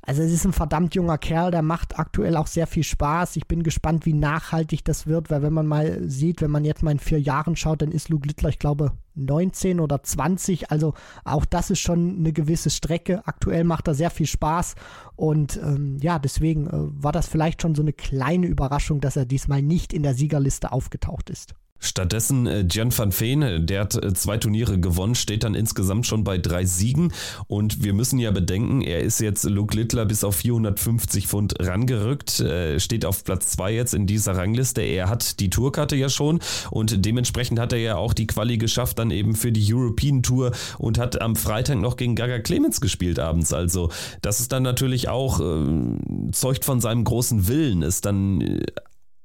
Also 0.08 0.22
es 0.22 0.32
ist 0.32 0.46
ein 0.46 0.54
verdammt 0.54 0.94
junger 0.94 1.18
Kerl, 1.18 1.50
der 1.50 1.60
macht 1.60 1.98
aktuell 1.98 2.36
auch 2.38 2.46
sehr 2.46 2.66
viel 2.66 2.82
Spaß. 2.82 3.36
Ich 3.36 3.46
bin 3.46 3.62
gespannt, 3.62 4.06
wie 4.06 4.14
nachhaltig 4.14 4.82
das 4.82 5.06
wird, 5.06 5.28
weil 5.30 5.42
wenn 5.42 5.52
man 5.52 5.66
mal 5.66 6.08
sieht, 6.08 6.40
wenn 6.40 6.50
man 6.50 6.64
jetzt 6.64 6.82
mal 6.82 6.92
in 6.92 6.98
vier 6.98 7.20
Jahren 7.20 7.56
schaut, 7.56 7.82
dann 7.82 7.92
ist 7.92 8.08
Luke 8.08 8.26
Littler, 8.26 8.48
ich 8.48 8.58
glaube, 8.58 8.92
19 9.16 9.80
oder 9.80 10.02
20. 10.02 10.70
Also 10.70 10.94
auch 11.24 11.44
das 11.44 11.68
ist 11.68 11.80
schon 11.80 12.20
eine 12.20 12.32
gewisse 12.32 12.70
Strecke. 12.70 13.20
Aktuell 13.26 13.64
macht 13.64 13.86
er 13.86 13.94
sehr 13.94 14.08
viel 14.08 14.26
Spaß 14.26 14.76
und 15.14 15.60
ähm, 15.62 15.98
ja, 16.00 16.18
deswegen 16.18 16.68
äh, 16.68 16.70
war 16.72 17.12
das 17.12 17.28
vielleicht 17.28 17.60
schon 17.60 17.74
so 17.74 17.82
eine 17.82 17.92
kleine 17.92 18.46
Überraschung, 18.46 19.02
dass 19.02 19.16
er 19.16 19.26
diesmal 19.26 19.60
nicht 19.60 19.92
in 19.92 20.04
der 20.04 20.14
Siegerliste 20.14 20.72
aufgetaucht 20.72 21.28
ist. 21.28 21.54
Stattdessen 21.80 22.46
äh, 22.46 22.66
Jan 22.68 22.96
van 22.96 23.12
Veen, 23.12 23.66
der 23.66 23.80
hat 23.80 23.94
äh, 23.94 24.12
zwei 24.14 24.36
Turniere 24.36 24.80
gewonnen, 24.80 25.14
steht 25.14 25.44
dann 25.44 25.54
insgesamt 25.54 26.06
schon 26.06 26.24
bei 26.24 26.38
drei 26.38 26.64
Siegen. 26.64 27.12
Und 27.46 27.84
wir 27.84 27.94
müssen 27.94 28.18
ja 28.18 28.30
bedenken, 28.30 28.80
er 28.82 29.00
ist 29.00 29.20
jetzt 29.20 29.44
Luke 29.44 29.76
Littler 29.76 30.04
bis 30.06 30.24
auf 30.24 30.36
450 30.36 31.28
Pfund 31.28 31.54
rangerückt, 31.60 32.40
äh, 32.40 32.80
steht 32.80 33.04
auf 33.04 33.24
Platz 33.24 33.50
zwei 33.50 33.72
jetzt 33.72 33.94
in 33.94 34.06
dieser 34.06 34.36
Rangliste. 34.36 34.82
Er 34.82 35.08
hat 35.08 35.40
die 35.40 35.50
Tourkarte 35.50 35.96
ja 35.96 36.08
schon 36.08 36.40
und 36.70 37.04
dementsprechend 37.04 37.60
hat 37.60 37.72
er 37.72 37.78
ja 37.78 37.96
auch 37.96 38.12
die 38.12 38.26
Quali 38.26 38.58
geschafft, 38.58 38.98
dann 38.98 39.10
eben 39.10 39.34
für 39.34 39.52
die 39.52 39.72
European 39.72 40.22
Tour 40.22 40.52
und 40.78 40.98
hat 40.98 41.20
am 41.20 41.36
Freitag 41.36 41.78
noch 41.78 41.96
gegen 41.96 42.16
Gaga 42.16 42.40
Clemens 42.40 42.80
gespielt 42.80 43.18
abends. 43.18 43.52
Also, 43.52 43.90
das 44.22 44.40
ist 44.40 44.52
dann 44.52 44.62
natürlich 44.62 45.08
auch, 45.08 45.40
äh, 45.40 46.30
zeugt 46.32 46.64
von 46.64 46.80
seinem 46.80 47.04
großen 47.04 47.48
Willen, 47.48 47.82
ist 47.82 48.04
dann 48.04 48.62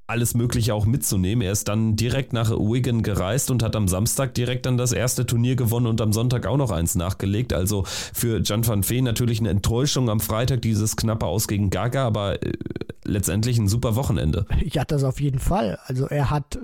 alles 0.06 0.34
Mögliche 0.34 0.74
auch 0.74 0.84
mitzunehmen. 0.84 1.42
Er 1.42 1.52
ist 1.52 1.68
dann 1.68 1.96
direkt 1.96 2.32
nach 2.32 2.50
Wigan 2.50 3.02
gereist 3.02 3.50
und 3.50 3.62
hat 3.62 3.74
am 3.74 3.88
Samstag 3.88 4.34
direkt 4.34 4.66
dann 4.66 4.76
das 4.76 4.92
erste 4.92 5.24
Turnier 5.24 5.56
gewonnen 5.56 5.86
und 5.86 6.00
am 6.00 6.12
Sonntag 6.12 6.46
auch 6.46 6.58
noch 6.58 6.70
eins 6.70 6.94
nachgelegt. 6.94 7.52
Also 7.54 7.84
für 7.86 8.42
Jan 8.42 8.66
van 8.66 8.88
Veen 8.88 9.04
natürlich 9.04 9.40
eine 9.40 9.48
Enttäuschung 9.48 10.10
am 10.10 10.20
Freitag, 10.20 10.60
dieses 10.62 10.96
knappe 10.96 11.26
Aus 11.26 11.48
gegen 11.48 11.70
Gaga, 11.70 12.06
aber 12.06 12.42
äh, 12.42 12.52
letztendlich 13.04 13.58
ein 13.58 13.68
super 13.68 13.96
Wochenende. 13.96 14.46
Ja, 14.62 14.84
das 14.84 15.04
auf 15.04 15.20
jeden 15.20 15.38
Fall. 15.38 15.78
Also 15.86 16.06
er 16.06 16.30
hat 16.30 16.56
äh, 16.56 16.60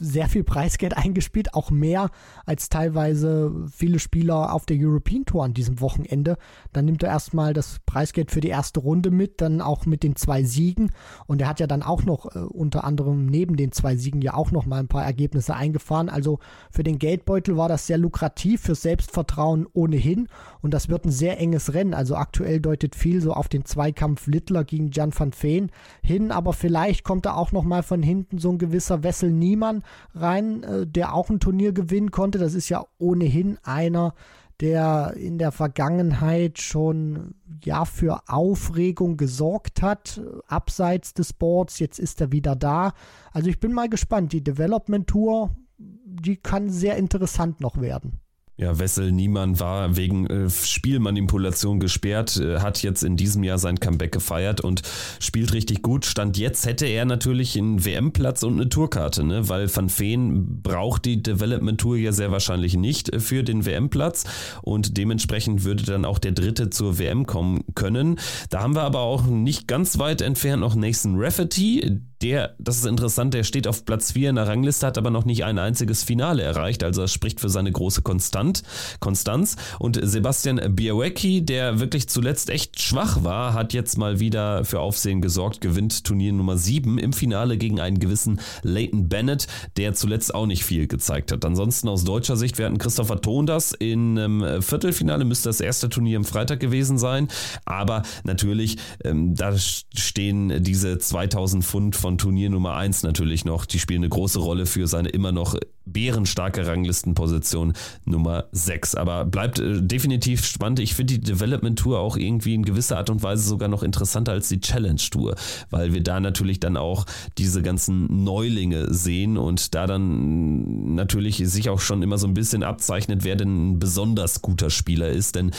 sehr 0.00 0.28
viel 0.28 0.44
Preisgeld 0.44 0.96
eingespielt, 0.96 1.52
auch 1.52 1.70
mehr 1.70 2.10
als 2.46 2.70
teilweise 2.70 3.52
viele 3.70 3.98
Spieler 3.98 4.54
auf 4.54 4.64
der 4.64 4.78
European 4.80 5.26
Tour 5.26 5.44
an 5.44 5.52
diesem 5.52 5.80
Wochenende. 5.80 6.38
Dann 6.72 6.86
nimmt 6.86 7.02
er 7.02 7.10
erstmal 7.10 7.52
das 7.52 7.80
Preisgeld 7.84 8.30
für 8.30 8.40
die 8.40 8.48
erste 8.48 8.80
Runde 8.80 9.10
mit, 9.10 9.42
dann 9.42 9.60
auch 9.60 9.84
mit 9.84 10.02
den 10.02 10.16
zwei 10.16 10.44
Siegen 10.44 10.92
und 11.26 11.42
er 11.42 11.48
hat 11.48 11.60
ja 11.60 11.66
dann 11.66 11.82
auch 11.82 12.04
noch 12.04 12.34
äh, 12.34 12.38
unter 12.54 12.84
anderem 12.84 13.26
neben 13.26 13.56
den 13.56 13.72
zwei 13.72 13.96
Siegen 13.96 14.22
ja 14.22 14.34
auch 14.34 14.50
noch 14.50 14.66
mal 14.66 14.78
ein 14.78 14.88
paar 14.88 15.04
Ergebnisse 15.04 15.54
eingefahren. 15.54 16.08
Also 16.08 16.38
für 16.70 16.82
den 16.82 16.98
Geldbeutel 16.98 17.56
war 17.56 17.68
das 17.68 17.86
sehr 17.86 17.98
lukrativ, 17.98 18.62
für 18.62 18.74
Selbstvertrauen 18.74 19.66
ohnehin. 19.72 20.28
Und 20.62 20.72
das 20.72 20.88
wird 20.88 21.04
ein 21.04 21.10
sehr 21.10 21.38
enges 21.38 21.74
Rennen. 21.74 21.94
Also 21.94 22.16
aktuell 22.16 22.60
deutet 22.60 22.94
viel 22.94 23.20
so 23.20 23.32
auf 23.32 23.48
den 23.48 23.64
Zweikampf 23.64 24.26
Littler 24.26 24.64
gegen 24.64 24.90
Jan 24.90 25.12
van 25.16 25.32
Veen 25.38 25.70
hin. 26.02 26.30
Aber 26.30 26.52
vielleicht 26.52 27.04
kommt 27.04 27.26
da 27.26 27.34
auch 27.34 27.52
noch 27.52 27.64
mal 27.64 27.82
von 27.82 28.02
hinten 28.02 28.38
so 28.38 28.50
ein 28.50 28.58
gewisser 28.58 29.02
Wessel 29.02 29.30
Niemann 29.30 29.82
rein, 30.14 30.62
äh, 30.62 30.86
der 30.86 31.14
auch 31.14 31.30
ein 31.30 31.40
Turnier 31.40 31.72
gewinnen 31.72 32.10
konnte. 32.10 32.38
Das 32.38 32.54
ist 32.54 32.68
ja 32.68 32.84
ohnehin 32.98 33.58
einer, 33.62 34.14
der 34.60 35.14
in 35.16 35.38
der 35.38 35.52
Vergangenheit 35.52 36.58
schon 36.58 37.34
ja 37.64 37.84
für 37.84 38.22
Aufregung 38.28 39.16
gesorgt 39.16 39.82
hat, 39.82 40.20
abseits 40.46 41.14
des 41.14 41.32
Boards. 41.32 41.78
Jetzt 41.78 41.98
ist 41.98 42.20
er 42.20 42.32
wieder 42.32 42.56
da. 42.56 42.92
Also 43.32 43.48
ich 43.48 43.60
bin 43.60 43.72
mal 43.72 43.88
gespannt. 43.88 44.32
Die 44.32 44.44
Development 44.44 45.06
Tour, 45.06 45.50
die 45.78 46.36
kann 46.36 46.70
sehr 46.70 46.96
interessant 46.96 47.60
noch 47.60 47.80
werden. 47.80 48.20
Ja, 48.56 48.78
Wessel 48.78 49.10
Niemann 49.10 49.58
war 49.58 49.96
wegen 49.96 50.28
äh, 50.28 50.48
Spielmanipulation 50.48 51.80
gesperrt, 51.80 52.36
äh, 52.36 52.60
hat 52.60 52.84
jetzt 52.84 53.02
in 53.02 53.16
diesem 53.16 53.42
Jahr 53.42 53.58
sein 53.58 53.80
Comeback 53.80 54.12
gefeiert 54.12 54.60
und 54.60 54.82
spielt 55.18 55.52
richtig 55.52 55.82
gut. 55.82 56.06
Stand 56.06 56.38
jetzt 56.38 56.64
hätte 56.64 56.86
er 56.86 57.04
natürlich 57.04 57.58
einen 57.58 57.84
WM-Platz 57.84 58.44
und 58.44 58.54
eine 58.54 58.68
Tourkarte, 58.68 59.24
ne? 59.24 59.48
weil 59.48 59.74
Van 59.74 59.90
Veen 59.90 60.62
braucht 60.62 61.04
die 61.04 61.20
Development 61.20 61.80
Tour 61.80 61.96
ja 61.96 62.12
sehr 62.12 62.30
wahrscheinlich 62.30 62.76
nicht 62.76 63.12
äh, 63.12 63.18
für 63.18 63.42
den 63.42 63.66
WM-Platz 63.66 64.24
und 64.62 64.96
dementsprechend 64.98 65.64
würde 65.64 65.82
dann 65.82 66.04
auch 66.04 66.20
der 66.20 66.32
Dritte 66.32 66.70
zur 66.70 67.00
WM 67.00 67.26
kommen 67.26 67.64
können. 67.74 68.20
Da 68.50 68.62
haben 68.62 68.76
wir 68.76 68.82
aber 68.82 69.00
auch 69.00 69.26
nicht 69.26 69.66
ganz 69.66 69.98
weit 69.98 70.20
entfernt 70.20 70.60
noch 70.60 70.76
Nathan 70.76 71.16
Rafferty, 71.16 72.00
der, 72.22 72.54
das 72.58 72.78
ist 72.78 72.86
interessant, 72.86 73.34
der 73.34 73.44
steht 73.44 73.66
auf 73.66 73.84
Platz 73.84 74.12
4 74.12 74.30
in 74.30 74.36
der 74.36 74.46
Rangliste, 74.46 74.86
hat 74.86 74.98
aber 74.98 75.10
noch 75.10 75.24
nicht 75.24 75.44
ein 75.44 75.58
einziges 75.58 76.02
Finale 76.02 76.42
erreicht. 76.42 76.82
Also 76.82 77.02
das 77.02 77.12
spricht 77.12 77.40
für 77.40 77.48
seine 77.48 77.72
große 77.72 78.02
Konstant, 78.02 78.62
Konstanz. 79.00 79.56
Und 79.78 79.98
Sebastian 80.02 80.58
Białecki, 80.74 81.44
der 81.44 81.80
wirklich 81.80 82.08
zuletzt 82.08 82.50
echt 82.50 82.80
schwach 82.80 83.24
war, 83.24 83.54
hat 83.54 83.72
jetzt 83.72 83.98
mal 83.98 84.20
wieder 84.20 84.64
für 84.64 84.80
Aufsehen 84.80 85.20
gesorgt, 85.20 85.60
gewinnt 85.60 86.04
Turnier 86.04 86.32
Nummer 86.32 86.56
7 86.56 86.98
im 86.98 87.12
Finale 87.12 87.58
gegen 87.58 87.80
einen 87.80 87.98
gewissen 87.98 88.40
Leighton 88.62 89.08
Bennett, 89.08 89.46
der 89.76 89.94
zuletzt 89.94 90.34
auch 90.34 90.46
nicht 90.46 90.64
viel 90.64 90.86
gezeigt 90.86 91.32
hat. 91.32 91.44
Ansonsten 91.44 91.88
aus 91.88 92.04
deutscher 92.04 92.36
Sicht, 92.36 92.58
wir 92.58 92.66
hatten 92.66 92.78
Christopher 92.78 93.20
Tondas 93.20 93.72
in 93.72 94.18
einem 94.18 94.62
Viertelfinale, 94.62 95.24
müsste 95.24 95.48
das 95.48 95.60
erste 95.60 95.88
Turnier 95.88 96.18
am 96.18 96.24
Freitag 96.24 96.60
gewesen 96.60 96.98
sein. 96.98 97.28
Aber 97.64 98.02
natürlich, 98.24 98.76
ähm, 99.04 99.34
da 99.34 99.56
stehen 99.58 100.62
diese 100.62 100.98
2000 100.98 101.64
Pfund 101.64 101.96
von 101.96 102.13
Turnier 102.18 102.50
Nummer 102.50 102.74
1 102.74 103.02
natürlich 103.02 103.44
noch. 103.44 103.66
Die 103.66 103.78
spielen 103.78 104.02
eine 104.02 104.08
große 104.08 104.38
Rolle 104.38 104.66
für 104.66 104.86
seine 104.86 105.08
immer 105.08 105.32
noch 105.32 105.56
bärenstarke 105.86 106.66
Ranglistenposition 106.66 107.72
Nummer 108.04 108.44
6. 108.52 108.94
Aber 108.94 109.24
bleibt 109.24 109.58
äh, 109.58 109.82
definitiv 109.82 110.44
spannend. 110.44 110.80
Ich 110.80 110.94
finde 110.94 111.14
die 111.14 111.20
Development 111.20 111.78
Tour 111.78 112.00
auch 112.00 112.16
irgendwie 112.16 112.54
in 112.54 112.64
gewisser 112.64 112.98
Art 112.98 113.10
und 113.10 113.22
Weise 113.22 113.46
sogar 113.46 113.68
noch 113.68 113.82
interessanter 113.82 114.32
als 114.32 114.48
die 114.48 114.60
Challenge 114.60 115.00
Tour, 115.10 115.34
weil 115.70 115.92
wir 115.92 116.02
da 116.02 116.20
natürlich 116.20 116.60
dann 116.60 116.76
auch 116.76 117.06
diese 117.38 117.62
ganzen 117.62 118.24
Neulinge 118.24 118.92
sehen 118.92 119.36
und 119.36 119.74
da 119.74 119.86
dann 119.86 120.94
natürlich 120.94 121.36
sich 121.36 121.68
auch 121.70 121.80
schon 121.80 122.02
immer 122.02 122.18
so 122.18 122.26
ein 122.26 122.34
bisschen 122.34 122.62
abzeichnet, 122.62 123.24
wer 123.24 123.36
denn 123.36 123.72
ein 123.72 123.78
besonders 123.78 124.42
guter 124.42 124.70
Spieler 124.70 125.08
ist. 125.08 125.34
Denn 125.34 125.50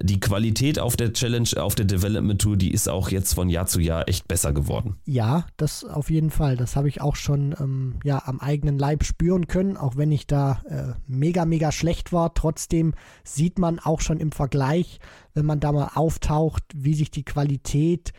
die 0.00 0.20
Qualität 0.20 0.78
auf 0.78 0.96
der 0.96 1.12
Challenge, 1.12 1.48
auf 1.56 1.74
der 1.74 1.86
Development 1.86 2.40
Tour, 2.40 2.56
die 2.56 2.72
ist 2.72 2.88
auch 2.88 3.10
jetzt 3.10 3.34
von 3.34 3.48
Jahr 3.48 3.66
zu 3.66 3.80
Jahr 3.80 4.08
echt 4.08 4.28
besser 4.28 4.52
geworden. 4.52 4.96
Ja, 5.04 5.46
das 5.56 5.84
auf 5.84 6.10
jeden 6.10 6.30
Fall. 6.30 6.56
Das 6.56 6.76
habe 6.76 6.88
ich 6.88 7.00
auch 7.00 7.16
schon 7.16 7.54
ähm, 7.58 7.94
ja, 8.04 8.22
am 8.26 8.40
eigenen 8.40 8.78
Leib 8.78 9.04
spüren 9.04 9.46
können 9.46 9.69
auch 9.76 9.96
wenn 9.96 10.12
ich 10.12 10.26
da 10.26 10.62
äh, 10.68 10.94
mega, 11.06 11.44
mega 11.44 11.72
schlecht 11.72 12.12
war. 12.12 12.34
Trotzdem 12.34 12.94
sieht 13.24 13.58
man 13.58 13.78
auch 13.78 14.00
schon 14.00 14.18
im 14.18 14.32
Vergleich, 14.32 15.00
wenn 15.34 15.46
man 15.46 15.60
da 15.60 15.72
mal 15.72 15.90
auftaucht, 15.94 16.62
wie 16.74 16.94
sich 16.94 17.10
die 17.10 17.24
Qualität 17.24 18.12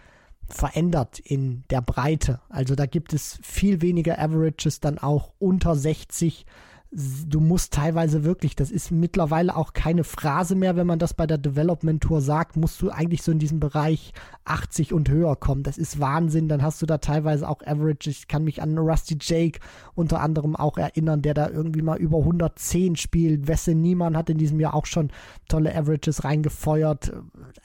verändert 0.47 1.20
in 1.20 1.64
der 1.70 1.82
Breite. 1.82 2.41
Also 2.49 2.76
da 2.76 2.86
gibt 2.86 3.14
es 3.14 3.39
viel 3.41 3.82
weniger 3.82 4.20
Averages 4.20 4.80
dann 4.80 4.97
auch 4.97 5.32
unter 5.39 5.76
60 5.76 6.45
du 6.92 7.39
musst 7.39 7.74
teilweise 7.74 8.26
wirklich, 8.26 8.56
das 8.58 8.70
ist 8.70 8.92
mittlerweile 8.92 9.56
auch 9.56 9.72
keine 9.72 10.04
Phrase 10.04 10.56
mehr, 10.56 10.76
wenn 10.76 10.88
man 10.88 11.00
das 11.00 11.14
bei 11.14 11.26
der 11.26 11.38
Development 11.38 12.04
Tour 12.04 12.20
sagt, 12.20 12.58
musst 12.58 12.82
du 12.82 12.89
eigentlich 12.89 13.24
so 13.24 13.32
in 13.32 13.39
diesem 13.39 13.62
Bereich 13.62 14.14
80 14.44 14.92
und 14.92 15.10
höher 15.10 15.38
kommen. 15.38 15.64
Das 15.64 15.78
ist 15.78 16.02
Wahnsinn. 16.02 16.50
Dann 16.50 16.62
hast 16.62 16.82
du 16.82 16.86
da 16.86 16.98
teilweise 16.98 17.48
auch 17.48 17.62
Average. 17.66 18.10
Ich 18.10 18.28
kann 18.28 18.44
mich 18.44 18.62
an 18.62 18.78
Rusty 18.78 19.18
Jake 19.22 19.60
unter 19.96 20.20
anderem 20.20 20.58
auch 20.58 20.78
erinnern, 20.78 21.22
der 21.22 21.34
da 21.34 21.50
irgendwie 21.50 21.82
mal 21.82 21.98
über 21.98 22.18
110 22.18 22.98
spielt. 22.98 23.48
Wesse 23.48 23.74
Niemann 23.74 24.18
hat 24.18 24.30
in 24.30 24.38
diesem 24.38 24.60
Jahr 24.60 24.74
auch 24.74 24.86
schon 24.86 25.12
tolle 25.48 25.74
Averages 25.74 26.26
reingefeuert. 26.26 27.14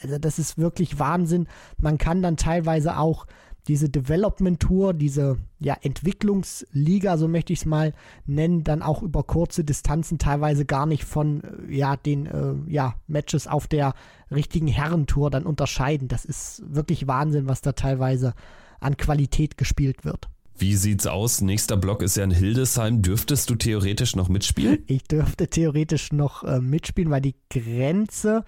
Also 0.01 0.19
das 0.19 0.39
ist 0.39 0.57
wirklich 0.57 1.01
Wahnsinn. 1.01 1.49
Man 1.81 1.99
kann 1.99 2.23
dann 2.23 2.37
teilweise 2.37 2.97
auch 2.97 3.27
diese 3.69 3.89
Development 3.89 4.61
Tour, 4.61 4.95
diese 4.95 5.39
ja, 5.59 5.77
Entwicklungsliga, 5.81 7.19
so 7.19 7.29
möchte 7.29 7.53
ich 7.53 7.61
es 7.61 7.67
mal 7.67 7.93
nennen, 8.25 8.65
dann 8.65 8.83
auch 8.83 9.03
über 9.03 9.25
kurze 9.25 9.65
Distanzen 9.65 10.19
teilweise 10.19 10.65
gar 10.65 10.87
nicht 10.87 11.05
von 11.05 11.43
äh, 11.43 11.75
ja, 11.75 11.97
den 11.97 12.27
äh, 12.27 12.55
ja, 12.69 12.95
Matches 13.07 13.47
auf 13.47 13.67
der 13.67 13.95
richtigen 14.31 14.69
Herrentour 14.69 15.31
dann 15.31 15.45
unterscheiden. 15.45 16.09
Das 16.09 16.25
ist 16.25 16.63
wirklich 16.67 17.07
Wahnsinn, 17.07 17.49
was 17.49 17.61
da 17.61 17.73
teilweise 17.73 18.35
an 18.81 18.97
Qualität 18.97 19.57
gespielt 19.57 20.05
wird. 20.05 20.29
Wie 20.59 20.77
sieht's 20.77 21.07
aus? 21.07 21.43
Nächster 21.43 21.77
Block 21.77 22.03
ist 22.03 22.17
ja 22.17 22.25
in 22.25 22.31
Hildesheim. 22.31 23.03
Dürftest 23.03 23.51
du 23.51 23.57
theoretisch 23.57 24.17
noch 24.17 24.29
mitspielen? 24.29 24.79
Ich 24.87 25.05
dürfte 25.05 25.49
theoretisch 25.49 26.13
noch 26.13 26.45
äh, 26.45 26.61
mitspielen, 26.61 27.11
weil 27.11 27.21
die 27.21 27.35
Grenze 27.51 28.45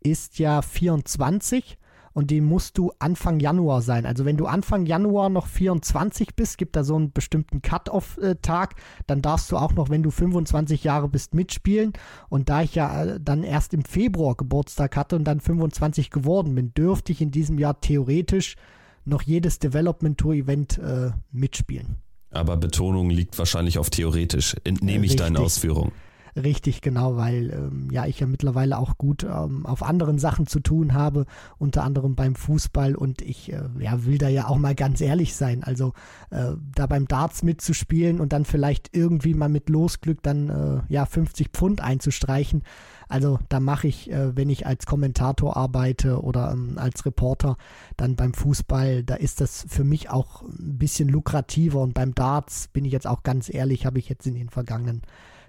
ist 0.00 0.38
ja 0.38 0.62
24 0.62 1.78
und 2.14 2.30
die 2.30 2.40
musst 2.40 2.78
du 2.78 2.92
Anfang 3.00 3.40
Januar 3.40 3.82
sein. 3.82 4.06
Also 4.06 4.24
wenn 4.24 4.36
du 4.36 4.46
Anfang 4.46 4.86
Januar 4.86 5.28
noch 5.28 5.48
24 5.48 6.34
bist, 6.34 6.56
gibt 6.56 6.76
da 6.76 6.84
so 6.84 6.96
einen 6.96 7.12
bestimmten 7.12 7.60
Cut-off-Tag, 7.60 8.76
dann 9.06 9.20
darfst 9.20 9.52
du 9.52 9.56
auch 9.56 9.74
noch, 9.74 9.90
wenn 9.90 10.02
du 10.02 10.10
25 10.10 10.84
Jahre 10.84 11.08
bist, 11.08 11.34
mitspielen. 11.34 11.92
Und 12.28 12.48
da 12.48 12.62
ich 12.62 12.74
ja 12.76 13.04
äh, 13.04 13.20
dann 13.20 13.42
erst 13.42 13.74
im 13.74 13.84
Februar 13.84 14.36
Geburtstag 14.36 14.96
hatte 14.96 15.16
und 15.16 15.24
dann 15.24 15.40
25 15.40 16.10
geworden 16.10 16.54
bin, 16.54 16.72
dürfte 16.72 17.12
ich 17.12 17.20
in 17.20 17.32
diesem 17.32 17.58
Jahr 17.58 17.80
theoretisch 17.80 18.56
noch 19.04 19.22
jedes 19.22 19.58
Development 19.58 20.16
Tour 20.16 20.34
Event 20.34 20.78
äh, 20.78 21.10
mitspielen. 21.32 21.96
Aber 22.30 22.56
Betonung 22.56 23.10
liegt 23.10 23.38
wahrscheinlich 23.38 23.78
auf 23.78 23.90
theoretisch, 23.90 24.56
entnehme 24.64 25.04
ich 25.04 25.12
Richtig. 25.12 25.26
deine 25.26 25.40
Ausführung. 25.40 25.92
Richtig, 26.36 26.80
genau, 26.80 27.16
weil 27.16 27.50
ähm, 27.50 27.88
ja 27.92 28.06
ich 28.06 28.18
ja 28.18 28.26
mittlerweile 28.26 28.78
auch 28.78 28.98
gut 28.98 29.22
ähm, 29.22 29.64
auf 29.66 29.84
anderen 29.84 30.18
Sachen 30.18 30.48
zu 30.48 30.58
tun 30.58 30.92
habe, 30.92 31.26
unter 31.58 31.84
anderem 31.84 32.16
beim 32.16 32.34
Fußball 32.34 32.96
und 32.96 33.22
ich 33.22 33.52
äh, 33.52 33.62
ja, 33.78 34.04
will 34.04 34.18
da 34.18 34.28
ja 34.28 34.48
auch 34.48 34.58
mal 34.58 34.74
ganz 34.74 35.00
ehrlich 35.00 35.36
sein. 35.36 35.62
Also 35.62 35.92
äh, 36.30 36.52
da 36.74 36.86
beim 36.88 37.06
Darts 37.06 37.44
mitzuspielen 37.44 38.20
und 38.20 38.32
dann 38.32 38.44
vielleicht 38.44 38.96
irgendwie 38.96 39.34
mal 39.34 39.48
mit 39.48 39.68
Losglück 39.68 40.24
dann 40.24 40.48
äh, 40.48 40.92
ja 40.92 41.06
50 41.06 41.50
Pfund 41.50 41.80
einzustreichen. 41.80 42.64
Also 43.08 43.38
da 43.48 43.60
mache 43.60 43.86
ich, 43.86 44.10
äh, 44.10 44.36
wenn 44.36 44.50
ich 44.50 44.66
als 44.66 44.86
Kommentator 44.86 45.56
arbeite 45.56 46.20
oder 46.20 46.50
ähm, 46.50 46.78
als 46.78 47.06
Reporter, 47.06 47.56
dann 47.96 48.16
beim 48.16 48.34
Fußball, 48.34 49.04
da 49.04 49.14
ist 49.14 49.40
das 49.40 49.66
für 49.68 49.84
mich 49.84 50.10
auch 50.10 50.42
ein 50.42 50.78
bisschen 50.78 51.08
lukrativer 51.08 51.80
und 51.80 51.94
beim 51.94 52.12
Darts 52.12 52.66
bin 52.68 52.84
ich 52.84 52.92
jetzt 52.92 53.06
auch 53.06 53.22
ganz 53.22 53.52
ehrlich, 53.52 53.86
habe 53.86 54.00
ich 54.00 54.08
jetzt 54.08 54.26
in 54.26 54.34
den 54.34 54.48
vergangenen 54.48 55.02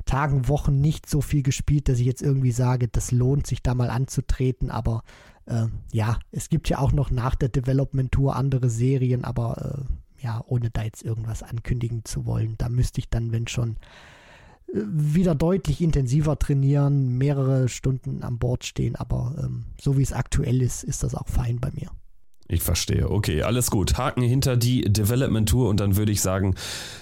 Tagen, 0.06 0.48
Wochen 0.48 0.80
nicht 0.82 1.10
so 1.10 1.22
viel 1.22 1.44
gespielt, 1.44 1.90
dass 1.90 2.00
ich 2.00 2.06
jetzt 2.06 2.22
irgendwie 2.22 2.52
sage, 2.52 2.88
das 2.88 3.12
lohnt 3.12 3.48
sich 3.48 3.62
da 3.62 3.74
mal 3.74 3.90
anzutreten. 3.90 4.70
Aber 4.70 5.04
äh, 5.46 5.66
ja, 5.92 6.20
es 6.32 6.50
gibt 6.50 6.70
ja 6.70 6.80
auch 6.80 6.92
noch 6.92 7.12
nach 7.12 7.36
der 7.36 7.50
Development 7.50 8.12
Tour 8.12 8.36
andere 8.36 8.70
Serien, 8.70 9.24
aber 9.24 9.86
äh, 9.88 10.24
ja, 10.24 10.44
ohne 10.48 10.70
da 10.70 10.84
jetzt 10.84 11.04
irgendwas 11.04 11.44
ankündigen 11.44 12.06
zu 12.06 12.26
wollen, 12.26 12.56
da 12.58 12.70
müsste 12.70 13.00
ich 13.00 13.10
dann, 13.10 13.32
wenn 13.32 13.48
schon, 13.48 13.78
äh, 14.74 14.82
wieder 14.86 15.36
deutlich 15.36 15.82
intensiver 15.82 16.40
trainieren, 16.40 17.18
mehrere 17.18 17.68
Stunden 17.68 18.24
an 18.24 18.40
Bord 18.40 18.66
stehen. 18.66 18.96
Aber 18.96 19.36
ähm, 19.40 19.66
so 19.80 19.98
wie 19.98 20.04
es 20.04 20.14
aktuell 20.14 20.62
ist, 20.62 20.84
ist 20.84 21.04
das 21.04 21.16
auch 21.16 21.28
fein 21.28 21.60
bei 21.60 21.72
mir. 21.72 21.90
Ich 22.48 22.62
verstehe. 22.62 23.10
Okay, 23.10 23.42
alles 23.42 23.72
gut. 23.72 23.98
Haken 23.98 24.22
hinter 24.22 24.56
die 24.56 24.82
Development 24.82 25.50
Tour 25.50 25.68
und 25.68 25.80
dann 25.80 25.96
würde 25.96 26.12
ich 26.12 26.22
sagen, 26.22 26.54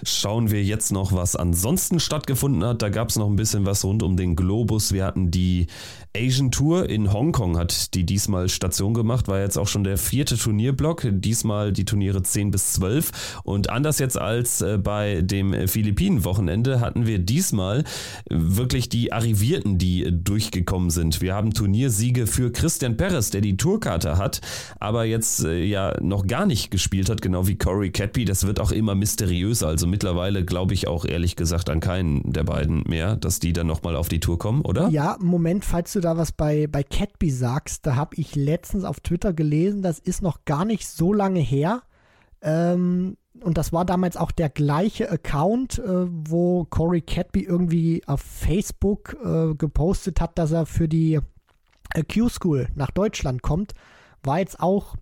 schauen 0.02 0.52
wir 0.52 0.64
jetzt 0.64 0.94
noch, 0.94 1.12
was 1.12 1.36
ansonsten 1.36 2.00
stattgefunden 2.00 2.64
hat. 2.64 2.82
Da 2.82 2.88
gab 2.88 3.10
es 3.10 3.18
noch 3.18 3.28
ein 3.30 3.36
bisschen 3.36 3.66
was 3.66 3.84
rund 3.84 4.04
um 4.04 4.16
den 4.16 4.38
Globus. 4.38 4.94
Wir 4.94 5.04
hatten 5.04 5.32
die 5.32 5.68
Asian 6.16 6.50
Tour 6.52 6.90
in 6.90 7.12
Hongkong, 7.12 7.58
hat 7.58 7.94
die 7.94 8.06
diesmal 8.06 8.48
Station 8.48 8.94
gemacht, 8.94 9.28
war 9.28 9.42
jetzt 9.42 9.58
auch 9.58 9.68
schon 9.68 9.84
der 9.84 9.98
vierte 9.98 10.38
Turnierblock. 10.38 11.08
Diesmal 11.12 11.74
die 11.74 11.84
Turniere 11.84 12.24
10 12.24 12.52
bis 12.52 12.74
12. 12.74 13.42
Und 13.44 13.70
anders 13.70 14.00
jetzt 14.00 14.18
als 14.18 14.62
äh, 14.62 14.78
bei 14.78 15.22
dem 15.24 15.68
Philippinen-Wochenende 15.68 16.80
hatten 16.80 17.06
wir 17.06 17.20
diesmal 17.20 17.84
wirklich 18.30 18.88
die 18.88 19.12
Arrivierten, 19.12 19.78
die 19.78 20.08
durchgekommen 20.10 20.90
sind. 20.90 21.20
Wir 21.20 21.36
haben 21.36 21.54
Turniersiege 21.54 22.28
für 22.28 22.50
Christian 22.54 22.96
Perez, 22.96 23.30
der 23.32 23.42
die 23.42 23.58
Tourkarte 23.58 24.18
hat, 24.18 24.40
aber 24.80 25.04
jetzt 25.04 25.33
äh, 25.42 25.64
ja 25.64 25.96
noch 26.02 26.28
gar 26.28 26.46
nicht 26.46 26.72
gespielt 26.72 27.10
hat, 27.10 27.22
genau 27.22 27.48
wie 27.48 27.58
Corey 27.58 27.92
Cadby. 27.92 28.26
Das 28.26 28.46
wird 28.46 28.60
auch 28.60 28.72
immer 28.72 28.96
mysteriöser. 28.96 29.68
Also 29.68 29.88
mittlerweile 29.88 30.44
glaube 30.46 30.74
ich 30.74 30.88
auch 30.88 31.06
ehrlich 31.06 31.36
gesagt 31.36 31.70
an 31.70 31.80
keinen 31.80 32.34
der 32.34 32.44
beiden 32.44 32.84
mehr, 32.88 33.16
dass 33.16 33.40
die 33.40 33.54
dann 33.54 33.68
nochmal 33.68 33.96
auf 33.96 34.10
die 34.10 34.20
Tour 34.20 34.38
kommen, 34.38 34.62
oder? 34.62 34.90
Ja, 34.90 35.18
Moment, 35.20 35.66
falls 35.66 35.94
du 35.94 36.00
da 36.00 36.18
was 36.18 36.32
bei, 36.32 36.68
bei 36.68 36.84
Cadby 36.84 37.30
sagst, 37.30 37.86
da 37.86 37.96
habe 37.96 38.16
ich 38.16 38.36
letztens 38.36 38.84
auf 38.84 39.00
Twitter 39.00 39.34
gelesen, 39.34 39.82
das 39.82 40.00
ist 40.00 40.22
noch 40.22 40.46
gar 40.46 40.66
nicht 40.66 40.88
so 40.88 41.14
lange 41.14 41.40
her. 41.40 41.82
Ähm, 42.42 43.18
und 43.42 43.58
das 43.58 43.74
war 43.74 43.86
damals 43.86 44.16
auch 44.16 44.32
der 44.32 44.50
gleiche 44.50 45.10
Account, 45.10 45.80
äh, 45.80 46.08
wo 46.08 46.66
Corey 46.66 47.02
Cadby 47.02 47.44
irgendwie 47.44 48.04
auf 48.06 48.22
Facebook 48.22 49.18
äh, 49.24 49.56
gepostet 49.56 50.22
hat, 50.22 50.38
dass 50.38 50.52
er 50.52 50.66
für 50.66 50.88
die 50.88 51.20
Q-School 52.12 52.70
nach 52.76 52.92
Deutschland 52.92 53.42
kommt. 53.42 53.74
War 54.24 54.40
jetzt 54.40 54.60
auch 54.60 54.96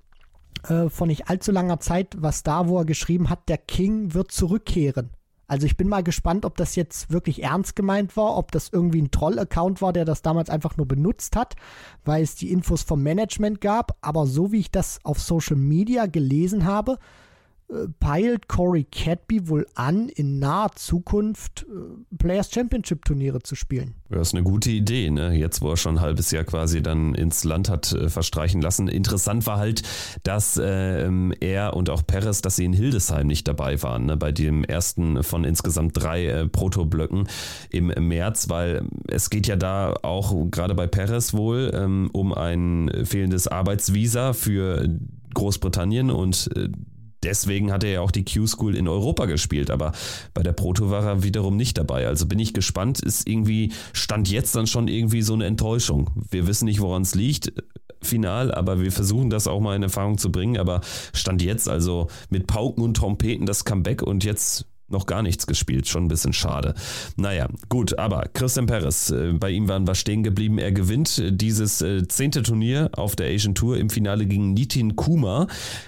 äh, 0.68 0.90
vor 0.90 1.08
nicht 1.08 1.30
allzu 1.30 1.52
langer 1.52 1.80
Zeit 1.80 2.16
was 2.20 2.44
da, 2.44 2.68
wo 2.68 2.78
er 2.80 2.86
geschrieben 2.86 3.30
hat, 3.30 3.50
der 3.50 3.58
King 3.58 4.14
wird 4.14 4.32
zurückkehren. 4.32 5.12
Also 5.52 5.66
ich 5.66 5.76
bin 5.76 5.90
mal 5.90 6.02
gespannt, 6.02 6.46
ob 6.46 6.56
das 6.56 6.78
jetzt 6.78 7.12
wirklich 7.12 7.44
ernst 7.44 7.76
gemeint 7.76 8.16
war, 8.16 8.38
ob 8.38 8.54
das 8.54 8.70
irgendwie 8.72 9.02
ein 9.02 9.12
Troll-Account 9.12 9.82
war, 9.82 9.92
der 9.92 10.06
das 10.06 10.22
damals 10.22 10.50
einfach 10.50 10.78
nur 10.78 10.88
benutzt 10.88 11.36
hat, 11.36 11.56
weil 12.06 12.24
es 12.24 12.36
die 12.36 12.54
Infos 12.54 12.84
vom 12.84 13.04
Management 13.04 13.60
gab. 13.60 13.98
Aber 14.00 14.28
so 14.28 14.54
wie 14.54 14.62
ich 14.62 14.72
das 14.72 15.02
auf 15.04 15.20
Social 15.20 15.58
Media 15.58 16.06
gelesen 16.06 16.64
habe, 16.64 17.00
peilt 18.00 18.48
Corey 18.48 18.84
Cadby 18.84 19.48
wohl 19.48 19.66
an, 19.76 20.10
in 20.10 20.40
naher 20.40 20.72
Zukunft 20.76 21.66
äh, 21.70 22.16
Players 22.18 22.52
Championship 22.52 23.06
Turniere 23.06 23.42
zu 23.42 23.56
spielen. 23.56 23.96
Ja, 24.10 24.20
ist 24.20 24.34
eine 24.34 24.44
gute 24.44 24.70
Idee, 24.70 25.10
ne? 25.10 25.34
Jetzt, 25.34 25.62
wo 25.62 25.70
er 25.70 25.78
schon 25.78 25.98
ein 25.98 26.02
halbes 26.02 26.32
Jahr 26.32 26.44
quasi 26.44 26.82
dann 26.82 27.16
ins 27.16 27.44
Land 27.44 27.70
hat 27.70 27.94
äh, 27.94 28.10
verstreichen 28.10 28.62
lassen. 28.62 28.88
Interessant 28.88 29.48
war 29.48 29.58
halt, 29.58 29.84
dass 30.24 30.58
äh, 30.58 31.10
er 31.40 31.76
und 31.76 31.90
auch 31.90 32.06
Perez, 32.06 32.42
dass 32.42 32.58
sie 32.58 32.66
in 32.66 32.74
Hildesheim 32.74 33.28
nicht 33.28 33.48
dabei 33.48 33.82
waren, 33.82 34.06
ne? 34.06 34.18
bei 34.18 34.32
dem 34.32 34.64
ersten 34.64 35.24
von 35.24 35.44
insgesamt 35.46 35.94
drei 35.96 36.26
äh, 36.28 36.48
Protoblöcken 36.48 37.28
im 37.70 37.88
März, 37.88 38.50
weil 38.50 38.86
es 39.08 39.30
geht 39.30 39.48
ja 39.48 39.56
da 39.56 39.94
auch 40.02 40.36
gerade 40.52 40.76
bei 40.76 40.88
Perez 40.88 41.34
wohl 41.34 41.72
ähm, 41.74 42.10
um 42.12 42.34
ein 42.34 42.92
fehlendes 43.06 43.48
Arbeitsvisa 43.48 44.34
für 44.34 44.90
Großbritannien 45.34 46.12
und 46.12 46.50
äh, 46.56 46.70
deswegen 47.24 47.72
hat 47.72 47.84
er 47.84 47.92
ja 47.92 48.02
auch 48.02 48.12
die 48.12 48.26
Q-School 48.26 48.76
in 48.76 48.88
Europa 48.88 49.26
gespielt, 49.26 49.70
aber 49.70 49.92
bei 50.34 50.44
der 50.44 50.54
Proto 50.54 50.90
war 50.90 51.04
er 51.06 51.24
wiederum 51.24 51.58
nicht 51.58 51.78
dabei. 51.78 52.08
Also 52.08 52.26
bin 52.26 52.40
ich 52.40 52.54
gespannt, 52.54 53.00
ist 53.02 53.28
irgendwie, 53.28 53.72
stand 53.94 54.30
jetzt 54.30 54.56
dann 54.56 54.68
schon 54.68 54.88
irgendwie 54.88 55.22
so 55.22 55.34
eine 55.34 55.46
Enttäuschung. 55.46 56.10
Wir 56.30 56.48
wissen 56.48 56.66
nicht, 56.66 56.82
woran 56.82 57.04
es 57.04 57.16
liegt 57.16 57.54
final, 58.04 58.52
aber 58.52 58.82
wir 58.82 58.92
versuchen 58.92 59.30
das 59.30 59.48
auch 59.48 59.60
mal 59.60 59.76
in 59.76 59.84
Erfahrung 59.84 60.18
zu 60.18 60.32
bringen. 60.32 60.58
Aber 60.58 60.82
stand 61.14 61.42
jetzt 61.42 61.70
also 61.70 62.08
mit 62.30 62.48
Pauken 62.48 62.84
und 62.84 62.96
Trompeten 62.96 63.46
das 63.46 63.66
Comeback 63.66 64.02
und 64.02 64.24
jetzt 64.24 64.66
noch 64.92 65.06
gar 65.06 65.22
nichts 65.22 65.48
gespielt. 65.48 65.88
Schon 65.88 66.06
ein 66.06 66.08
bisschen 66.08 66.34
schade. 66.34 66.74
Naja, 67.18 67.48
gut, 67.70 67.98
aber 67.98 68.30
Christian 68.34 68.66
Perez, 68.66 69.10
äh, 69.12 69.34
bei 69.34 69.50
ihm 69.52 69.68
waren 69.68 69.88
wir 69.88 69.96
stehen 69.96 70.24
geblieben. 70.24 70.58
Er 70.58 70.72
gewinnt 70.72 71.18
äh, 71.18 71.32
dieses 71.32 71.82
äh, 71.82 72.08
zehnte 72.08 72.44
Turnier 72.44 72.90
auf 72.96 73.16
der 73.16 73.28
Asian 73.28 73.56
Tour 73.56 73.78
im 73.78 73.90
Finale 73.90 74.26
gegen 74.26 74.54
Nitin 74.54 74.96
Kuma. 74.96 75.48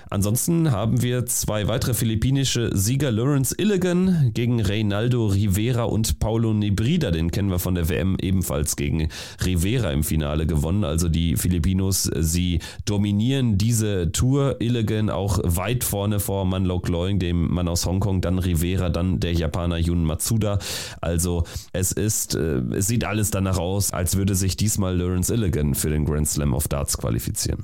Ansonsten 0.10 0.72
haben 0.72 1.01
wir 1.01 1.26
zwei 1.26 1.68
weitere 1.68 1.93
philippinische 1.93 2.70
Sieger, 2.78 3.12
Lawrence 3.12 3.56
Illigan 3.58 4.32
gegen 4.34 4.62
Reynaldo 4.62 5.26
Rivera 5.28 5.84
und 5.84 6.20
Paulo 6.20 6.54
Nebrida. 6.54 7.12
Den 7.12 7.32
kennen 7.32 7.49
wir 7.49 7.60
von 7.60 7.76
der 7.76 7.89
WM 7.89 8.18
ebenfalls 8.22 8.76
gegen 8.76 9.10
Rivera 9.43 9.91
im 9.91 10.04
Finale 10.04 10.45
gewonnen. 10.45 10.84
Also 10.84 11.10
die 11.10 11.36
Filipinos, 11.36 12.04
sie 12.04 12.60
dominieren 12.86 13.58
diese 13.58 14.12
Tour. 14.12 14.58
Illigan 14.60 15.10
auch 15.10 15.39
weit 15.43 15.84
vorne 15.84 16.20
vor 16.20 16.45
Manlok 16.45 16.88
Loing, 16.89 17.20
dem 17.20 17.51
Mann 17.51 17.68
aus 17.68 17.86
Hongkong, 17.86 18.22
dann 18.22 18.38
Rivera 18.38 18.89
dann 18.94 19.20
der 19.20 19.34
Japaner 19.34 19.78
Jun 19.78 20.06
Matsuda. 20.06 20.60
Also 21.02 21.44
es 21.74 21.91
ist, 21.91 22.36
äh, 22.36 22.60
es 22.76 22.88
sieht 22.88 23.04
alles 23.04 23.32
danach 23.32 23.58
aus, 23.58 23.91
als 23.91 24.16
würde 24.16 24.36
sich 24.36 24.56
diesmal 24.56 24.98
Lawrence 24.98 25.34
Illigan 25.34 25.76
für 25.76 25.89
den 25.89 26.06
Grand 26.06 26.28
Slam 26.28 26.54
of 26.54 26.68
Darts 26.68 26.98
qualifizieren. 26.98 27.64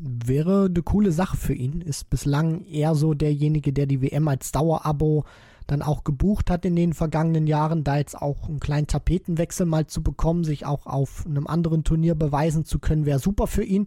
Wäre 0.00 0.66
eine 0.66 0.82
coole 0.82 1.10
Sache 1.10 1.36
für 1.36 1.54
ihn. 1.54 1.80
Ist 1.80 2.10
bislang 2.10 2.64
eher 2.66 2.94
so 2.94 3.14
derjenige, 3.14 3.72
der 3.72 3.86
die 3.86 4.02
WM 4.02 4.28
als 4.28 4.52
Dauerabo 4.52 5.24
dann 5.68 5.82
auch 5.82 6.02
gebucht 6.02 6.50
hat 6.50 6.64
in 6.64 6.74
den 6.74 6.94
vergangenen 6.94 7.46
Jahren, 7.46 7.84
da 7.84 7.98
jetzt 7.98 8.20
auch 8.20 8.48
einen 8.48 8.58
kleinen 8.58 8.86
Tapetenwechsel 8.86 9.66
mal 9.66 9.86
zu 9.86 10.02
bekommen, 10.02 10.42
sich 10.42 10.64
auch 10.64 10.86
auf 10.86 11.26
einem 11.26 11.46
anderen 11.46 11.84
Turnier 11.84 12.14
beweisen 12.14 12.64
zu 12.64 12.78
können, 12.78 13.06
wäre 13.06 13.18
super 13.18 13.46
für 13.46 13.64
ihn. 13.64 13.84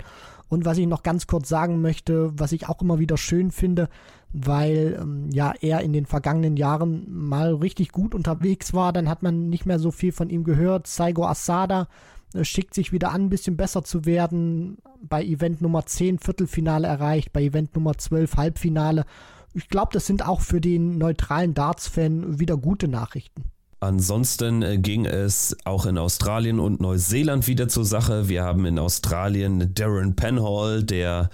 Und 0.52 0.66
was 0.66 0.78
ich 0.78 0.86
noch 0.86 1.02
ganz 1.02 1.28
kurz 1.28 1.48
sagen 1.48 1.80
möchte, 1.80 2.38
was 2.38 2.52
ich 2.52 2.68
auch 2.68 2.82
immer 2.82 3.00
wieder 3.00 3.16
schön 3.16 3.52
finde, 3.52 3.88
weil 4.34 5.00
ähm, 5.02 5.30
ja 5.32 5.54
er 5.62 5.80
in 5.80 5.94
den 5.94 6.06
vergangenen 6.06 6.58
Jahren 6.58 7.06
mal 7.10 7.54
richtig 7.56 7.94
gut 7.94 8.14
unterwegs 8.14 8.74
war. 8.74 8.92
Dann 8.92 9.08
hat 9.08 9.24
man 9.24 9.48
nicht 9.48 9.66
mehr 9.66 9.80
so 9.80 9.92
viel 9.92 10.12
von 10.12 10.30
ihm 10.30 10.44
gehört. 10.44 10.88
Saigo 10.88 11.26
Asada 11.26 11.88
äh, 12.34 12.44
schickt 12.44 12.74
sich 12.74 12.92
wieder 12.92 13.14
an, 13.14 13.22
ein 13.22 13.30
bisschen 13.30 13.56
besser 13.56 13.86
zu 13.86 14.04
werden. 14.04 14.80
Bei 15.02 15.24
Event 15.24 15.62
Nummer 15.62 15.86
10 15.86 16.20
Viertelfinale 16.20 16.86
erreicht, 16.86 17.32
bei 17.32 17.44
Event 17.44 17.74
Nummer 17.74 17.98
12 17.98 18.36
Halbfinale. 18.36 19.06
Ich 19.54 19.70
glaube, 19.70 19.92
das 19.94 20.06
sind 20.06 20.28
auch 20.28 20.42
für 20.42 20.60
den 20.60 20.98
neutralen 20.98 21.54
Darts-Fan 21.54 22.42
wieder 22.42 22.58
gute 22.58 22.90
Nachrichten. 22.90 23.51
Ansonsten 23.84 24.62
äh, 24.62 24.78
ging 24.78 25.08
es 25.08 25.58
auch 25.64 25.88
in 25.88 25.98
Australien 25.98 26.60
und 26.60 26.82
Neuseeland 26.82 27.48
wieder 27.48 27.68
zur 27.68 27.84
Sache. 27.84 28.30
Wir 28.30 28.44
haben 28.44 28.68
in 28.68 28.78
Australien 28.78 29.74
Darren 29.74 30.16
Penhall, 30.16 30.84
der 30.84 31.32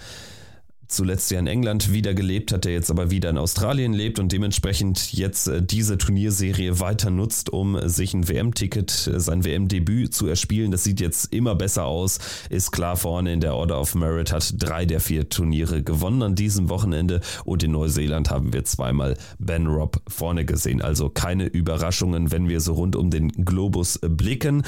zuletzt 0.87 1.31
ja 1.31 1.39
in 1.39 1.47
England 1.47 1.91
wieder 1.91 2.13
gelebt 2.13 2.53
hat, 2.53 2.65
der 2.65 2.73
jetzt 2.73 2.89
aber 2.89 3.11
wieder 3.11 3.29
in 3.29 3.37
Australien 3.37 3.93
lebt 3.93 4.19
und 4.19 4.31
dementsprechend 4.31 5.13
jetzt 5.13 5.47
äh, 5.47 5.61
diese 5.61 5.97
Turnierserie 5.97 6.79
weiter 6.79 7.09
nutzt, 7.09 7.49
um 7.49 7.87
sich 7.87 8.13
ein 8.13 8.27
WM-Ticket, 8.27 9.07
äh, 9.07 9.19
sein 9.19 9.43
WM-Debüt 9.43 10.13
zu 10.13 10.27
erspielen. 10.27 10.71
Das 10.71 10.83
sieht 10.83 10.99
jetzt 10.99 11.33
immer 11.33 11.55
besser 11.55 11.85
aus, 11.85 12.19
ist 12.49 12.71
klar 12.71 12.95
vorne 12.95 13.33
in 13.33 13.41
der 13.41 13.55
Order 13.55 13.79
of 13.79 13.95
Merit, 13.95 14.31
hat 14.31 14.53
drei 14.57 14.85
der 14.85 14.99
vier 14.99 15.29
Turniere 15.29 15.83
gewonnen 15.83 16.21
an 16.23 16.35
diesem 16.35 16.69
Wochenende 16.69 17.21
und 17.43 17.63
in 17.63 17.71
Neuseeland 17.71 18.29
haben 18.29 18.53
wir 18.53 18.63
zweimal 18.63 19.17
Ben 19.39 19.67
Robb 19.67 20.01
vorne 20.07 20.45
gesehen. 20.45 20.81
Also 20.81 21.09
keine 21.09 21.45
Überraschungen, 21.45 22.31
wenn 22.31 22.47
wir 22.47 22.61
so 22.61 22.73
rund 22.73 22.95
um 22.95 23.09
den 23.09 23.29
Globus 23.45 23.99
blicken. 24.01 24.63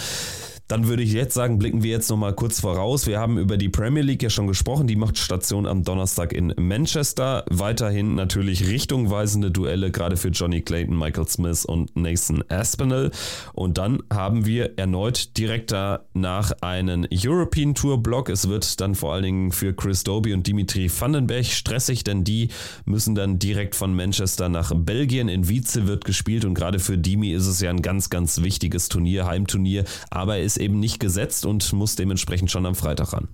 Dann 0.70 0.88
würde 0.88 1.02
ich 1.02 1.14
jetzt 1.14 1.34
sagen, 1.34 1.58
blicken 1.58 1.82
wir 1.82 1.90
jetzt 1.90 2.12
nochmal 2.12 2.36
kurz 2.36 2.60
voraus. 2.60 3.08
Wir 3.08 3.20
haben 3.20 3.40
über 3.40 3.58
die 3.58 3.70
Premier 3.70 4.04
League 4.04 4.22
ja 4.22 4.30
schon 4.30 4.46
gesprochen. 4.46 4.86
Die 4.86 4.96
macht 4.96 5.18
Station 5.18 5.66
am 5.66 5.84
Donnerstag 5.84 6.32
in 6.32 6.54
Manchester. 6.58 7.44
Weiterhin 7.50 8.14
natürlich 8.14 8.68
richtungweisende 8.68 9.50
Duelle, 9.50 9.90
gerade 9.90 10.16
für 10.16 10.28
Johnny 10.28 10.62
Clayton, 10.62 10.96
Michael 10.96 11.28
Smith 11.28 11.66
und 11.66 11.96
Nathan 11.96 12.44
Aspinall. 12.50 13.10
Und 13.54 13.80
dann 13.80 14.04
haben 14.14 14.46
wir 14.46 14.78
erneut 14.78 15.36
direkt 15.40 15.72
danach 15.72 16.52
einen 16.62 17.08
European 17.12 17.74
Tour 17.74 18.04
Block. 18.04 18.30
Es 18.30 18.48
wird 18.48 18.80
dann 18.80 18.94
vor 18.94 19.14
allen 19.14 19.24
Dingen 19.24 19.52
für 19.52 19.74
Chris 19.74 20.04
Doby 20.04 20.36
und 20.36 20.46
Dimitri 20.46 20.88
Vandenberg 20.88 21.46
stressig, 21.46 22.04
denn 22.04 22.24
die 22.24 22.50
müssen 22.86 23.16
dann 23.16 23.40
direkt 23.40 23.74
von 23.74 23.96
Manchester 23.96 24.50
nach 24.50 24.72
Belgien. 24.76 25.30
In 25.30 25.50
Wietze 25.50 25.88
wird 25.88 26.06
gespielt 26.06 26.46
und 26.46 26.54
gerade 26.54 26.78
für 26.78 27.00
Dimi 27.00 27.32
ist 27.32 27.48
es 27.48 27.60
ja 27.60 27.72
ein 27.72 27.82
ganz, 27.82 28.12
ganz 28.12 28.44
wichtiges 28.44 28.88
Turnier, 28.88 29.26
Heimturnier. 29.26 29.84
Aber 30.12 30.38
er 30.38 30.44
ist 30.44 30.59
eben 30.60 30.80
nicht 30.80 31.00
gesetzt 31.00 31.46
und 31.46 31.72
muss 31.74 31.96
dementsprechend 31.96 32.52
schon 32.52 32.66
am 32.66 32.76
Freitag 32.76 33.14
ran. 33.14 33.30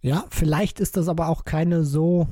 Ja, 0.00 0.24
vielleicht 0.28 0.80
ist 0.80 0.96
das 0.96 1.08
aber 1.08 1.28
auch 1.28 1.44
keine 1.44 1.84
so 1.84 2.28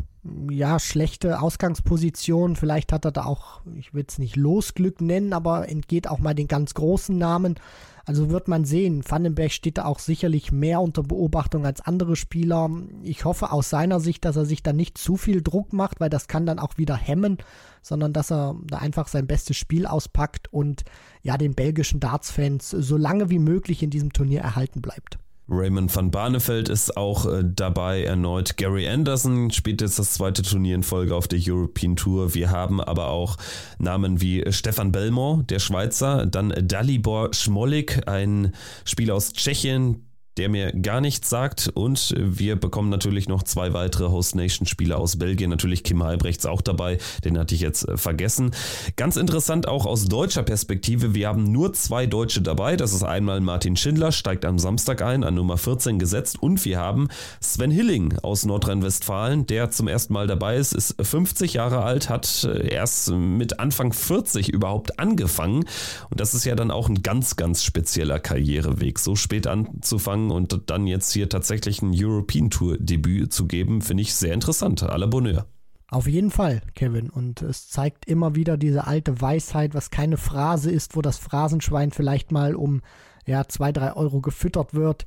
ja, 0.51 0.79
schlechte 0.79 1.41
Ausgangsposition. 1.41 2.55
Vielleicht 2.55 2.93
hat 2.93 3.05
er 3.05 3.13
da 3.13 3.25
auch, 3.25 3.63
ich 3.77 3.95
will 3.95 4.05
es 4.07 4.19
nicht 4.19 4.37
Losglück 4.37 5.01
nennen, 5.01 5.33
aber 5.33 5.69
entgeht 5.69 6.09
auch 6.09 6.19
mal 6.19 6.35
den 6.35 6.49
ganz 6.49 6.75
großen 6.75 7.17
Namen. 7.17 7.57
Also 8.05 8.31
wird 8.31 8.49
man 8.49 8.65
sehen. 8.65 9.05
Vandenberg 9.09 9.53
steht 9.53 9.79
da 9.79 9.85
auch 9.85 10.01
sicherlich 10.01 10.51
mehr 10.51 10.81
unter 10.81 11.03
Beobachtung 11.03 11.65
als 11.65 11.81
andere 11.81 12.17
Spieler. 12.17 12.69
Ich 13.03 13.25
hoffe 13.25 13.53
aus 13.53 13.71
seiner 13.71 14.01
Sicht, 14.01 14.25
dass 14.25 14.37
er 14.37 14.45
sich 14.45 14.63
da 14.63 14.73
nicht 14.73 14.99
zu 14.99 15.17
viel 15.17 15.41
Druck 15.41 15.73
macht, 15.73 16.01
weil 16.01 16.11
das 16.11 16.27
kann 16.27 16.45
dann 16.45 16.59
auch 16.59 16.79
wieder 16.79 16.97
hemmen, 16.97 17.39
sondern 17.81 18.13
dass 18.13 18.33
er 18.33 18.57
da 18.67 18.79
einfach 18.79 19.07
sein 19.07 19.27
bestes 19.27 19.57
Spiel 19.57 19.87
auspackt 19.87 20.53
und 20.53 20.83
ja 21.23 21.39
den 21.39 21.55
belgischen 21.55 22.01
Darts-Fans 22.01 22.71
so 22.71 22.97
lange 22.97 23.31
wie 23.31 23.39
möglich 23.39 23.83
in 23.83 23.91
diesem 23.91 24.13
Turnier 24.13 24.41
erhalten 24.41 24.83
bleibt. 24.83 25.19
Raymond 25.49 25.95
van 25.95 26.11
Barneveld 26.11 26.69
ist 26.69 26.97
auch 26.97 27.27
äh, 27.27 27.43
dabei 27.45 28.05
erneut. 28.05 28.57
Gary 28.57 28.89
Anderson 28.89 29.51
spielt 29.51 29.81
jetzt 29.81 29.99
das 29.99 30.15
zweite 30.15 30.43
Turnier 30.43 30.75
in 30.75 30.83
Folge 30.83 31.15
auf 31.15 31.29
der 31.29 31.41
European 31.43 31.97
Tour. 31.97 32.35
Wir 32.35 32.51
haben 32.51 32.81
aber 32.81 33.09
auch 33.09 33.37
Namen 33.79 34.21
wie 34.21 34.45
Stefan 34.51 34.93
Belmont, 34.93 35.51
der 35.51 35.59
Schweizer, 35.59 36.27
dann 36.27 36.55
Dalibor 36.63 37.35
Schmolik, 37.35 38.09
ein 38.09 38.53
Spieler 38.85 39.15
aus 39.15 39.33
Tschechien, 39.33 40.07
der 40.37 40.49
mir 40.49 40.73
gar 40.73 41.01
nichts 41.01 41.29
sagt. 41.29 41.71
Und 41.75 42.15
wir 42.17 42.57
bekommen 42.57 42.89
natürlich 42.89 43.29
noch 43.29 43.43
zwei 43.43 43.73
weitere 43.73 44.09
Host 44.09 44.35
Nation 44.35 44.67
Spieler 44.67 44.99
aus 44.99 45.19
Belgien. 45.19 45.51
Natürlich 45.51 45.85
Kim 45.85 46.03
Halbrechts 46.03 46.47
auch 46.47 46.63
dabei. 46.63 46.99
Den 47.25 47.39
hatte 47.39 47.55
ich 47.55 47.61
jetzt 47.61 47.89
äh, 47.89 47.97
vergessen. 47.97 48.53
Ganz 48.97 49.17
interessant 49.17 49.69
auch 49.69 49.87
aus 49.87 50.07
deutscher 50.07 50.43
Perspektive. 50.43 51.15
Wir 51.15 51.29
haben 51.29 51.53
nur 51.53 51.73
zwei 51.73 52.07
Deutsche 52.07 52.41
dabei. 52.41 52.77
Das 52.77 52.93
ist 52.93 53.03
einmal 53.03 53.41
Martin 53.41 53.77
Schindler, 53.77 54.13
steigt 54.13 54.45
am 54.45 54.59
Samstag 54.59 55.03
ein, 55.03 55.25
an 55.25 55.35
Nummer 55.35 55.59
14 55.59 55.99
gesetzt. 55.99 56.43
Und 56.43 56.65
wir 56.65 56.79
haben 56.79 57.09
Sven 57.41 57.71
Hilling 57.71 58.19
aus 58.23 58.45
Nordrhein-Westfalen, 58.45 59.47
der 59.47 59.71
zum 59.71 59.89
ersten 59.89 60.13
Mal 60.13 60.27
dabei 60.27 60.57
ist, 60.57 60.73
ist 60.73 60.95
50 61.01 61.55
Jahre 61.55 61.83
alt, 61.83 62.09
hat 62.09 62.45
äh, 62.45 62.73
erst 62.73 63.11
mit 63.11 63.61
Anfang 63.61 63.93
40 63.93 64.49
überhaupt 64.49 64.99
angefangen. 64.99 65.65
Und 66.11 66.21
das 66.21 66.35
ist 66.35 66.45
ja 66.45 66.55
dann 66.55 66.71
auch 66.71 66.89
ein 66.89 67.03
ganz, 67.03 67.37
ganz 67.37 67.63
spezieller 67.63 68.19
Karriereweg. 68.19 68.99
So 68.99 69.17
spät 69.17 69.47
anzufangen 69.47 70.22
angefangen 70.23 70.31
und 70.31 70.71
dann 70.71 70.87
jetzt 70.87 71.13
hier 71.13 71.29
tatsächlich 71.29 71.83
ein 71.83 71.93
European 71.95 72.51
Tour 72.51 72.79
Debüt 72.79 73.33
zu 73.33 73.47
geben, 73.47 73.83
finde 73.83 74.03
ich 74.03 74.15
sehr 74.15 74.35
interessant. 74.35 74.83
À 74.83 74.97
la 74.97 75.07
Bonheur. 75.07 75.47
Auf 75.89 76.07
jeden 76.07 76.31
Fall, 76.31 76.63
Kevin. 76.75 77.11
Und 77.11 77.43
es 77.43 77.69
zeigt 77.69 78.07
immer 78.07 78.35
wieder 78.35 78.57
diese 78.57 78.87
alte 78.87 79.21
Weisheit, 79.21 79.75
was 79.75 79.91
keine 79.91 80.17
Phrase 80.17 80.71
ist, 80.71 80.97
wo 80.97 81.03
das 81.03 81.19
Phrasenschwein 81.19 81.91
vielleicht 81.91 82.33
mal 82.33 82.55
um 82.55 82.81
ja, 83.27 83.47
zwei, 83.47 83.73
drei 83.73 83.95
Euro 83.95 84.21
gefüttert 84.21 84.75
wird. 84.75 85.05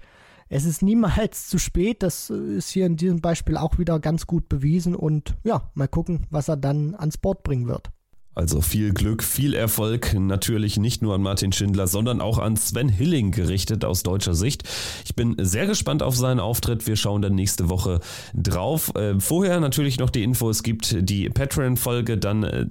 Es 0.47 0.63
ist 0.63 0.84
niemals 0.84 1.47
zu 1.49 1.57
spät. 1.57 2.03
Das 2.03 2.30
ist 2.30 2.70
hier 2.70 2.86
in 2.86 2.97
diesem 2.97 3.20
Beispiel 3.20 3.57
auch 3.57 3.80
wieder 3.80 3.99
ganz 3.99 4.28
gut 4.28 4.47
bewiesen. 4.47 4.95
Und 4.95 5.36
ja, 5.43 5.72
mal 5.74 5.88
gucken, 5.88 6.28
was 6.30 6.49
er 6.49 6.57
dann 6.57 6.93
ans 6.93 7.18
Board 7.18 7.41
bringen 7.41 7.68
wird. 7.68 7.89
Also 8.36 8.60
viel 8.60 8.94
Glück, 8.94 9.24
viel 9.24 9.54
Erfolg, 9.54 10.14
natürlich 10.14 10.78
nicht 10.78 11.02
nur 11.02 11.16
an 11.16 11.22
Martin 11.22 11.54
Schindler, 11.54 11.88
sondern 11.88 12.20
auch 12.20 12.38
an 12.38 12.58
Sven 12.58 12.90
Hilling 12.90 13.32
gerichtet 13.32 13.86
aus 13.86 14.04
deutscher 14.04 14.36
Sicht. 14.36 14.64
Ich 15.06 15.16
bin 15.16 15.38
sehr 15.40 15.68
gespannt 15.68 16.04
auf 16.04 16.18
seinen 16.18 16.42
Auftritt. 16.42 16.86
Wir 16.86 16.98
schauen 16.98 17.22
dann 17.22 17.34
nächste 17.34 17.70
Woche 17.70 18.02
drauf. 18.34 18.94
Äh, 18.96 19.22
vorher 19.22 19.62
natürlich 19.62 20.00
noch 20.00 20.10
die 20.10 20.24
Info, 20.24 20.50
es 20.50 20.64
gibt 20.64 20.98
die 21.10 21.30
Patreon-Folge 21.30 22.18
dann 22.18 22.44
äh, 22.44 22.66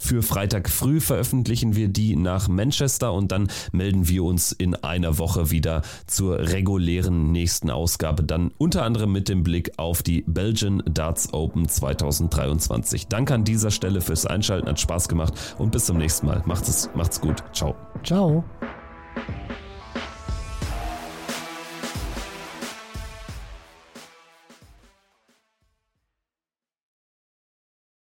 für 0.00 0.22
Freitag 0.22 0.68
früh 0.70 0.98
veröffentlichen 0.98 1.76
wir 1.76 1.88
die 1.88 2.16
nach 2.16 2.48
Manchester 2.48 3.12
und 3.12 3.30
dann 3.30 3.48
melden 3.70 4.08
wir 4.08 4.24
uns 4.24 4.50
in 4.50 4.74
einer 4.74 5.18
Woche 5.18 5.50
wieder 5.50 5.82
zur 6.06 6.38
regulären 6.38 7.30
nächsten 7.30 7.70
Ausgabe. 7.70 8.24
Dann 8.24 8.50
unter 8.58 8.82
anderem 8.82 9.12
mit 9.12 9.28
dem 9.28 9.44
Blick 9.44 9.72
auf 9.76 10.02
die 10.02 10.24
Belgian 10.26 10.82
Darts 10.86 11.32
Open 11.32 11.68
2023. 11.68 13.08
Danke 13.08 13.34
an 13.34 13.44
dieser 13.44 13.70
Stelle 13.70 14.00
fürs 14.00 14.26
Einschalten, 14.26 14.68
hat 14.68 14.80
Spaß 14.80 15.08
gemacht 15.08 15.34
und 15.58 15.70
bis 15.70 15.84
zum 15.84 15.98
nächsten 15.98 16.26
Mal. 16.26 16.42
Macht's, 16.46 16.88
macht's 16.94 17.20
gut. 17.20 17.44
Ciao. 17.52 17.76
Ciao. 18.02 18.42